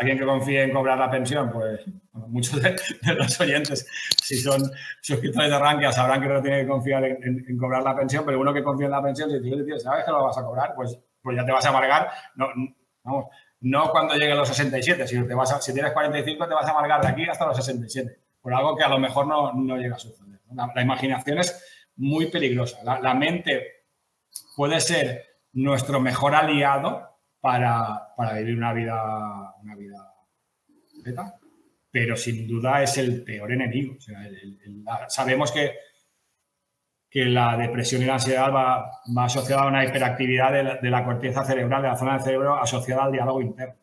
[0.00, 1.80] alguien que confíe en cobrar la pensión, pues
[2.12, 2.74] muchos de,
[3.14, 3.86] los oyentes,
[4.22, 4.62] si son
[5.00, 8.52] suscriptores de Rankia, sabrán que no tiene que confiar en, cobrar la pensión, pero uno
[8.52, 11.36] que confía en la pensión, si tú sabes que lo vas a cobrar, pues, pues
[11.36, 12.10] ya te vas a amargar.
[12.34, 12.48] No,
[13.04, 13.26] vamos,
[13.60, 16.66] no cuando llegue a los 67, sino te vas a, si tienes 45 te vas
[16.66, 19.76] a amargar de aquí hasta los 67, por algo que a lo mejor no, no
[19.76, 20.33] llega a suceder.
[20.54, 21.62] La, imaginación es
[21.96, 22.82] muy peligrosa.
[22.82, 23.84] La, mente
[24.56, 30.10] puede ser nuestro mejor aliado para, para vivir una vida, una vida
[31.90, 33.96] pero sin duda es el peor enemigo.
[35.08, 35.72] sabemos que
[37.14, 41.82] que la depresión y la ansiedad va, asociada a una hiperactividad de la, corteza cerebral,
[41.82, 43.76] de la zona del cerebro asociada al diálogo interno.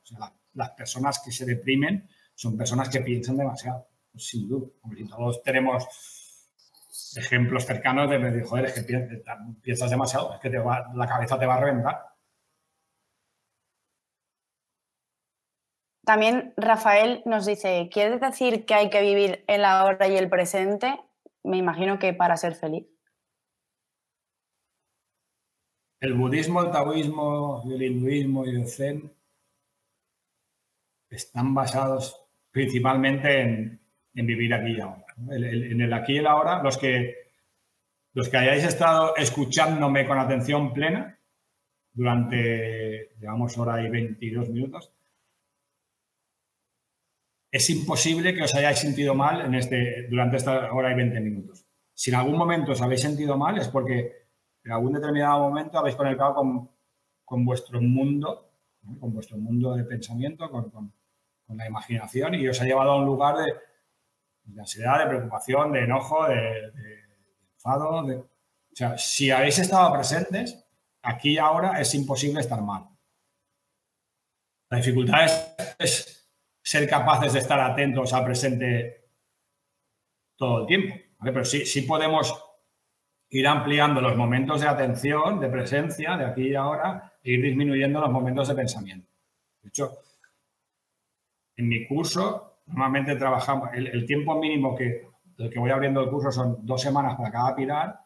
[0.55, 3.87] las personas que se deprimen son personas que piensan demasiado,
[4.17, 4.67] sin duda.
[5.09, 5.87] todos tenemos
[7.15, 9.03] ejemplos cercanos de, de joder, es que
[9.61, 12.07] piensas demasiado, es que la cabeza te va a reventar.
[16.03, 20.99] También Rafael nos dice, ¿quieres decir que hay que vivir el ahora y el presente?
[21.43, 22.87] Me imagino que para ser feliz.
[26.01, 29.13] el budismo, el taoísmo, el hinduismo y el zen
[31.09, 33.81] están basados principalmente en,
[34.13, 35.05] vivir aquí y ahora.
[35.29, 37.15] En el aquí y el ahora, los que,
[38.13, 41.17] los que hayáis estado escuchándome con atención plena
[41.93, 44.91] durante, digamos, hora y 22 minutos,
[47.51, 51.65] es imposible que os hayáis sentido mal en este, durante esta hora y 20 minutos.
[51.93, 54.27] Si en algún momento os habéis sentido mal es porque
[54.63, 56.35] en algún determinado momento habéis conectado
[57.25, 58.51] con, vuestro mundo,
[58.99, 60.93] con vuestro mundo de pensamiento, con,
[61.49, 63.53] la imaginación y os ha llevado a un lugar de,
[64.57, 66.73] ansiedad, de preocupación, de enojo, de,
[67.53, 67.89] enfado.
[67.89, 68.29] o
[68.73, 70.65] sea, si habéis estado presentes,
[71.01, 72.87] aquí y ahora es imposible estar mal.
[74.69, 75.25] La dificultad
[75.79, 76.29] es,
[76.63, 79.09] ser capaces de estar atentos al presente
[80.37, 80.95] todo el tiempo.
[81.21, 82.33] Pero sí, sí podemos
[83.29, 87.99] ir ampliando los momentos de atención, de presencia, de aquí y ahora, e ir disminuyendo
[87.99, 89.09] los momentos de pensamiento.
[89.61, 89.97] De hecho,
[91.55, 95.07] en mi curso, normalmente trabajamos, el, tiempo mínimo que,
[95.51, 97.99] que voy abriendo el curso son dos semanas para cada pilar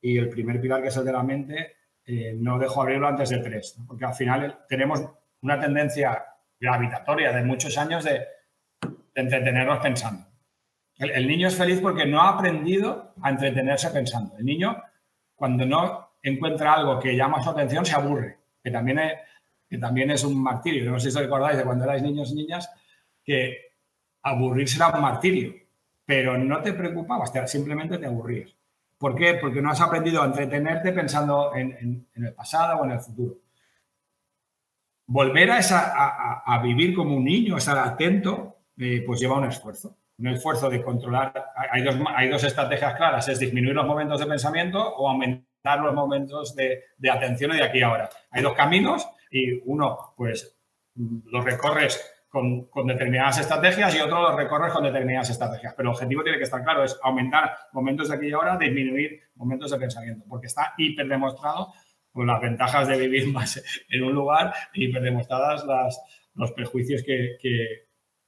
[0.00, 3.30] y el primer pilar, que es el de la mente, eh, no dejo abrirlo antes
[3.30, 5.04] de tres, porque al final tenemos
[5.42, 6.24] una tendencia
[6.58, 8.26] gravitatoria de muchos años de
[9.14, 10.26] entretenernos pensando.
[10.98, 14.36] El, niño es feliz porque no ha aprendido a entretenerse pensando.
[14.38, 14.80] El niño,
[15.34, 19.12] cuando no encuentra algo que llama su atención, se aburre, que también es,
[19.68, 20.90] que también es un martirio.
[20.90, 22.70] No sé si os recordáis de cuando erais niños y niñas,
[23.24, 23.71] que
[24.22, 25.54] aburrirse era un martirio,
[26.04, 28.54] pero no te preocupabas, simplemente te aburrías.
[28.98, 29.34] ¿Por qué?
[29.34, 33.34] Porque no has aprendido a entretenerte pensando en, el pasado o en el futuro.
[35.06, 40.70] Volver a, vivir como un niño, estar atento, eh, pues lleva un esfuerzo un esfuerzo
[40.70, 41.52] de controlar.
[41.70, 46.84] Hay dos, estrategias claras, es disminuir los momentos de pensamiento o aumentar los momentos de,
[47.10, 48.10] atención de aquí a ahora.
[48.30, 50.56] Hay dos caminos y uno, pues,
[50.94, 55.74] lo recorres con, determinadas estrategias y otro lo recorres con determinadas estrategias.
[55.76, 59.20] Pero el objetivo tiene que estar claro, es aumentar momentos de aquí y ahora, disminuir
[59.34, 61.74] momentos de pensamiento, porque está hiper demostrado
[62.10, 66.00] con las ventajas de vivir más en un lugar, hiper demostradas las,
[66.34, 67.36] los prejuicios que,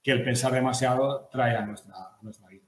[0.03, 2.63] que el pensar demasiado trae a nuestra, vida.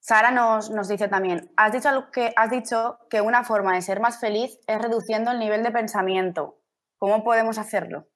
[0.00, 4.00] Sara nos, nos, dice también, has dicho, que, has dicho que una forma de ser
[4.00, 6.58] más feliz es reduciendo el nivel de pensamiento.
[6.98, 8.06] ¿Cómo podemos hacerlo?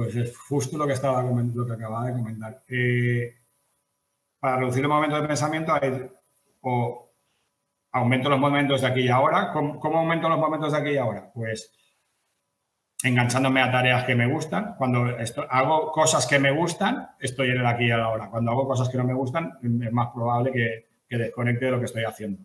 [0.00, 2.62] Pues es justo lo que, estaba, lo que acababa de comentar.
[2.68, 3.34] Eh,
[4.38, 6.10] para reducir el momento de pensamiento hay
[6.62, 7.12] o
[7.92, 9.52] aumento los momentos de aquí y ahora.
[9.52, 11.30] ¿Cómo, aumento los momentos de aquí y ahora?
[11.34, 11.76] Pues
[13.02, 14.74] enganchándome a tareas que me gustan.
[14.78, 15.04] Cuando
[15.50, 18.30] hago cosas que me gustan, estoy en el aquí y ahora.
[18.30, 21.78] Cuando hago cosas que no me gustan, es más probable que, que desconecte de lo
[21.78, 22.42] que estoy haciendo.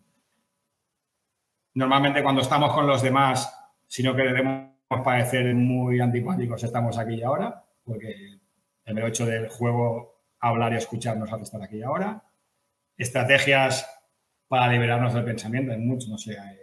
[1.75, 3.57] Normalmente cuando estamos con los demás,
[3.87, 8.39] si no queremos parecer muy antipáticos, estamos aquí y ahora, porque
[8.85, 12.23] el hecho del juego hablar y escuchar nos hace estar aquí y ahora.
[12.97, 13.89] Estrategias
[14.47, 16.57] para liberarnos del pensamiento, hay muchos, no sé, hay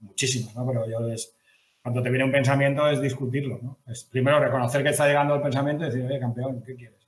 [0.00, 0.66] muchísimos, ¿no?
[0.66, 1.36] Pero yo les,
[1.82, 3.78] cuando te viene un pensamiento es discutirlo, ¿no?
[3.86, 7.06] Es primero reconocer que está llegando el pensamiento y decir, oye, campeón, ¿qué quieres?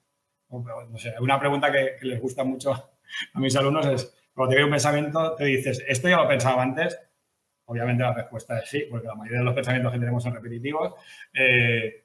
[0.51, 4.57] no sé, una pregunta que, que, les gusta mucho a mis alumnos es, cuando te
[4.57, 6.99] viene un pensamiento, te dices, esto ya lo pensaba antes,
[7.69, 10.95] obviamente la respuesta es sí, porque la mayoría de los pensamientos que tenemos son repetitivos.
[11.33, 12.05] Eh,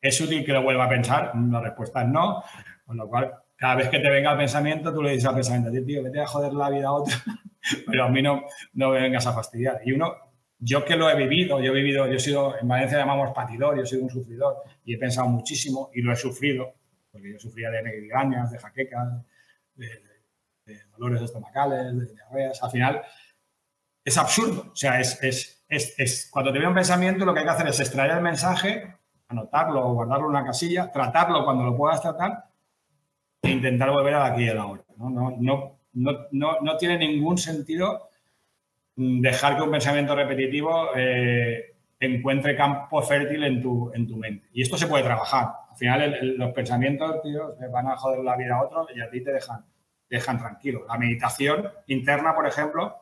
[0.00, 1.32] ¿Es útil que lo vuelva a pensar?
[1.50, 2.42] La respuesta es no,
[2.84, 5.70] con lo cual cada vez que te venga el pensamiento, tú le dices al pensamiento,
[5.84, 7.14] tío, vete a joder la vida a otro,
[7.86, 8.42] pero a mí no,
[8.72, 9.80] no me vengas a fastidiar.
[9.84, 10.14] Y uno,
[10.58, 13.76] yo que lo he vivido, yo he vivido, yo he sido, en Valencia llamamos patidor,
[13.76, 16.74] yo he sido un sufridor y he pensado muchísimo y lo he sufrido,
[17.12, 19.08] porque yo sufría de migrañas, de jaquecas,
[19.74, 19.88] de,
[20.96, 22.62] dolores estomacales, de diarreas.
[22.62, 23.02] Al final
[24.10, 27.44] es absurdo, o sea, es, es, es, cuando te viene un pensamiento lo que hay
[27.46, 28.94] que hacer es extraer el mensaje,
[29.28, 32.44] anotarlo o guardarlo en una casilla, tratarlo cuando lo puedas tratar
[33.40, 34.82] e intentar volver a aquí y a la hora.
[34.96, 35.10] ¿no?
[35.10, 35.78] No, no,
[36.32, 38.08] no, no, tiene ningún sentido
[38.96, 44.48] dejar que un pensamiento repetitivo eh, encuentre campo fértil en tu, en tu mente.
[44.52, 45.48] Y esto se puede trabajar.
[45.70, 49.22] Al final los pensamientos, tío, van a joder la vida a otro y a ti
[49.22, 49.64] te dejan,
[50.08, 50.84] dejan tranquilo.
[50.88, 52.99] La meditación interna, por ejemplo,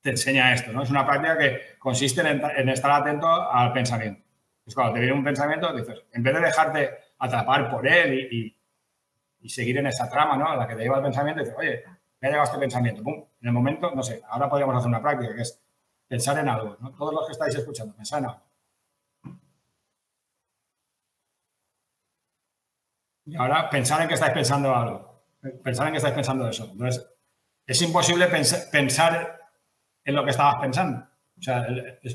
[0.00, 0.82] te enseña esto, ¿no?
[0.82, 4.22] Es una práctica que consiste en, estar atento al pensamiento.
[4.64, 8.56] Es cuando te viene un pensamiento, dices, en vez de dejarte atrapar por él
[9.40, 10.48] y seguir en esa trama, ¿no?
[10.48, 11.82] A la que te lleva el pensamiento dices, oye,
[12.20, 15.00] me ha llegado este pensamiento, pum, en el momento, no sé, ahora podríamos hacer una
[15.00, 15.60] práctica que es
[16.06, 16.92] pensar en algo, ¿no?
[16.92, 18.42] Todos los que estáis escuchando, pensar en algo.
[23.26, 25.24] Y ahora pensar en que estáis pensando algo,
[25.62, 26.68] pensar en que estáis pensando eso.
[26.72, 27.06] Entonces,
[27.66, 29.39] es imposible pensar
[30.10, 31.06] en lo que estabas pensando.
[31.38, 31.66] O sea,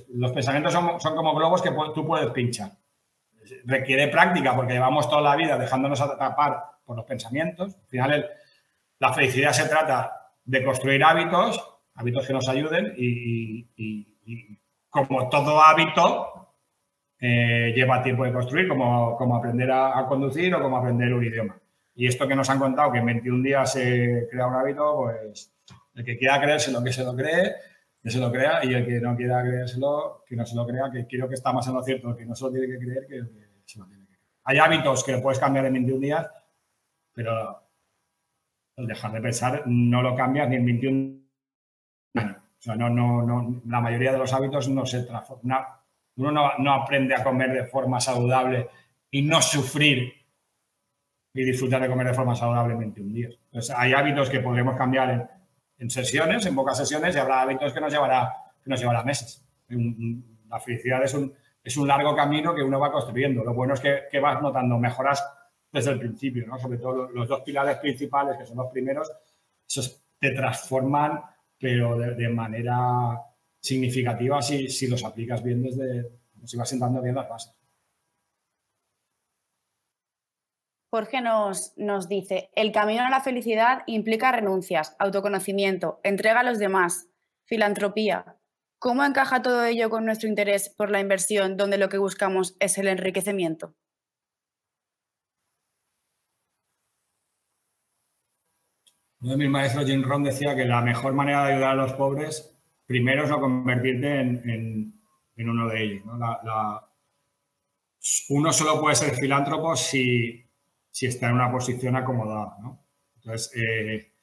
[0.09, 2.71] los pensamientos son, como globos que tú puedes pinchar.
[3.65, 7.75] Requiere práctica porque llevamos toda la vida dejándonos atrapar por los pensamientos.
[7.75, 8.29] Al final,
[8.99, 11.59] la felicidad se trata de construir hábitos,
[11.95, 13.67] hábitos que nos ayuden y,
[14.89, 16.53] como todo hábito
[17.19, 21.59] eh, lleva tiempo de construir, como, como aprender a, conducir o como aprender un idioma.
[21.95, 25.51] Y esto que nos han contado, que en 21 días se crea un hábito, pues
[25.95, 27.55] el que quiera creérselo, que se lo cree,
[28.05, 30.91] que se lo crea, y el que no quiera creérselo, que no se lo crea,
[30.93, 33.07] que creo que está más en lo cierto, que no se lo tiene que creer,
[33.07, 33.15] que,
[33.65, 34.21] se lo tiene que creer.
[34.43, 36.27] Hay hábitos que puedes cambiar en 21 días
[37.15, 37.63] pero
[38.75, 41.19] el dejar de pensar no lo cambias ni en 21
[42.15, 42.37] años.
[42.37, 45.63] O sea, no, no, no, la mayoría de los hábitos no se transforman.
[46.17, 48.67] Uno no, aprende a comer de forma saludable
[49.09, 50.13] y no sufrir
[51.33, 53.33] y disfrutar de comer de forma saludable en 21 días.
[53.45, 55.27] Entonces, hay hábitos que podremos cambiar en,
[55.87, 58.33] sesiones, en pocas sesiones, y habrá hábitos que nos llevará,
[58.63, 59.45] que nos llevará meses.
[60.49, 61.33] La felicidad es un,
[61.63, 63.43] es un largo camino que uno va construyendo.
[63.43, 65.23] Lo bueno es que, que vas notando mejoras
[65.71, 66.57] desde el principio, ¿no?
[66.57, 69.11] Sobre todo los dos pilares principales, que son los primeros,
[69.67, 71.21] esos te transforman,
[71.59, 73.19] pero de, manera
[73.59, 76.09] significativa si, si, los aplicas bien desde,
[76.45, 77.53] si vas sentando bien las bases.
[80.95, 86.57] Jorge nos, nos dice, el camino a la felicidad implica renuncias, autoconocimiento, entrega a los
[86.57, 87.09] demás,
[87.43, 88.37] filantropía.
[88.79, 92.77] ¿Cómo encaja todo ello con nuestro interés por la inversión donde lo que buscamos es
[92.77, 93.75] el enriquecimiento?
[99.19, 101.91] Uno de mis maestros, Jim Rohn, decía que la mejor manera de ayudar a los
[101.91, 104.93] pobres, primero es no convertirte en,
[105.39, 106.03] uno de ellos.
[108.29, 110.44] uno solo puede ser filántropo si,
[111.03, 112.55] está en una posición acomodada.
[113.17, 114.13] Entonces, eh,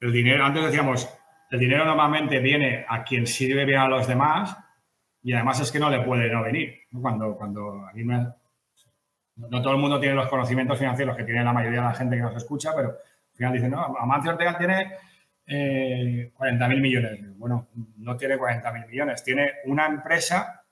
[0.00, 1.08] el dinero, antes decíamos,
[1.50, 4.56] el dinero normalmente viene a quien sirve bien a los demás
[5.22, 6.74] y además es que no le puede no venir.
[6.90, 8.26] Cuando, cuando me,
[9.36, 12.16] no todo el mundo tiene los conocimientos financieros que tiene la mayoría de la gente
[12.16, 14.92] que nos escucha, pero al final dicen, no, Amancio Ortega tiene
[15.46, 17.38] eh, 40.000 millones.
[17.38, 17.68] Bueno,
[17.98, 20.63] no tiene 40.000 millones, tiene una empresa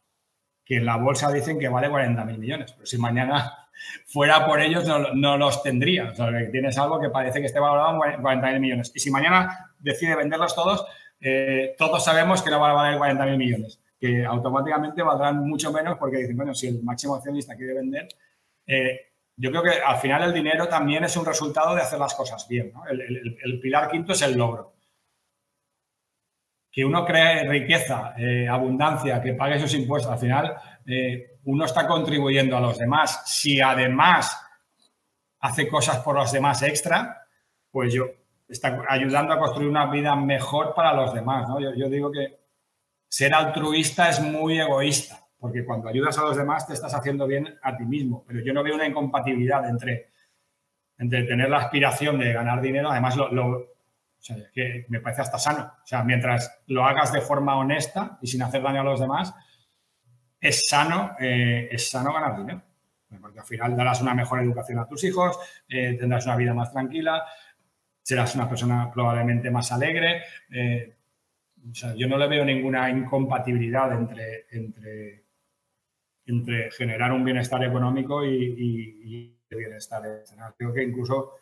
[0.73, 3.69] que en la bolsa dicen que vale 40.000 millones, pero si mañana
[4.07, 6.11] fuera por ellos no, los tendría.
[6.11, 8.91] O sea, que tienes algo que parece que esté valorado en 40.000 millones.
[8.95, 10.87] Y si mañana decide venderlos todos,
[11.21, 15.99] eh, todos sabemos que no va a valer 40.000 millones, que automáticamente valdrán mucho menos
[15.99, 18.09] porque dicen, bueno, si el máximo accionista quiere vender,
[18.67, 22.15] eh, yo creo que al final el dinero también es un resultado de hacer las
[22.15, 22.73] cosas bien.
[22.89, 24.73] El, pilar quinto es el logro.
[26.73, 30.55] Que uno cree riqueza, eh, abundancia, que pague sus impuestos, al final
[30.87, 33.23] eh, uno está contribuyendo a los demás.
[33.27, 34.37] Si además
[35.41, 37.27] hace cosas por los demás extra,
[37.71, 38.07] pues yo
[38.49, 41.47] está ayudando a construir una vida mejor para los demás.
[41.77, 42.39] yo digo que
[43.09, 47.59] ser altruista es muy egoísta porque cuando ayudas a los demás te estás haciendo bien
[47.63, 48.25] a ti mismo.
[48.29, 50.11] Pero yo no veo una incompatibilidad entre,
[50.99, 53.67] entre tener la aspiración de ganar dinero, además lo,
[54.53, 55.73] que me parece hasta sano.
[55.83, 59.35] O sea, mientras lo hagas de forma honesta y sin hacer daño a los demás,
[60.41, 62.63] es sano, eh, es sano ganar dinero.
[63.21, 65.39] Porque al final darás una mejor educación a tus hijos,
[65.69, 67.23] eh, tendrás una vida más tranquila,
[68.03, 70.23] serás una persona probablemente más alegre.
[70.51, 70.97] Eh,
[71.71, 75.23] o sea, yo no le veo ninguna incompatibilidad entre, entre
[76.27, 80.55] entre generar un bienestar económico y, y, bienestar emocional.
[80.57, 81.33] Creo que incluso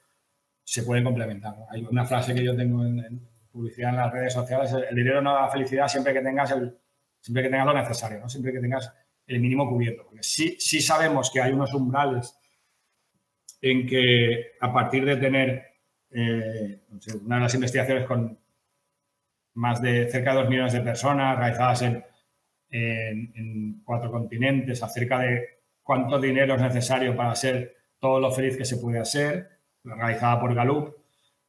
[0.70, 1.54] se pueden complementar.
[1.70, 5.34] Hay una frase que yo tengo en, publicidad en las redes sociales, el dinero no
[5.34, 6.76] da felicidad siempre que tengas, el,
[7.20, 8.28] siempre que tengas lo necesario, ¿no?
[8.28, 8.92] siempre que tengas
[9.26, 10.04] el mínimo cubierto.
[10.04, 12.38] Porque sí, sí sabemos que hay unos umbrales
[13.60, 15.66] en que a partir de tener
[16.10, 16.82] eh,
[17.24, 18.38] una de las investigaciones con
[19.54, 22.04] más de cerca de dos millones de personas realizadas en
[22.70, 28.64] en, cuatro continentes acerca de cuánto dinero es necesario para ser todo lo feliz que
[28.64, 30.94] se puede hacer, realizada por Gallup,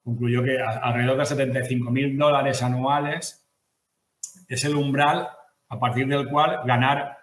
[0.04, 3.48] concluyó que alrededor de 75 mil dólares anuales
[4.48, 5.30] es el umbral
[5.70, 7.18] a partir del cual ganar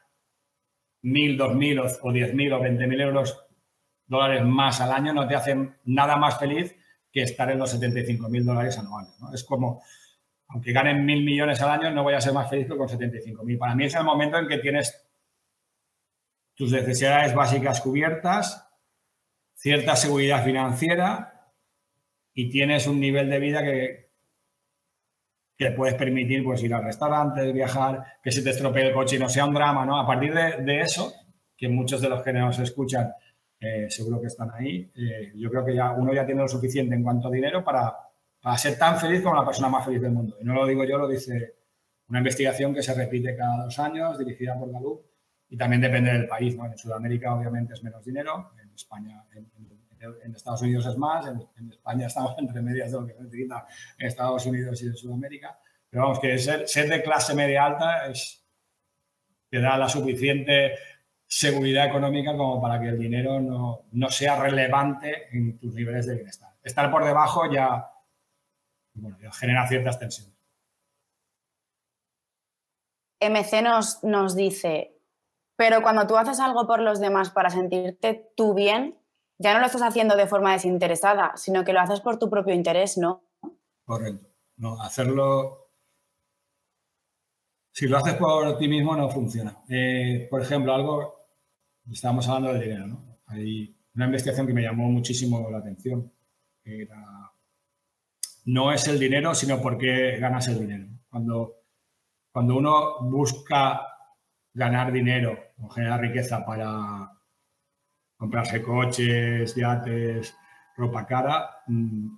[1.03, 3.45] mil, dos mil o diez mil o veinte mil euros
[4.07, 6.75] dólares más al año no te hacen nada más feliz
[7.13, 9.15] que estar en los 75 mil dólares anuales.
[9.33, 9.83] Es como
[10.49, 13.45] aunque ganen mil millones al año, no voy a ser más feliz que con 75
[13.45, 13.59] mil.
[13.59, 15.07] Para mí es el momento en que tienes
[16.55, 18.68] tus necesidades básicas cubiertas,
[19.59, 21.53] cierta seguridad financiera
[22.33, 24.11] y tienes un nivel de vida que,
[25.57, 29.19] que puedes permitir pues, ir al restaurante, viajar, que se te estropee el coche y
[29.19, 29.85] no sea un drama.
[29.85, 29.99] ¿no?
[29.99, 31.13] A partir de, eso,
[31.57, 33.13] que muchos de los que nos escuchan
[33.59, 36.95] eh, seguro que están ahí, eh, yo creo que ya uno ya tiene lo suficiente
[36.95, 37.93] en cuanto a dinero para
[38.43, 40.37] a ser tan feliz como la persona más feliz del mundo.
[40.41, 41.57] Y no lo digo yo, lo dice
[42.09, 45.03] una investigación que se repite cada dos años, dirigida por Gallup,
[45.51, 46.55] y también depende del país.
[46.55, 52.35] En Sudamérica, obviamente, es menos dinero, España, en, Estados Unidos es más, en, España estamos
[52.39, 53.67] entre medias de lo que se necesita
[53.99, 55.59] en Estados Unidos y en Sudamérica.
[55.91, 58.45] Pero vamos, que ser, de clase media alta es,
[59.51, 60.75] te da la suficiente
[61.27, 66.15] seguridad económica como para que el dinero no, no sea relevante en tus niveles de
[66.15, 66.51] bienestar.
[66.63, 67.91] Estar por debajo ya
[68.95, 70.39] bueno, genera ciertas tensiones.
[73.21, 74.98] MC nos, nos dice,
[75.59, 78.97] pero cuando tú haces algo por los demás para sentirte tú bien,
[79.39, 82.55] ya no lo estás haciendo de forma desinteresada, sino que lo haces por tu propio
[82.55, 83.25] interés, ¿no?
[83.85, 84.29] Correcto.
[84.57, 85.73] No, hacerlo.
[87.73, 89.65] Si lo haces por ti mismo, no funciona.
[89.69, 91.27] Eh, por ejemplo, algo.
[91.91, 93.19] Estábamos hablando del dinero, ¿no?
[93.27, 96.13] Hay una investigación que me llamó muchísimo la atención.
[96.63, 97.33] Era
[98.45, 100.87] no es el dinero, sino por qué ganas el dinero.
[101.11, 101.57] Cuando,
[102.31, 103.81] cuando uno busca
[104.55, 107.13] ganar dinero o generar riqueza para
[108.17, 110.35] comprarse coches, yates,
[110.77, 112.09] ropa cara, mm,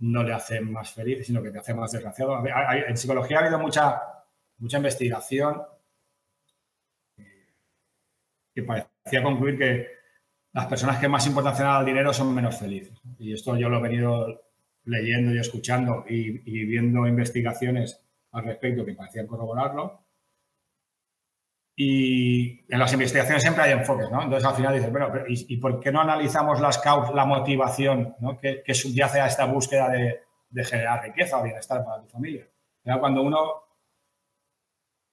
[0.00, 2.42] no le hace más feliz, sino que te hace más desgraciado.
[2.86, 4.00] En psicología ha habido mucha,
[4.58, 5.62] mucha investigación
[8.54, 9.86] que parecía concluir que
[10.52, 13.00] las personas que más importancia dan al dinero son menos felices.
[13.18, 14.42] Y esto yo lo he venido
[14.84, 18.00] leyendo y escuchando y, viendo investigaciones
[18.32, 20.00] al respecto que parecían corroborarlo.
[21.80, 24.20] Y en las investigaciones siempre hay enfoques, ¿no?
[24.20, 28.74] Entonces al final dices, bueno, ¿y, por qué no analizamos las causas, la motivación que,
[28.74, 32.48] subyace a esta búsqueda de, generar riqueza o bienestar para tu familia?
[32.98, 33.38] Cuando uno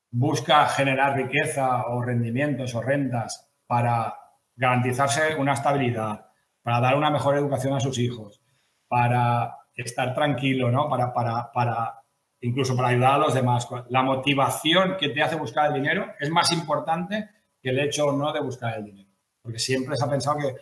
[0.09, 4.15] busca generar riqueza o rendimientos o rentas para
[4.55, 6.31] garantizarse una estabilidad,
[6.63, 8.41] para dar una mejor educación a sus hijos,
[8.87, 10.89] para estar tranquilo, ¿no?
[10.89, 12.01] Para, para, para,
[12.45, 13.67] incluso para ayudar a los demás.
[13.89, 17.29] La motivación que te hace buscar el dinero es más importante
[17.61, 19.09] que el hecho o no de buscar el dinero.
[19.41, 20.55] Porque siempre se ha pensado que,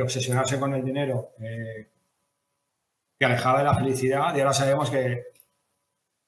[0.00, 1.90] obsesionarse con el dinero eh,
[3.18, 5.24] te alejaba de la felicidad y ahora sabemos que,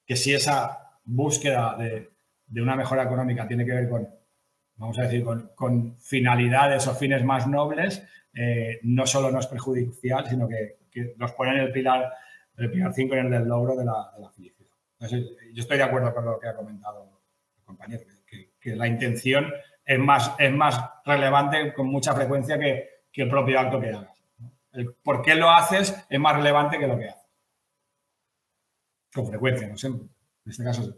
[0.05, 2.10] que si esa búsqueda de,
[2.60, 4.09] una mejora económica tiene que ver con,
[4.74, 5.24] vamos a decir,
[5.55, 8.02] con, finalidades o fines más nobles,
[8.35, 10.81] eh, no solo no es perjudicial, sino que,
[11.16, 12.12] nos pone en el pilar,
[12.56, 14.60] el pilar 5 en el del logro de la, felicidad.
[15.09, 17.20] Yo estoy de acuerdo con lo que ha comentado
[17.59, 19.52] el compañero, que, la intención
[19.85, 24.22] es más, es más relevante con mucha frecuencia que, que el propio acto que hagas.
[24.72, 27.28] El por qué lo haces es más relevante que lo que haces.
[29.12, 30.06] Con frecuencia, no siempre.
[30.44, 30.94] En este caso sí.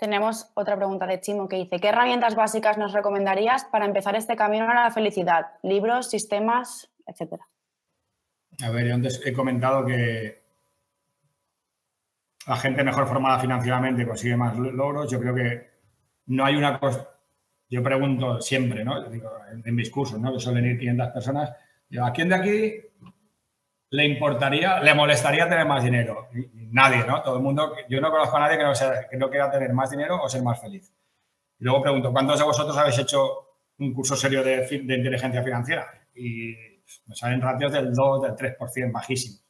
[0.00, 4.34] Tenemos otra pregunta de Chimo que dice, ¿qué herramientas básicas nos recomendarías para empezar este
[4.34, 5.48] camino a la felicidad?
[5.62, 7.46] Libros, sistemas, etcétera.
[8.62, 10.42] A ver, yo antes he comentado que
[12.46, 15.10] la gente mejor formada financieramente consigue más logros.
[15.10, 15.70] Yo creo que
[16.26, 17.08] no hay una cosa...
[17.68, 19.04] Yo pregunto siempre, ¿no?
[19.06, 20.32] en, mis cursos, ¿no?
[20.32, 21.52] Que suelen ir 500 personas.
[22.02, 22.74] ¿a quién de aquí
[23.90, 26.28] le importaría, le molestaría tener más dinero?
[26.70, 27.22] nadie, ¿no?
[27.22, 30.28] Todo el mundo, yo no conozco a nadie que no, quiera tener más dinero o
[30.28, 30.92] ser más feliz.
[31.58, 35.86] Y luego pregunto, ¿cuántos de vosotros habéis hecho un curso serio de, inteligencia financiera?
[36.14, 36.54] Y
[37.06, 39.44] me salen ratios del 2, del 3%, bajísimos.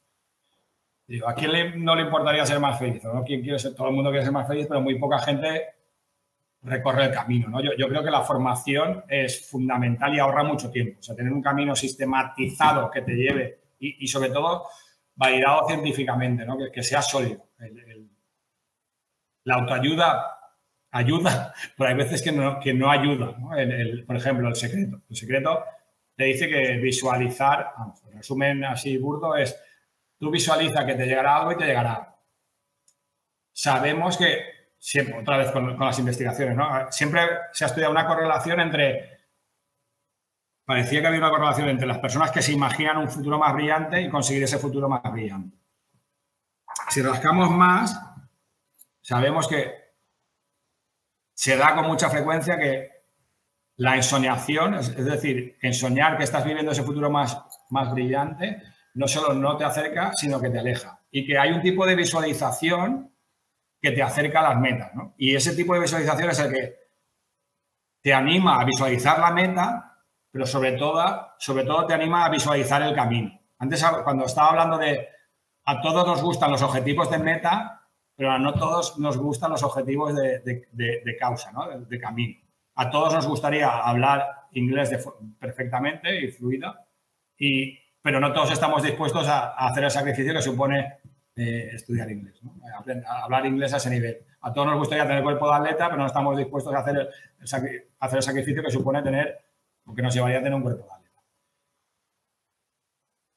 [1.25, 3.03] ¿A quién no le importaría ser más feliz?
[3.03, 3.23] ¿no?
[3.23, 3.75] ¿Quién quiere ser?
[3.75, 5.67] Todo el mundo quiere ser más feliz, pero muy poca gente
[6.63, 7.49] recorre el camino.
[7.49, 7.61] ¿no?
[7.61, 10.99] Yo, yo, creo que la formación es fundamental y ahorra mucho tiempo.
[10.99, 14.67] O sea, tener un camino sistematizado que te lleve y, y sobre todo
[15.15, 16.57] validado científicamente, ¿no?
[16.57, 17.45] que, que sea sólido.
[19.43, 20.37] la autoayuda
[20.91, 23.35] ayuda, pero hay veces que no, que no ayuda.
[23.37, 23.49] ¿no?
[24.05, 25.01] por ejemplo, el secreto.
[25.09, 25.63] El secreto
[26.15, 27.71] te dice que visualizar,
[28.07, 29.57] el resumen así burdo es,
[30.21, 32.15] tú visualiza que te llegará algo y te llegará.
[33.51, 36.91] Sabemos que, siempre, otra vez con, las investigaciones, ¿no?
[36.91, 37.21] siempre
[37.51, 39.17] se ha estudiado una correlación entre
[40.63, 43.99] parecía que había una correlación entre las personas que se imaginan un futuro más brillante
[43.99, 45.57] y conseguir ese futuro más brillante.
[46.89, 47.99] Si rascamos más,
[49.01, 49.73] sabemos que
[51.33, 52.91] se da con mucha frecuencia que
[53.77, 57.41] la ensoñación, es, decir, ensoñar que estás viviendo ese futuro más,
[57.71, 58.61] más brillante,
[58.93, 60.99] no solo no te acerca, sino que te aleja.
[61.11, 63.11] Y que hay un tipo de visualización
[63.81, 64.91] que te acerca a las metas.
[65.17, 66.75] Y ese tipo de visualización es el que
[68.01, 69.91] te anima a visualizar la meta
[70.31, 73.37] pero sobre todo, sobre todo te anima a visualizar el camino.
[73.59, 75.07] Antes, cuando estaba hablando de
[75.65, 77.85] a todos nos gustan los objetivos de meta,
[78.15, 81.67] pero a no todos nos gustan los objetivos de, causa, ¿no?
[81.79, 82.39] de, camino.
[82.75, 84.91] A todos nos gustaría hablar inglés
[85.37, 86.85] perfectamente y fluida,
[87.37, 90.99] y, pero no todos estamos dispuestos a, hacer el sacrificio que supone
[91.35, 92.39] eh, estudiar inglés,
[93.07, 94.17] a hablar inglés a ese nivel.
[94.41, 97.09] A todos nos gustaría tener cuerpo de atleta, pero no estamos dispuestos a hacer
[97.99, 99.39] hacer el sacrificio que supone tener
[99.83, 101.09] porque nos llevaría a tener un cuerpo de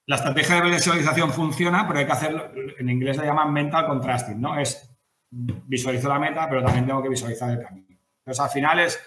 [0.06, 4.40] La estrategia de visualización funciona, pero hay que hacerlo, en inglés le llaman mental contrasting,
[4.40, 4.58] ¿no?
[4.58, 4.90] Es
[5.30, 7.98] visualizo la meta, pero también tengo que visualizar el camino.
[8.18, 9.00] Entonces, al final es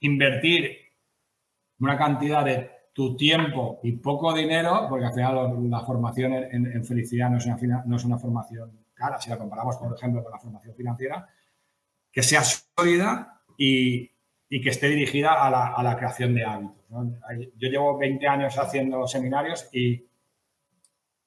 [0.00, 0.76] invertir
[1.80, 7.28] una cantidad de tu tiempo y poco dinero, porque al final la formación en, felicidad
[7.28, 10.38] no es, una, no es una formación cara, si la comparamos, por ejemplo, con la
[10.38, 11.28] formación financiera,
[12.10, 14.10] que sea sólida y,
[14.48, 16.86] y que esté dirigida a la, a la creación de hábitos.
[17.58, 20.02] Yo llevo 20 años haciendo seminarios y,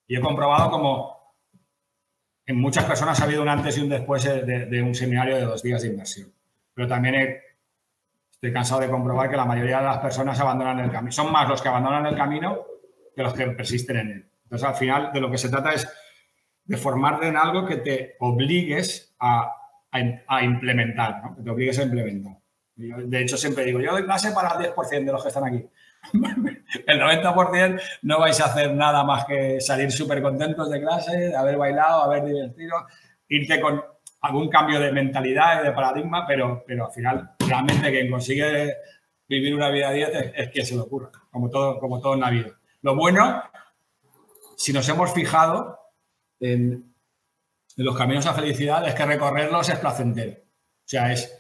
[0.07, 1.35] y, he comprobado como
[2.47, 5.61] en muchas personas ha habido un antes y un después de, un seminario de dos
[5.61, 6.33] días de inversión.
[6.73, 7.13] Pero también
[8.39, 11.11] estoy cansado de comprobar que la mayoría de las personas abandonan el camino.
[11.11, 12.59] Son más los que abandonan el camino
[13.13, 14.31] que los que persisten en él.
[14.43, 15.87] Entonces, al final, de lo que se trata es
[16.63, 19.53] de formarte en algo que te obligues a,
[19.91, 22.39] a, implementar, que te obligues a implementar
[22.79, 25.67] de hecho, siempre digo, yo doy clase para el 10% de los que están aquí.
[26.87, 31.35] el 90% no vais a hacer nada más que salir súper contentos de clase, de
[31.35, 32.87] haber bailado, haber divertido,
[33.27, 33.83] irte con
[34.21, 38.75] algún cambio de mentalidad y de paradigma, pero, pero al final realmente quien consigue
[39.27, 42.29] vivir una vida 10 es, que se lo ocurra, como todo, como todo en la
[42.29, 42.59] vida.
[42.81, 43.43] Lo bueno,
[44.55, 45.77] si nos hemos fijado
[46.39, 46.93] en,
[47.77, 50.33] en los caminos a felicidad, es que recorrerlos es placentero.
[50.33, 51.39] O sea, es,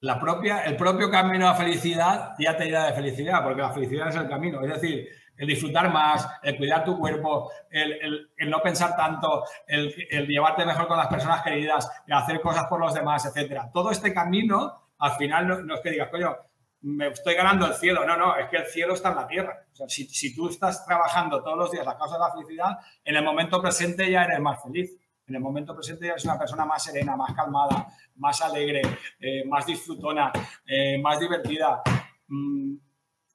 [0.00, 4.08] la propia, el propio camino a felicidad ya te dirá de felicidad, porque la felicidad
[4.08, 4.62] es el camino.
[4.62, 9.94] Es decir, el disfrutar más, el cuidar tu cuerpo, el, no pensar tanto, el,
[10.26, 13.70] llevarte mejor con las personas queridas, el hacer cosas por los demás, etcétera.
[13.72, 16.36] Todo este camino, al final, no, es que digas, coño,
[16.82, 18.06] me estoy ganando el cielo.
[18.06, 19.64] No, no, es que el cielo está en la tierra.
[19.72, 23.16] O sea, si, tú estás trabajando todos los días la causa de la felicidad, en
[23.16, 24.96] el momento presente ya eres más feliz
[25.28, 28.82] en el momento presente eres una persona más serena, más calmada, más alegre,
[29.18, 30.32] eh, más disfrutona,
[30.64, 31.82] eh, más divertida,
[32.28, 32.76] mm,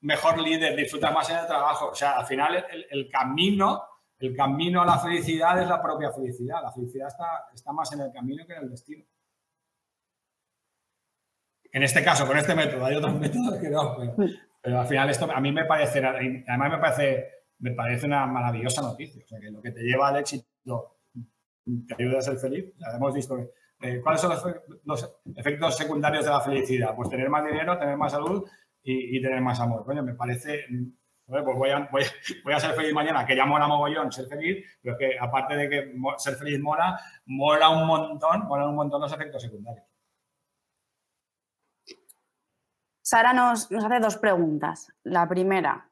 [0.02, 1.90] mejor líder, disfrutas más en el trabajo.
[1.90, 3.84] O sea, al final el, camino,
[4.20, 6.62] el camino a la felicidad es la propia felicidad.
[6.62, 9.06] La felicidad está, está más en el camino que en el destino.
[11.74, 13.96] En este caso, con este método, hay otros métodos que no,
[14.64, 17.30] pero, al final esto a mí me parece, además me parece,
[17.60, 19.24] me parece una maravillosa noticia.
[19.24, 21.00] O sea, que lo que te lleva al éxito
[21.88, 22.72] te ayuda a ser feliz.
[22.78, 23.50] Ya hemos visto que
[23.84, 24.32] Eh, ¿Cuáles son
[24.84, 26.96] los, efectos secundarios de la felicidad?
[26.96, 28.48] Pues tener más dinero, tener más salud
[28.84, 29.86] y, tener más amor.
[29.86, 30.66] Coño, me parece,
[31.26, 31.46] pues
[32.44, 35.56] voy a, ser feliz mañana, que ya mola mogollón ser feliz, pero es que aparte
[35.56, 39.86] de que ser feliz mola, mola un montón, mola un montón los efectos secundarios.
[43.04, 44.94] Sara nos, nos hace dos preguntas.
[45.04, 45.92] La primera,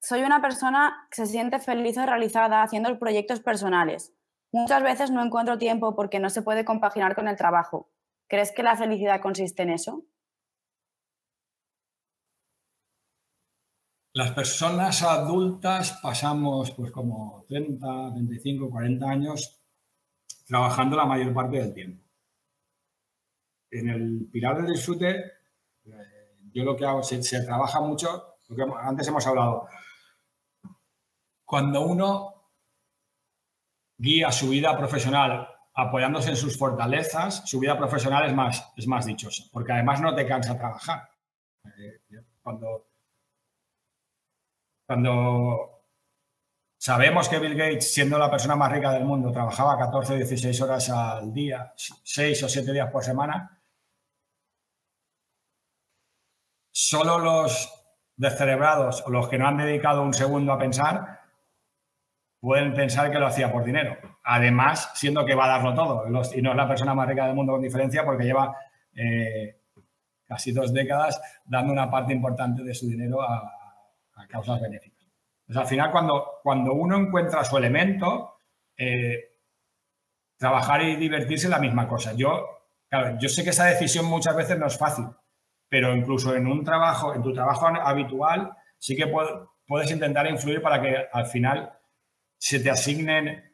[0.00, 4.14] soy una persona que se siente feliz o realizada haciendo proyectos personales.
[4.52, 7.90] Muchas veces no encuentro tiempo porque no se puede compaginar con el trabajo.
[8.28, 10.04] ¿Crees que la felicidad consiste en eso?
[14.14, 19.62] Las personas adultas pasamos pues como 30, 35, 40 años
[20.46, 22.04] trabajando la mayor parte del tiempo.
[23.70, 25.42] En el pilar del disfrute
[26.52, 29.66] yo lo que hago, se, se trabaja mucho, porque antes hemos hablado,
[31.44, 32.50] cuando uno
[33.96, 39.06] guía su vida profesional apoyándose en sus fortalezas, su vida profesional es más, es más
[39.06, 41.08] dichosa, porque además no te cansa trabajar.
[41.64, 42.00] Eh,
[42.42, 42.91] cuando,
[44.92, 45.86] cuando
[46.76, 50.60] sabemos que Bill Gates, siendo la persona más rica del mundo, trabajaba 14 o 16
[50.60, 53.58] horas al día, 6 o 7 días por semana,
[56.70, 57.72] solo los
[58.16, 61.22] descerebrados o los que no han dedicado un segundo a pensar
[62.38, 63.96] pueden pensar que lo hacía por dinero.
[64.24, 67.34] Además, siendo que va a darlo todo y no es la persona más rica del
[67.34, 68.54] mundo con diferencia porque lleva
[68.94, 69.58] eh,
[70.26, 73.61] casi dos décadas dando una parte importante de su dinero a,
[74.28, 75.06] causas benéficas.
[75.46, 78.38] Pues al final, cuando, cuando uno encuentra su elemento,
[78.76, 79.32] eh,
[80.36, 82.12] trabajar y divertirse es la misma cosa.
[82.14, 85.06] Yo, claro, yo sé que esa decisión muchas veces no es fácil,
[85.68, 89.06] pero incluso en un trabajo, en tu trabajo habitual, sí que
[89.66, 91.72] puedes intentar influir para que al final
[92.38, 93.44] se te asignen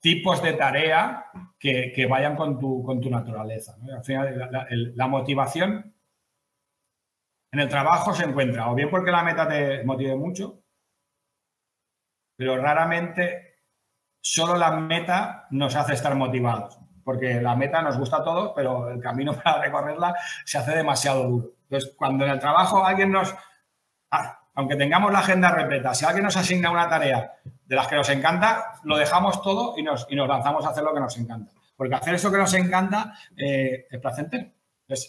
[0.00, 1.24] tipos de tarea
[1.58, 3.76] que, vayan con tu, con tu naturaleza.
[3.92, 4.50] Al final,
[4.94, 5.95] la, motivación
[7.56, 10.60] en el trabajo se encuentra o bien porque la meta te motive mucho,
[12.36, 13.62] pero raramente
[14.20, 18.90] solo la meta nos hace estar motivados, porque la meta nos gusta a todos, pero
[18.90, 20.14] el camino para recorrerla
[20.44, 21.52] se hace demasiado duro.
[21.62, 23.34] Entonces, cuando en el trabajo alguien nos,
[24.10, 27.96] ah, aunque tengamos la agenda repleta, si alguien nos asigna una tarea de las que
[27.96, 31.52] nos encanta, lo dejamos todo y nos, nos lanzamos a hacer lo que nos encanta.
[31.74, 34.55] Porque hacer eso que nos encanta eh, es placentero.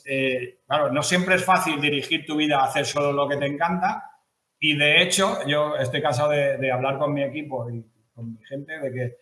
[0.06, 3.45] Eh, claro, no siempre es fácil dirigir tu vida a hacer solo lo que te
[3.45, 4.12] encanta.
[4.60, 8.80] Y de hecho, yo estoy cansado de, hablar con mi equipo y con mi gente
[8.80, 9.18] de que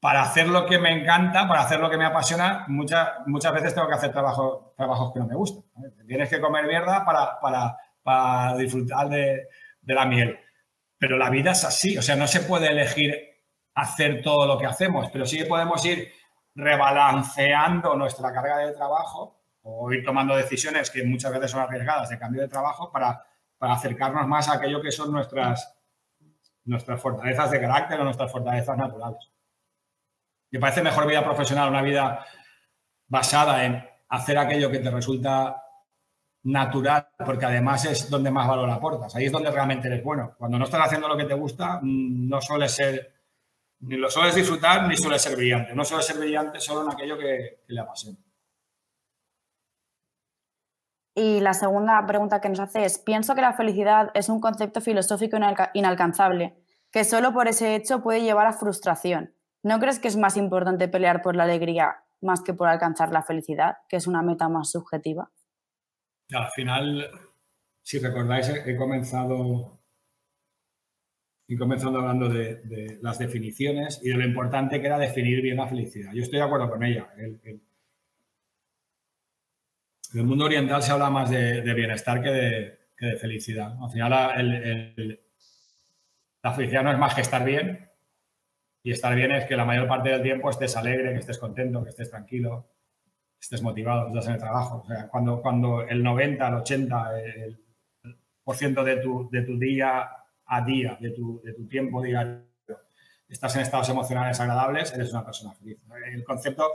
[0.00, 3.74] para hacer lo que me encanta, para hacer lo que me apasiona, muchas, muchas veces
[3.74, 5.62] tengo que hacer trabajo, trabajos que no me gustan.
[6.06, 7.38] Tienes que comer mierda para,
[8.02, 9.46] para, disfrutar de,
[9.80, 10.38] de, la miel.
[10.98, 13.14] Pero la vida es así, o sea, no se puede elegir
[13.74, 16.12] hacer todo lo que hacemos, pero sí podemos ir
[16.54, 22.18] rebalanceando nuestra carga de trabajo o ir tomando decisiones que muchas veces son arriesgadas de
[22.18, 23.24] cambio de trabajo para,
[23.58, 25.76] para acercarnos más a aquello que son nuestras,
[26.64, 29.30] nuestras fortalezas de carácter o nuestras fortalezas naturales.
[30.50, 32.26] Me parece mejor vida profesional, una vida
[33.08, 35.62] basada en hacer aquello que te resulta
[36.44, 39.14] natural, porque además es donde más valor aportas.
[39.14, 40.34] Ahí es donde realmente eres bueno.
[40.36, 43.12] Cuando no estás haciendo lo que te gusta, mm, no sueles ser,
[43.82, 45.74] ni lo sueles disfrutar, ni suele ser brillante.
[45.74, 48.18] No suele ser brillante solo en aquello que, le apasiona.
[51.14, 54.80] Y la segunda pregunta que nos hace es, pienso que la felicidad es un concepto
[54.80, 55.36] filosófico
[55.74, 56.56] inalcanzable,
[56.90, 59.34] que solo por ese hecho puede llevar a frustración.
[59.62, 63.22] ¿No crees que es más importante pelear por la alegría más que por alcanzar la
[63.22, 65.30] felicidad, que es una meta más subjetiva?
[66.32, 67.10] Al final,
[67.82, 69.81] si recordáis, he comenzado,
[71.54, 75.66] he comenzado hablando de, las definiciones y de lo importante que era definir bien la
[75.66, 76.12] felicidad.
[76.12, 77.08] Yo estoy de acuerdo con ella.
[77.16, 77.60] en
[80.14, 82.78] el mundo oriental se habla más de, bienestar que de,
[83.16, 83.76] felicidad.
[83.82, 85.20] Al final,
[86.42, 87.88] la felicidad no es más que estar bien,
[88.84, 91.82] y estar bien es que la mayor parte del tiempo estés alegre, que estés contento,
[91.82, 92.68] que estés tranquilo,
[93.40, 94.84] estés motivado, estás en el trabajo.
[95.10, 97.60] Cuando, cuando el 90, el 80, el,
[98.42, 100.08] por ciento de tu, de tu día
[100.54, 102.44] a día, de tu, de tu tiempo diario,
[103.26, 105.78] estás en estados emocionales agradables, eres una persona feliz.
[106.12, 106.70] El concepto,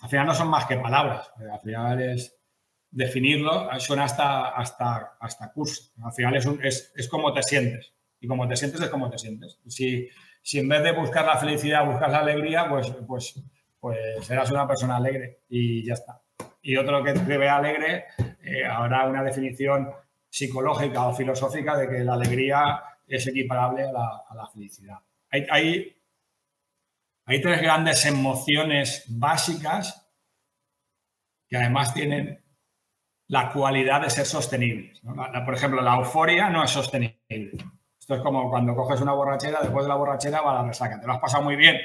[0.00, 2.36] al final no son más que palabras, al final es
[2.88, 5.90] definirlo, suena hasta, hasta, hasta curso.
[6.04, 7.92] Al final es, un, es, es como te sientes.
[8.20, 9.58] Y como te sientes es como te sientes.
[9.66, 10.08] Si,
[10.40, 13.42] si en vez de buscar la felicidad buscas la alegría, pues, pues,
[13.80, 16.22] pues serás una persona alegre y ya está.
[16.62, 18.04] Y otro que te vea alegre,
[18.44, 19.90] eh, habrá una definición
[20.28, 24.98] psicológica o filosófica de que la alegría es equiparable a la, felicidad.
[25.30, 25.96] Hay,
[27.26, 30.10] tres grandes emociones básicas
[31.48, 32.42] que además tienen
[33.26, 35.00] la cualidad de ser sostenibles.
[35.44, 37.18] por ejemplo, la euforia no es sostenible.
[37.98, 41.00] Esto es como cuando coges una borrachera, después de la borrachera va la resaca.
[41.00, 41.76] Te lo has pasado muy bien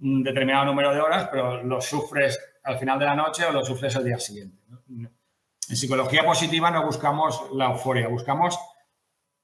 [0.00, 3.64] un determinado número de horas, pero lo sufres al final de la noche o lo
[3.64, 4.58] sufres el día siguiente.
[4.88, 8.58] En psicología positiva no buscamos la euforia, buscamos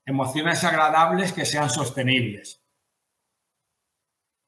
[0.09, 2.65] emociones agradables que sean sostenibles.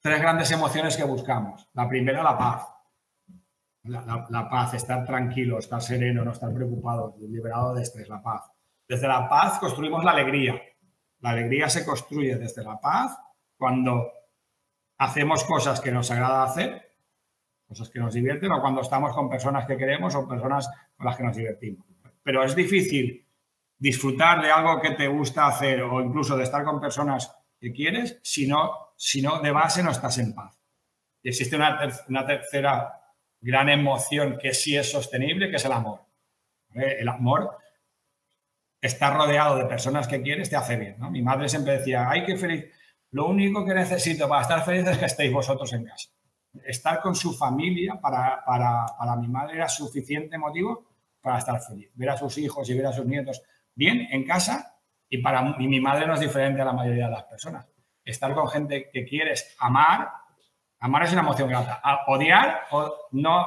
[0.00, 1.68] Tres grandes emociones que buscamos.
[1.74, 2.66] La primera, la paz.
[3.82, 8.50] La, paz, estar tranquilo, estar sereno, no estar preocupado, liberado de estrés, la paz.
[8.88, 10.60] Desde la paz construimos la alegría.
[11.20, 13.18] La alegría se construye desde la paz
[13.58, 14.10] cuando
[14.96, 16.90] hacemos cosas que nos agrada hacer,
[17.68, 21.16] cosas que nos divierten, o cuando estamos con personas que queremos o personas con las
[21.16, 21.86] que nos divertimos.
[22.22, 23.29] Pero es difícil
[23.80, 28.20] disfrutar de algo que te gusta hacer o incluso de estar con personas que quieres
[28.22, 30.56] si no, de base no estás en paz.
[31.22, 32.94] Y existe una, tercera
[33.40, 36.02] gran emoción que sí es sostenible, que es el amor.
[36.72, 37.58] El amor,
[38.80, 40.96] estar rodeado de personas que quieres te hace bien.
[41.10, 42.66] Mi madre siempre decía, ay, qué feliz
[43.12, 46.10] lo único que necesito para estar feliz es que estéis vosotros en casa.
[46.64, 50.86] Estar con su familia para, para, mi madre era suficiente motivo
[51.20, 51.90] para estar feliz.
[51.94, 53.42] Ver a sus hijos y ver a sus nietos
[53.80, 54.76] bien en casa
[55.08, 57.66] y para mi madre no es diferente a la mayoría de las personas.
[58.04, 60.10] Estar con gente que quieres amar,
[60.80, 61.80] amar es una emoción grata.
[62.06, 62.66] odiar
[63.12, 63.46] no,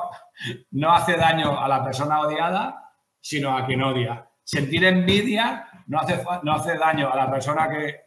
[0.71, 2.91] no hace daño a la persona odiada,
[3.21, 4.27] sino a quien odia.
[4.43, 8.01] Sentir envidia no hace, no hace daño a la persona que,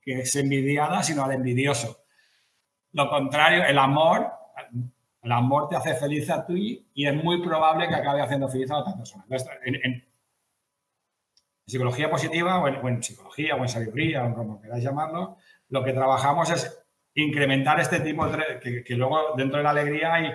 [0.00, 2.04] que es envidiada, sino al envidioso.
[2.92, 4.32] Lo contrario, el amor,
[5.22, 8.70] el amor te hace feliz a ti y es muy probable que acabe haciendo feliz
[8.70, 9.26] a otra persona.
[11.68, 15.36] Psicología positiva o en, psicología o en sabiduría o como queráis llamarlo,
[15.68, 16.84] lo que trabajamos es
[17.14, 18.58] incrementar este tipo de...
[18.58, 20.30] Que, que luego dentro de la alegría hay,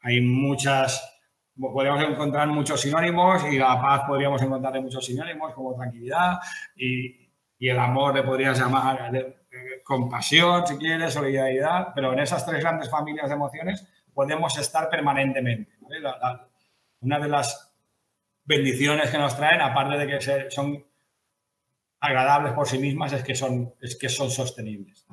[0.00, 1.08] hay muchas...
[1.54, 6.38] Podríamos encontrar muchos sinónimos y la paz podríamos encontrar muchos sinónimos como tranquilidad
[6.74, 7.28] y,
[7.58, 12.60] y el amor le podrías llamar eh, compasión, si quieres, solidaridad, pero en esas tres
[12.60, 15.76] grandes familias de emociones podemos estar permanentemente.
[17.00, 17.71] una de las
[18.44, 20.84] bendiciones que nos traen, aparte de que son
[22.00, 25.06] agradables por sí mismas, es que son, es que son sostenibles.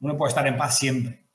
[0.00, 1.26] Uno puede estar en paz siempre.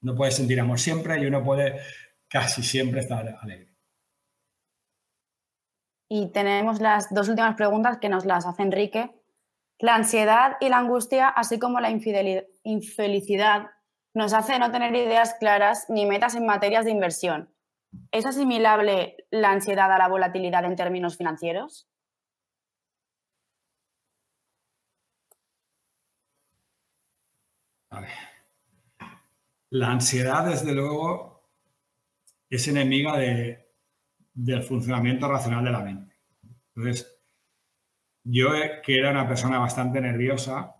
[0.00, 1.80] Uno puede sentir amor siempre y uno puede
[2.28, 3.74] casi siempre estar alegre.
[6.08, 9.10] Y tenemos las dos últimas preguntas que nos las hace Enrique.
[9.78, 13.66] La ansiedad y la angustia, así como la infelicidad,
[14.14, 17.52] nos hace no tener ideas claras ni metas en materias de inversión.
[18.10, 21.88] ¿Es asimilable la ansiedad a la volatilidad en términos financieros?
[29.70, 31.50] La ansiedad, desde luego,
[32.48, 33.68] es enemiga de,
[34.34, 36.16] del funcionamiento racional de la mente.
[36.74, 37.20] Entonces,
[38.24, 38.48] yo,
[38.82, 40.76] que era una persona bastante nerviosa,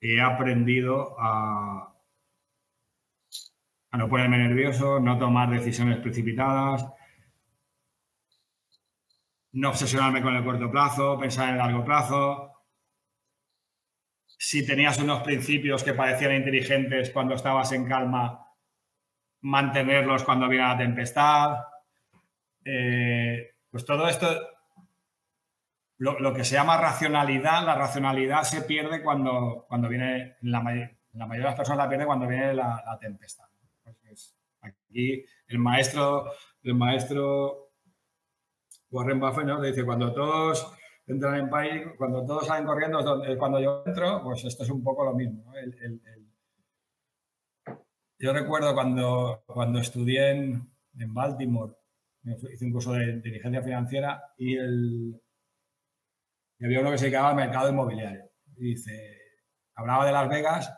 [0.00, 1.91] he aprendido a,
[3.92, 6.86] a no ponerme nervioso, no tomar decisiones precipitadas,
[9.52, 12.52] no obsesionarme con el corto plazo, pensar en el largo plazo.
[14.26, 18.42] Si tenías unos principios que parecían inteligentes cuando estabas en calma,
[19.42, 21.58] mantenerlos cuando viene la tempestad.
[22.64, 24.26] Eh, pues todo esto,
[25.98, 31.38] lo, que se llama racionalidad, la racionalidad se pierde cuando, cuando viene, la, mayoría de
[31.38, 33.51] las personas la pierde cuando viene la, tempestad.
[34.92, 36.30] Aquí el maestro,
[36.62, 37.70] el maestro
[38.90, 39.62] Warren Buffett ¿no?
[39.62, 40.70] dice, cuando todos
[41.06, 42.98] entran en país, cuando todos salen corriendo,
[43.38, 45.50] cuando yo entro, pues esto es un poco lo mismo.
[48.18, 51.74] yo recuerdo cuando, cuando estudié en, en Baltimore
[52.24, 55.20] hice un curso de inteligencia financiera y, el,
[56.62, 58.30] había uno que se dedicaba al mercado inmobiliario.
[58.56, 59.18] Y dice,
[59.74, 60.72] hablaba de Las Vegas,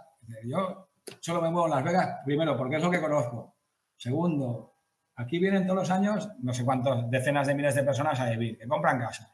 [0.45, 0.89] yo
[1.21, 3.54] solo me muevo en Las Vegas, primero, porque es lo que conozco.
[3.97, 4.75] Segundo,
[5.17, 8.59] aquí vienen todos los años no sé cuántas decenas de miles de personas a vivir,
[8.59, 9.31] que compran casas.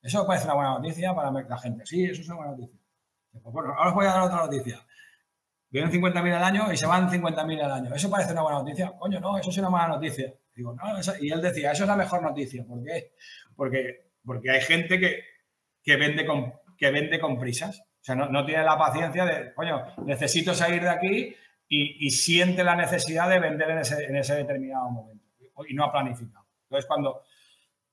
[0.00, 1.86] Eso parece una buena noticia para la gente.
[1.86, 2.78] Sí, eso es una buena noticia.
[3.44, 4.78] Ahora os voy a dar otra noticia.
[5.70, 7.94] Vienen 50.000 al año y se van 50.000 al año.
[7.94, 8.92] ¿Eso parece una buena noticia?
[8.98, 10.34] Coño, no, eso es una mala noticia
[11.20, 12.64] y él decía, eso es la mejor noticia.
[12.64, 13.12] ¿Por qué?
[13.56, 17.80] Porque, porque hay gente que, vende con, que vende con prisas.
[17.80, 21.36] O sea, no, tiene la paciencia de, coño, necesito salir de aquí
[21.74, 23.78] y, siente la necesidad de vender en
[24.16, 25.24] ese, determinado momento
[25.66, 26.44] y no ha planificado.
[26.64, 27.22] Entonces, cuando,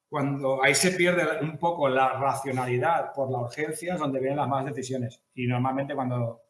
[0.10, 4.50] cuando ahí se pierde un poco la racionalidad por la urgencia es donde vienen las
[4.50, 5.24] más decisiones.
[5.34, 6.42] Y normalmente cuando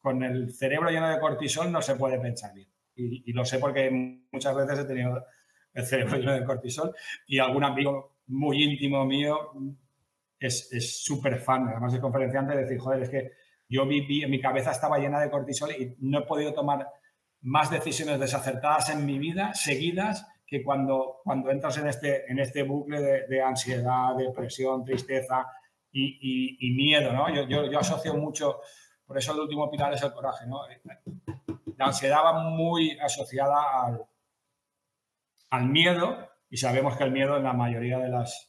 [0.00, 2.68] con el cerebro lleno de cortisol no se puede pensar bien.
[2.94, 3.90] Y, lo sé porque
[4.30, 5.24] muchas veces he tenido
[5.74, 6.94] el cerebro lleno de cortisol
[7.26, 9.52] y algún amigo muy íntimo mío
[10.38, 13.32] es súper fan, además de conferenciante, de decir, joder, es que
[13.68, 16.88] yo vi, mi cabeza estaba llena de cortisol y no he podido tomar
[17.42, 22.62] más decisiones desacertadas en mi vida, seguidas, que cuando, cuando entras en este, en este
[22.62, 25.46] bucle de, ansiedad, depresión, tristeza
[25.92, 27.28] y, miedo, ¿no?
[27.32, 28.60] Yo, yo, asocio mucho,
[29.06, 30.62] por eso el último pilar es el coraje, ¿no?
[31.76, 34.06] La ansiedad va muy asociada al,
[35.50, 38.47] al miedo y sabemos que el miedo en la mayoría de las,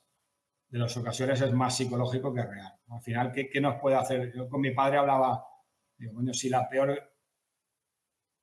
[0.70, 2.74] de las ocasiones es más psicológico que real.
[2.90, 4.32] Al final, ¿qué, ¿qué, nos puede hacer?
[4.36, 5.44] Yo con mi padre hablaba,
[5.98, 7.12] digo, bueno, si la peor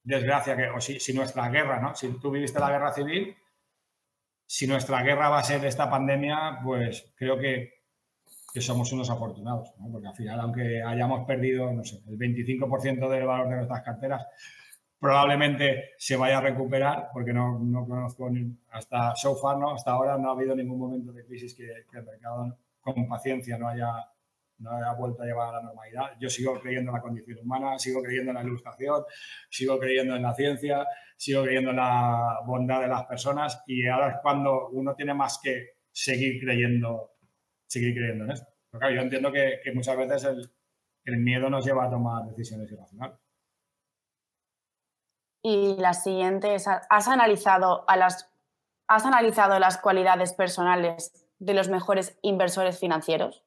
[0.03, 1.95] desgracia que, o si, si nuestra guerra, ¿no?
[1.95, 3.37] Si tú viviste la guerra civil,
[4.47, 7.77] si nuestra guerra va a ser esta pandemia, pues creo que,
[8.53, 9.91] que somos unos afortunados, ¿no?
[9.93, 14.27] porque al final, aunque hayamos perdido, no sé, el 25% del valor de nuestras carteras,
[14.99, 18.31] probablemente se vaya a recuperar, porque no, no conozco
[18.71, 19.75] hasta so far, ¿no?
[19.75, 23.69] hasta ahora no ha habido ningún momento de crisis que, el mercado con paciencia no
[23.69, 23.93] haya,
[24.59, 26.13] no haya vuelto a llevar a la normalidad.
[26.21, 29.05] Yo sigo creyendo en la condición humana, sigo creyendo en la ilustración,
[29.51, 30.87] sigo creyendo en la ciencia,
[31.17, 35.41] sigo creyendo en la bondad de las personas y ahora es cuando uno tiene más
[35.43, 37.17] que seguir creyendo,
[37.67, 38.47] seguir creyendo en esto.
[38.71, 40.51] Porque yo entiendo que, que muchas veces el,
[41.05, 43.26] el miedo nos lleva a tomar decisiones irracionales.
[45.49, 48.29] Y la siguiente es, ¿has analizado, a las,
[48.89, 53.45] ¿has analizado las cualidades personales de los mejores inversores financieros?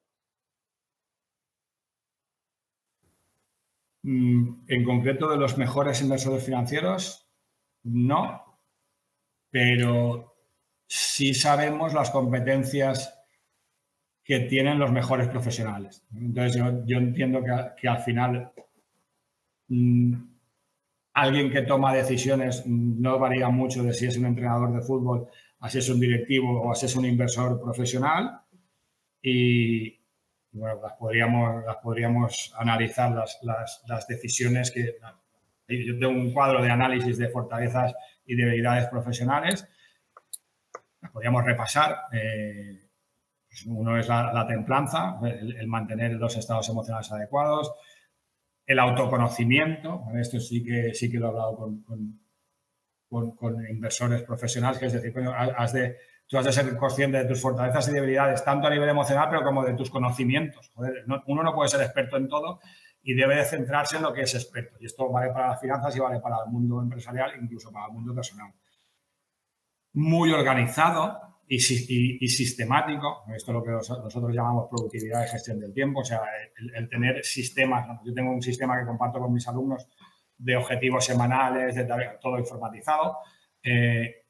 [4.03, 7.27] Mm, en concreto de los mejores inversores financieros,
[7.84, 8.45] no,
[9.49, 10.38] pero
[10.88, 13.13] sí sabemos las competencias
[14.23, 16.01] que tienen los mejores profesionales.
[16.15, 17.43] Entonces yo, entiendo
[17.76, 18.53] que, al final
[19.67, 20.28] mm,
[21.14, 25.27] alguien que toma decisiones no varía mucho de si es un entrenador de fútbol,
[25.68, 28.41] si es un directivo o si es un inversor profesional.
[29.22, 29.99] Y,
[30.52, 34.95] bueno, las podríamos, las podríamos analizar las, las, decisiones que...
[35.68, 37.94] Yo tengo un cuadro de análisis de fortalezas
[38.26, 39.68] y debilidades profesionales.
[41.02, 41.95] Las podríamos repasar.
[42.11, 42.90] Eh,
[43.49, 47.73] pues uno es la, templanza, el, mantener los estados emocionales adecuados,
[48.69, 50.03] el autoconocimiento.
[50.15, 51.83] Esto sí que, sí que lo he hablado con,
[53.09, 55.97] con, con inversores profesionales, que es decir, has de
[56.27, 59.43] tú has de ser consciente de tus fortalezas y debilidades, tanto a nivel emocional, pero
[59.43, 60.71] como de tus conocimientos.
[61.25, 62.59] uno no puede ser experto en todo
[63.01, 64.77] y debe de centrarse en lo que es experto.
[64.79, 67.93] Y esto vale para las finanzas y vale para el mundo empresarial, incluso para el
[67.93, 68.53] mundo personal.
[69.93, 76.01] Muy organizado y, sistemático, esto es lo que nosotros llamamos productividad y gestión del tiempo,
[76.01, 76.21] o sea,
[76.76, 77.99] el, tener sistemas.
[78.05, 79.88] Yo tengo un sistema que comparto con mis alumnos
[80.38, 81.85] de objetivos semanales, de
[82.21, 83.17] todo informatizado.
[83.63, 84.26] Eh,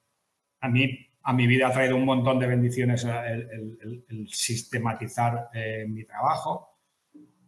[0.62, 6.06] a mí a mi vida ha traído un montón de bendiciones el, sistematizar eh, mi
[6.06, 6.80] trabajo,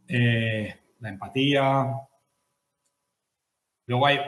[0.07, 1.91] eh, la empatía.
[3.87, 4.19] Luego hay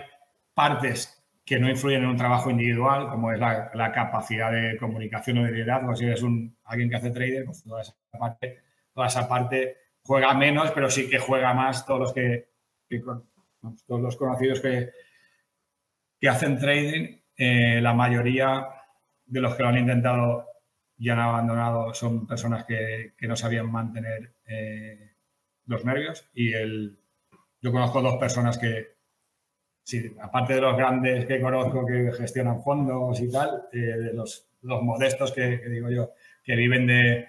[0.54, 5.44] partes que no influyen en un trabajo individual, como es la, capacidad de comunicación o
[5.44, 5.96] de liderazgo.
[5.96, 8.60] Si eres un, alguien que hace trader, pues toda esa, parte,
[8.94, 12.50] toda esa parte juega menos, pero sí que juega más todos los que,
[13.88, 14.92] todos los conocidos que,
[16.20, 17.18] que hacen trading.
[17.36, 18.68] Eh, la mayoría
[19.26, 20.48] de los que lo han intentado
[20.98, 25.16] y han abandonado son personas que, no sabían mantener eh,
[25.66, 26.30] los nervios.
[26.34, 27.00] Y el,
[27.62, 28.93] yo conozco dos personas que,
[29.84, 34.50] sí, aparte de los grandes que conozco que gestionan fondos y tal, eh, de los,
[34.62, 37.28] modestos que, digo yo, que viven de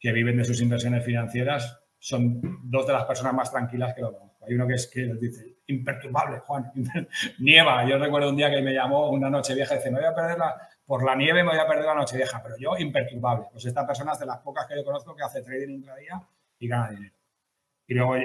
[0.00, 4.12] que viven de sus inversiones financieras, son dos de las personas más tranquilas que lo
[4.12, 4.46] conozco.
[4.46, 6.70] Hay uno que es que les dice, imperturbable, Juan,
[7.40, 7.84] nieva.
[7.86, 10.14] Yo recuerdo un día que me llamó una noche vieja y dice, me voy a
[10.14, 13.48] perder la, por la nieve me voy a perder la noche vieja, pero yo imperturbable.
[13.52, 16.22] Pues esta persona es de las pocas que yo conozco que hace trading intradía
[16.58, 17.14] y gana dinero.
[17.86, 18.16] Y luego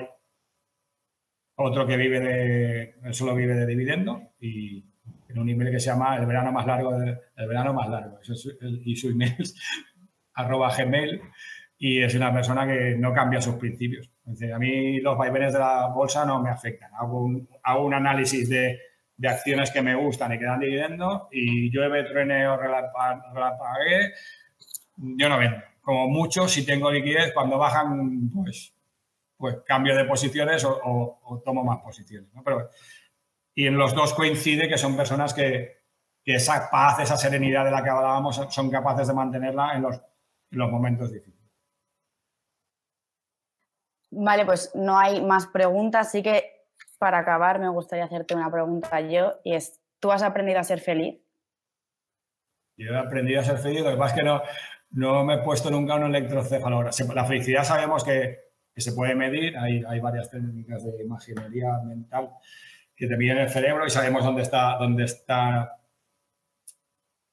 [1.55, 4.83] otro que vive de, solo vive de dividendo y
[5.29, 8.19] en un email que se llama el verano más largo, el verano más largo.
[8.83, 9.55] y su email es
[10.33, 11.21] arroba gmail
[11.77, 14.09] y es una persona que no cambia sus principios.
[14.25, 16.91] a mí los vaivenes de la bolsa no me afectan.
[16.97, 18.79] Hago un análisis de
[19.17, 22.57] de acciones que me gustan y que dan dividendo y llueve, truene o
[24.97, 25.57] yo no vendo.
[25.81, 28.73] Como mucho, si tengo liquidez, cuando bajan, pues,
[29.43, 32.29] pues cambio de posiciones o, tomo más posiciones.
[32.45, 32.69] Pero,
[33.53, 35.81] y en los dos coincide que son personas que,
[36.23, 39.97] que, esa paz, esa serenidad de la que hablábamos, son capaces de mantenerla en los,
[39.97, 41.51] en los momentos difíciles.
[44.11, 46.49] Vale, pues no hay más preguntas, así que
[46.97, 50.79] para acabar, me gustaría hacerte una pregunta yo y es, ¿tú has aprendido a ser
[50.79, 51.19] feliz?
[52.77, 54.41] Yo he aprendido a ser feliz, lo que pasa es que no,
[54.91, 57.13] no me he puesto nunca un electrocefalograma.
[57.13, 62.29] La felicidad sabemos que, se puede medir, hay, hay, varias técnicas de imaginería mental
[62.95, 65.79] que te miden el cerebro y sabemos dónde está, dónde está,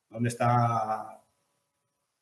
[0.08, 1.22] dónde está,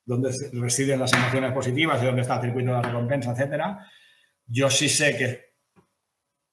[0.04, 3.86] dónde residen las emociones positivas y dónde está el circuito de la recompensa, etcétera.
[4.46, 5.54] Yo sí sé que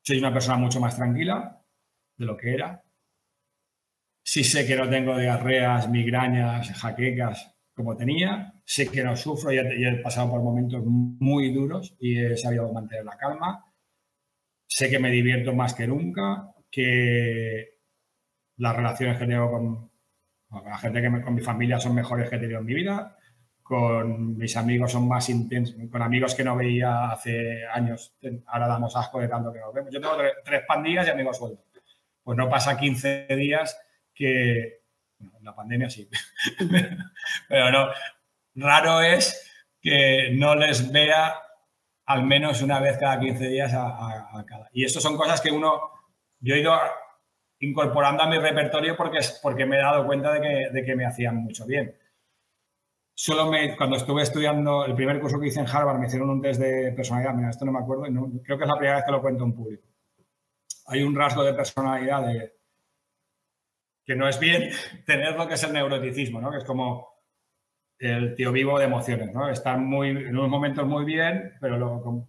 [0.02, 1.62] soy una persona mucho más tranquila
[2.18, 2.84] de lo que era.
[4.24, 8.54] Sí sé que no tengo diarreas, migrañas, jaquecas como tenía.
[8.64, 13.06] Sé que no sufro y he, pasado por momentos muy duros y he sabido mantener
[13.06, 13.66] la calma.
[14.68, 17.80] Sé que me divierto más que nunca, que
[18.58, 19.92] las relaciones que tengo con,
[20.66, 23.18] la gente que me, con mi familia son mejores que he tenido en mi vida
[23.66, 28.16] con mis amigos son más intensos, con amigos que no veía hace años,
[28.46, 29.92] ahora damos asco de tanto que nos vemos.
[29.92, 31.66] Yo tengo tres, pandillas y amigos sueltos.
[32.24, 33.76] Pues no pasa 15 días
[34.14, 34.84] que,
[35.20, 36.10] bueno, la pandemia sí,
[37.50, 37.90] pero no,
[38.56, 39.52] raro es
[39.82, 41.36] que no les vea
[42.06, 44.70] al menos una vez cada 15 días a, cada.
[44.74, 45.82] Y esto son cosas que uno,
[46.40, 46.80] yo he ido
[47.60, 51.06] incorporando a mi repertorio porque, porque me he dado cuenta de que, de que me
[51.06, 51.96] hacían mucho bien
[53.16, 56.42] solo me, cuando estuve estudiando el primer curso que hice en Harvard, me hicieron un
[56.42, 57.34] test de personalidad.
[57.34, 59.46] Mira, esto no me acuerdo y creo que es la primera vez que lo cuento
[59.46, 59.88] en público.
[60.88, 62.54] Hay un rasgo de personalidad de,
[64.06, 64.70] que no es bien
[65.06, 66.52] tener lo que es el neuroticismo, ¿no?
[66.52, 67.16] que es como
[67.98, 69.34] el tío vivo de emociones.
[69.34, 69.50] ¿no?
[69.50, 72.28] Estar muy, en unos momentos muy bien, pero luego como,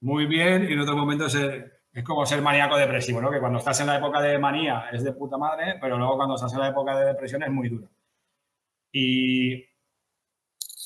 [0.00, 3.30] muy bien y en otros momentos es, es como ser maníaco depresivo, ¿no?
[3.30, 6.36] que cuando estás en la época de manía es de puta madre, pero luego cuando
[6.36, 7.90] estás en la época de depresión es muy duro.
[8.92, 9.64] Y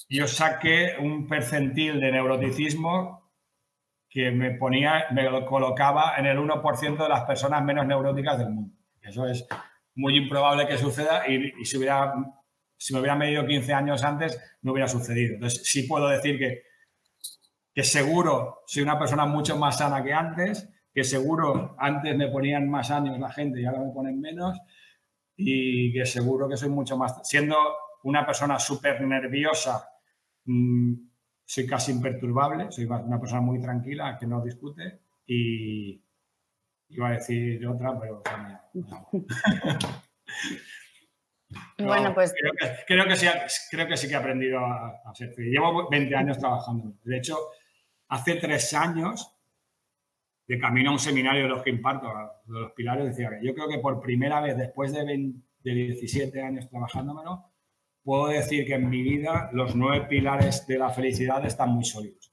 [0.09, 3.28] yo saqué un percentil de neuroticismo
[4.09, 8.75] que me ponía, me colocaba en el 1% de las personas menos neuróticas del mundo.
[9.03, 9.47] Eso es
[9.95, 12.15] muy improbable que suceda y, si, hubiera,
[12.77, 15.35] si me hubiera medido 15 años antes no hubiera sucedido.
[15.35, 16.63] Entonces sí puedo decir que,
[17.75, 22.69] que seguro soy una persona mucho más sana que antes, que seguro antes me ponían
[22.69, 24.59] más años la gente y ahora me ponen menos
[25.37, 27.57] y que seguro que soy mucho más, siendo
[28.03, 29.89] una persona súper nerviosa,
[30.45, 30.95] mm,
[31.49, 35.99] soy casi imperturbable, soy una persona muy tranquila que no discute y
[36.91, 38.23] iba a decir otra, pero
[41.79, 43.27] bueno, pues creo que, creo que, sí,
[43.71, 45.53] creo que sí que he aprendido a, ser feliz.
[45.53, 46.93] Llevo 20 años trabajando.
[47.03, 47.39] De hecho,
[48.09, 49.35] hace tres años,
[50.47, 52.09] de camino a un seminario de los que imparto,
[52.45, 55.73] de los pilares, decía que yo creo que por primera vez después de, 20, de
[55.73, 57.51] 17 años trabajándomelo,
[58.09, 62.33] puedo decir que en mi vida los nueve pilares de la felicidad están muy sólidos.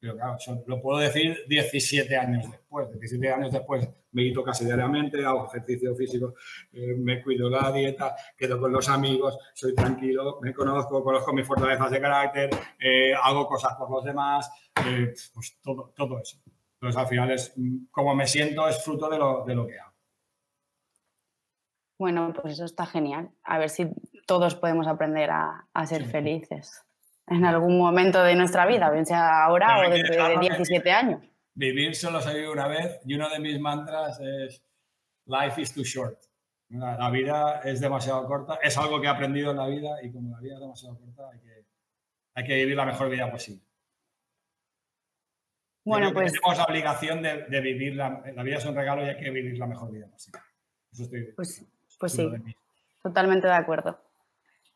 [0.00, 2.88] Pero claro, lo puedo decir 17 años después.
[2.88, 6.32] 17 años después medito casi diariamente, hago ejercicio físico,
[6.72, 11.46] eh, me cuido la dieta, quedo con los amigos, soy tranquilo, me conozco, conozco mis
[11.46, 14.50] fortalezas de carácter, eh, hago cosas por los demás,
[14.86, 16.38] eh, pues todo, eso.
[16.80, 17.54] Entonces, al final, es,
[17.90, 19.18] como me siento es fruto de
[19.54, 19.92] lo que hago.
[22.02, 23.30] Bueno, pues eso está genial.
[23.44, 23.88] A ver si
[24.32, 26.82] todos podemos aprender a, ser felices
[27.26, 31.22] en algún momento de nuestra vida, bien sea ahora o dentro de 17 años.
[31.52, 34.64] Vivir solo se vive una vez y uno de mis mantras es
[35.26, 36.18] Life is too short.
[36.70, 38.58] La, vida es demasiado corta.
[38.62, 41.28] Es algo que he aprendido en la vida y como la vida es demasiado corta
[41.30, 41.66] hay que,
[42.34, 43.62] hay que vivir la mejor vida posible.
[45.84, 46.32] Bueno, pues...
[46.32, 49.58] Tenemos la obligación de, vivir, la, la, vida es un regalo y hay que vivir
[49.58, 50.40] la mejor vida posible.
[50.90, 51.66] Eso estoy, pues,
[51.98, 52.30] pues sí,
[53.02, 54.00] totalmente de acuerdo.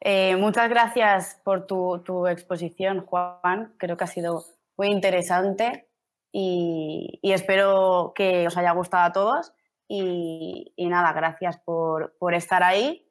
[0.01, 3.74] Eh, muchas gracias por tu, exposición, Juan.
[3.78, 4.44] Creo que ha sido
[4.77, 5.89] muy interesante
[6.32, 9.52] y, espero que os haya gustado a todos.
[9.89, 13.09] Y, nada, gracias por, estar ahí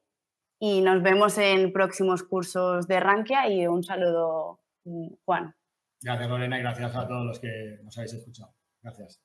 [0.60, 4.62] y nos vemos en próximos cursos de Rankia y un saludo,
[5.26, 5.56] Juan.
[6.02, 8.54] Gracias, Lorena, y gracias a todos los que nos habéis escuchado.
[8.82, 9.25] Gracias.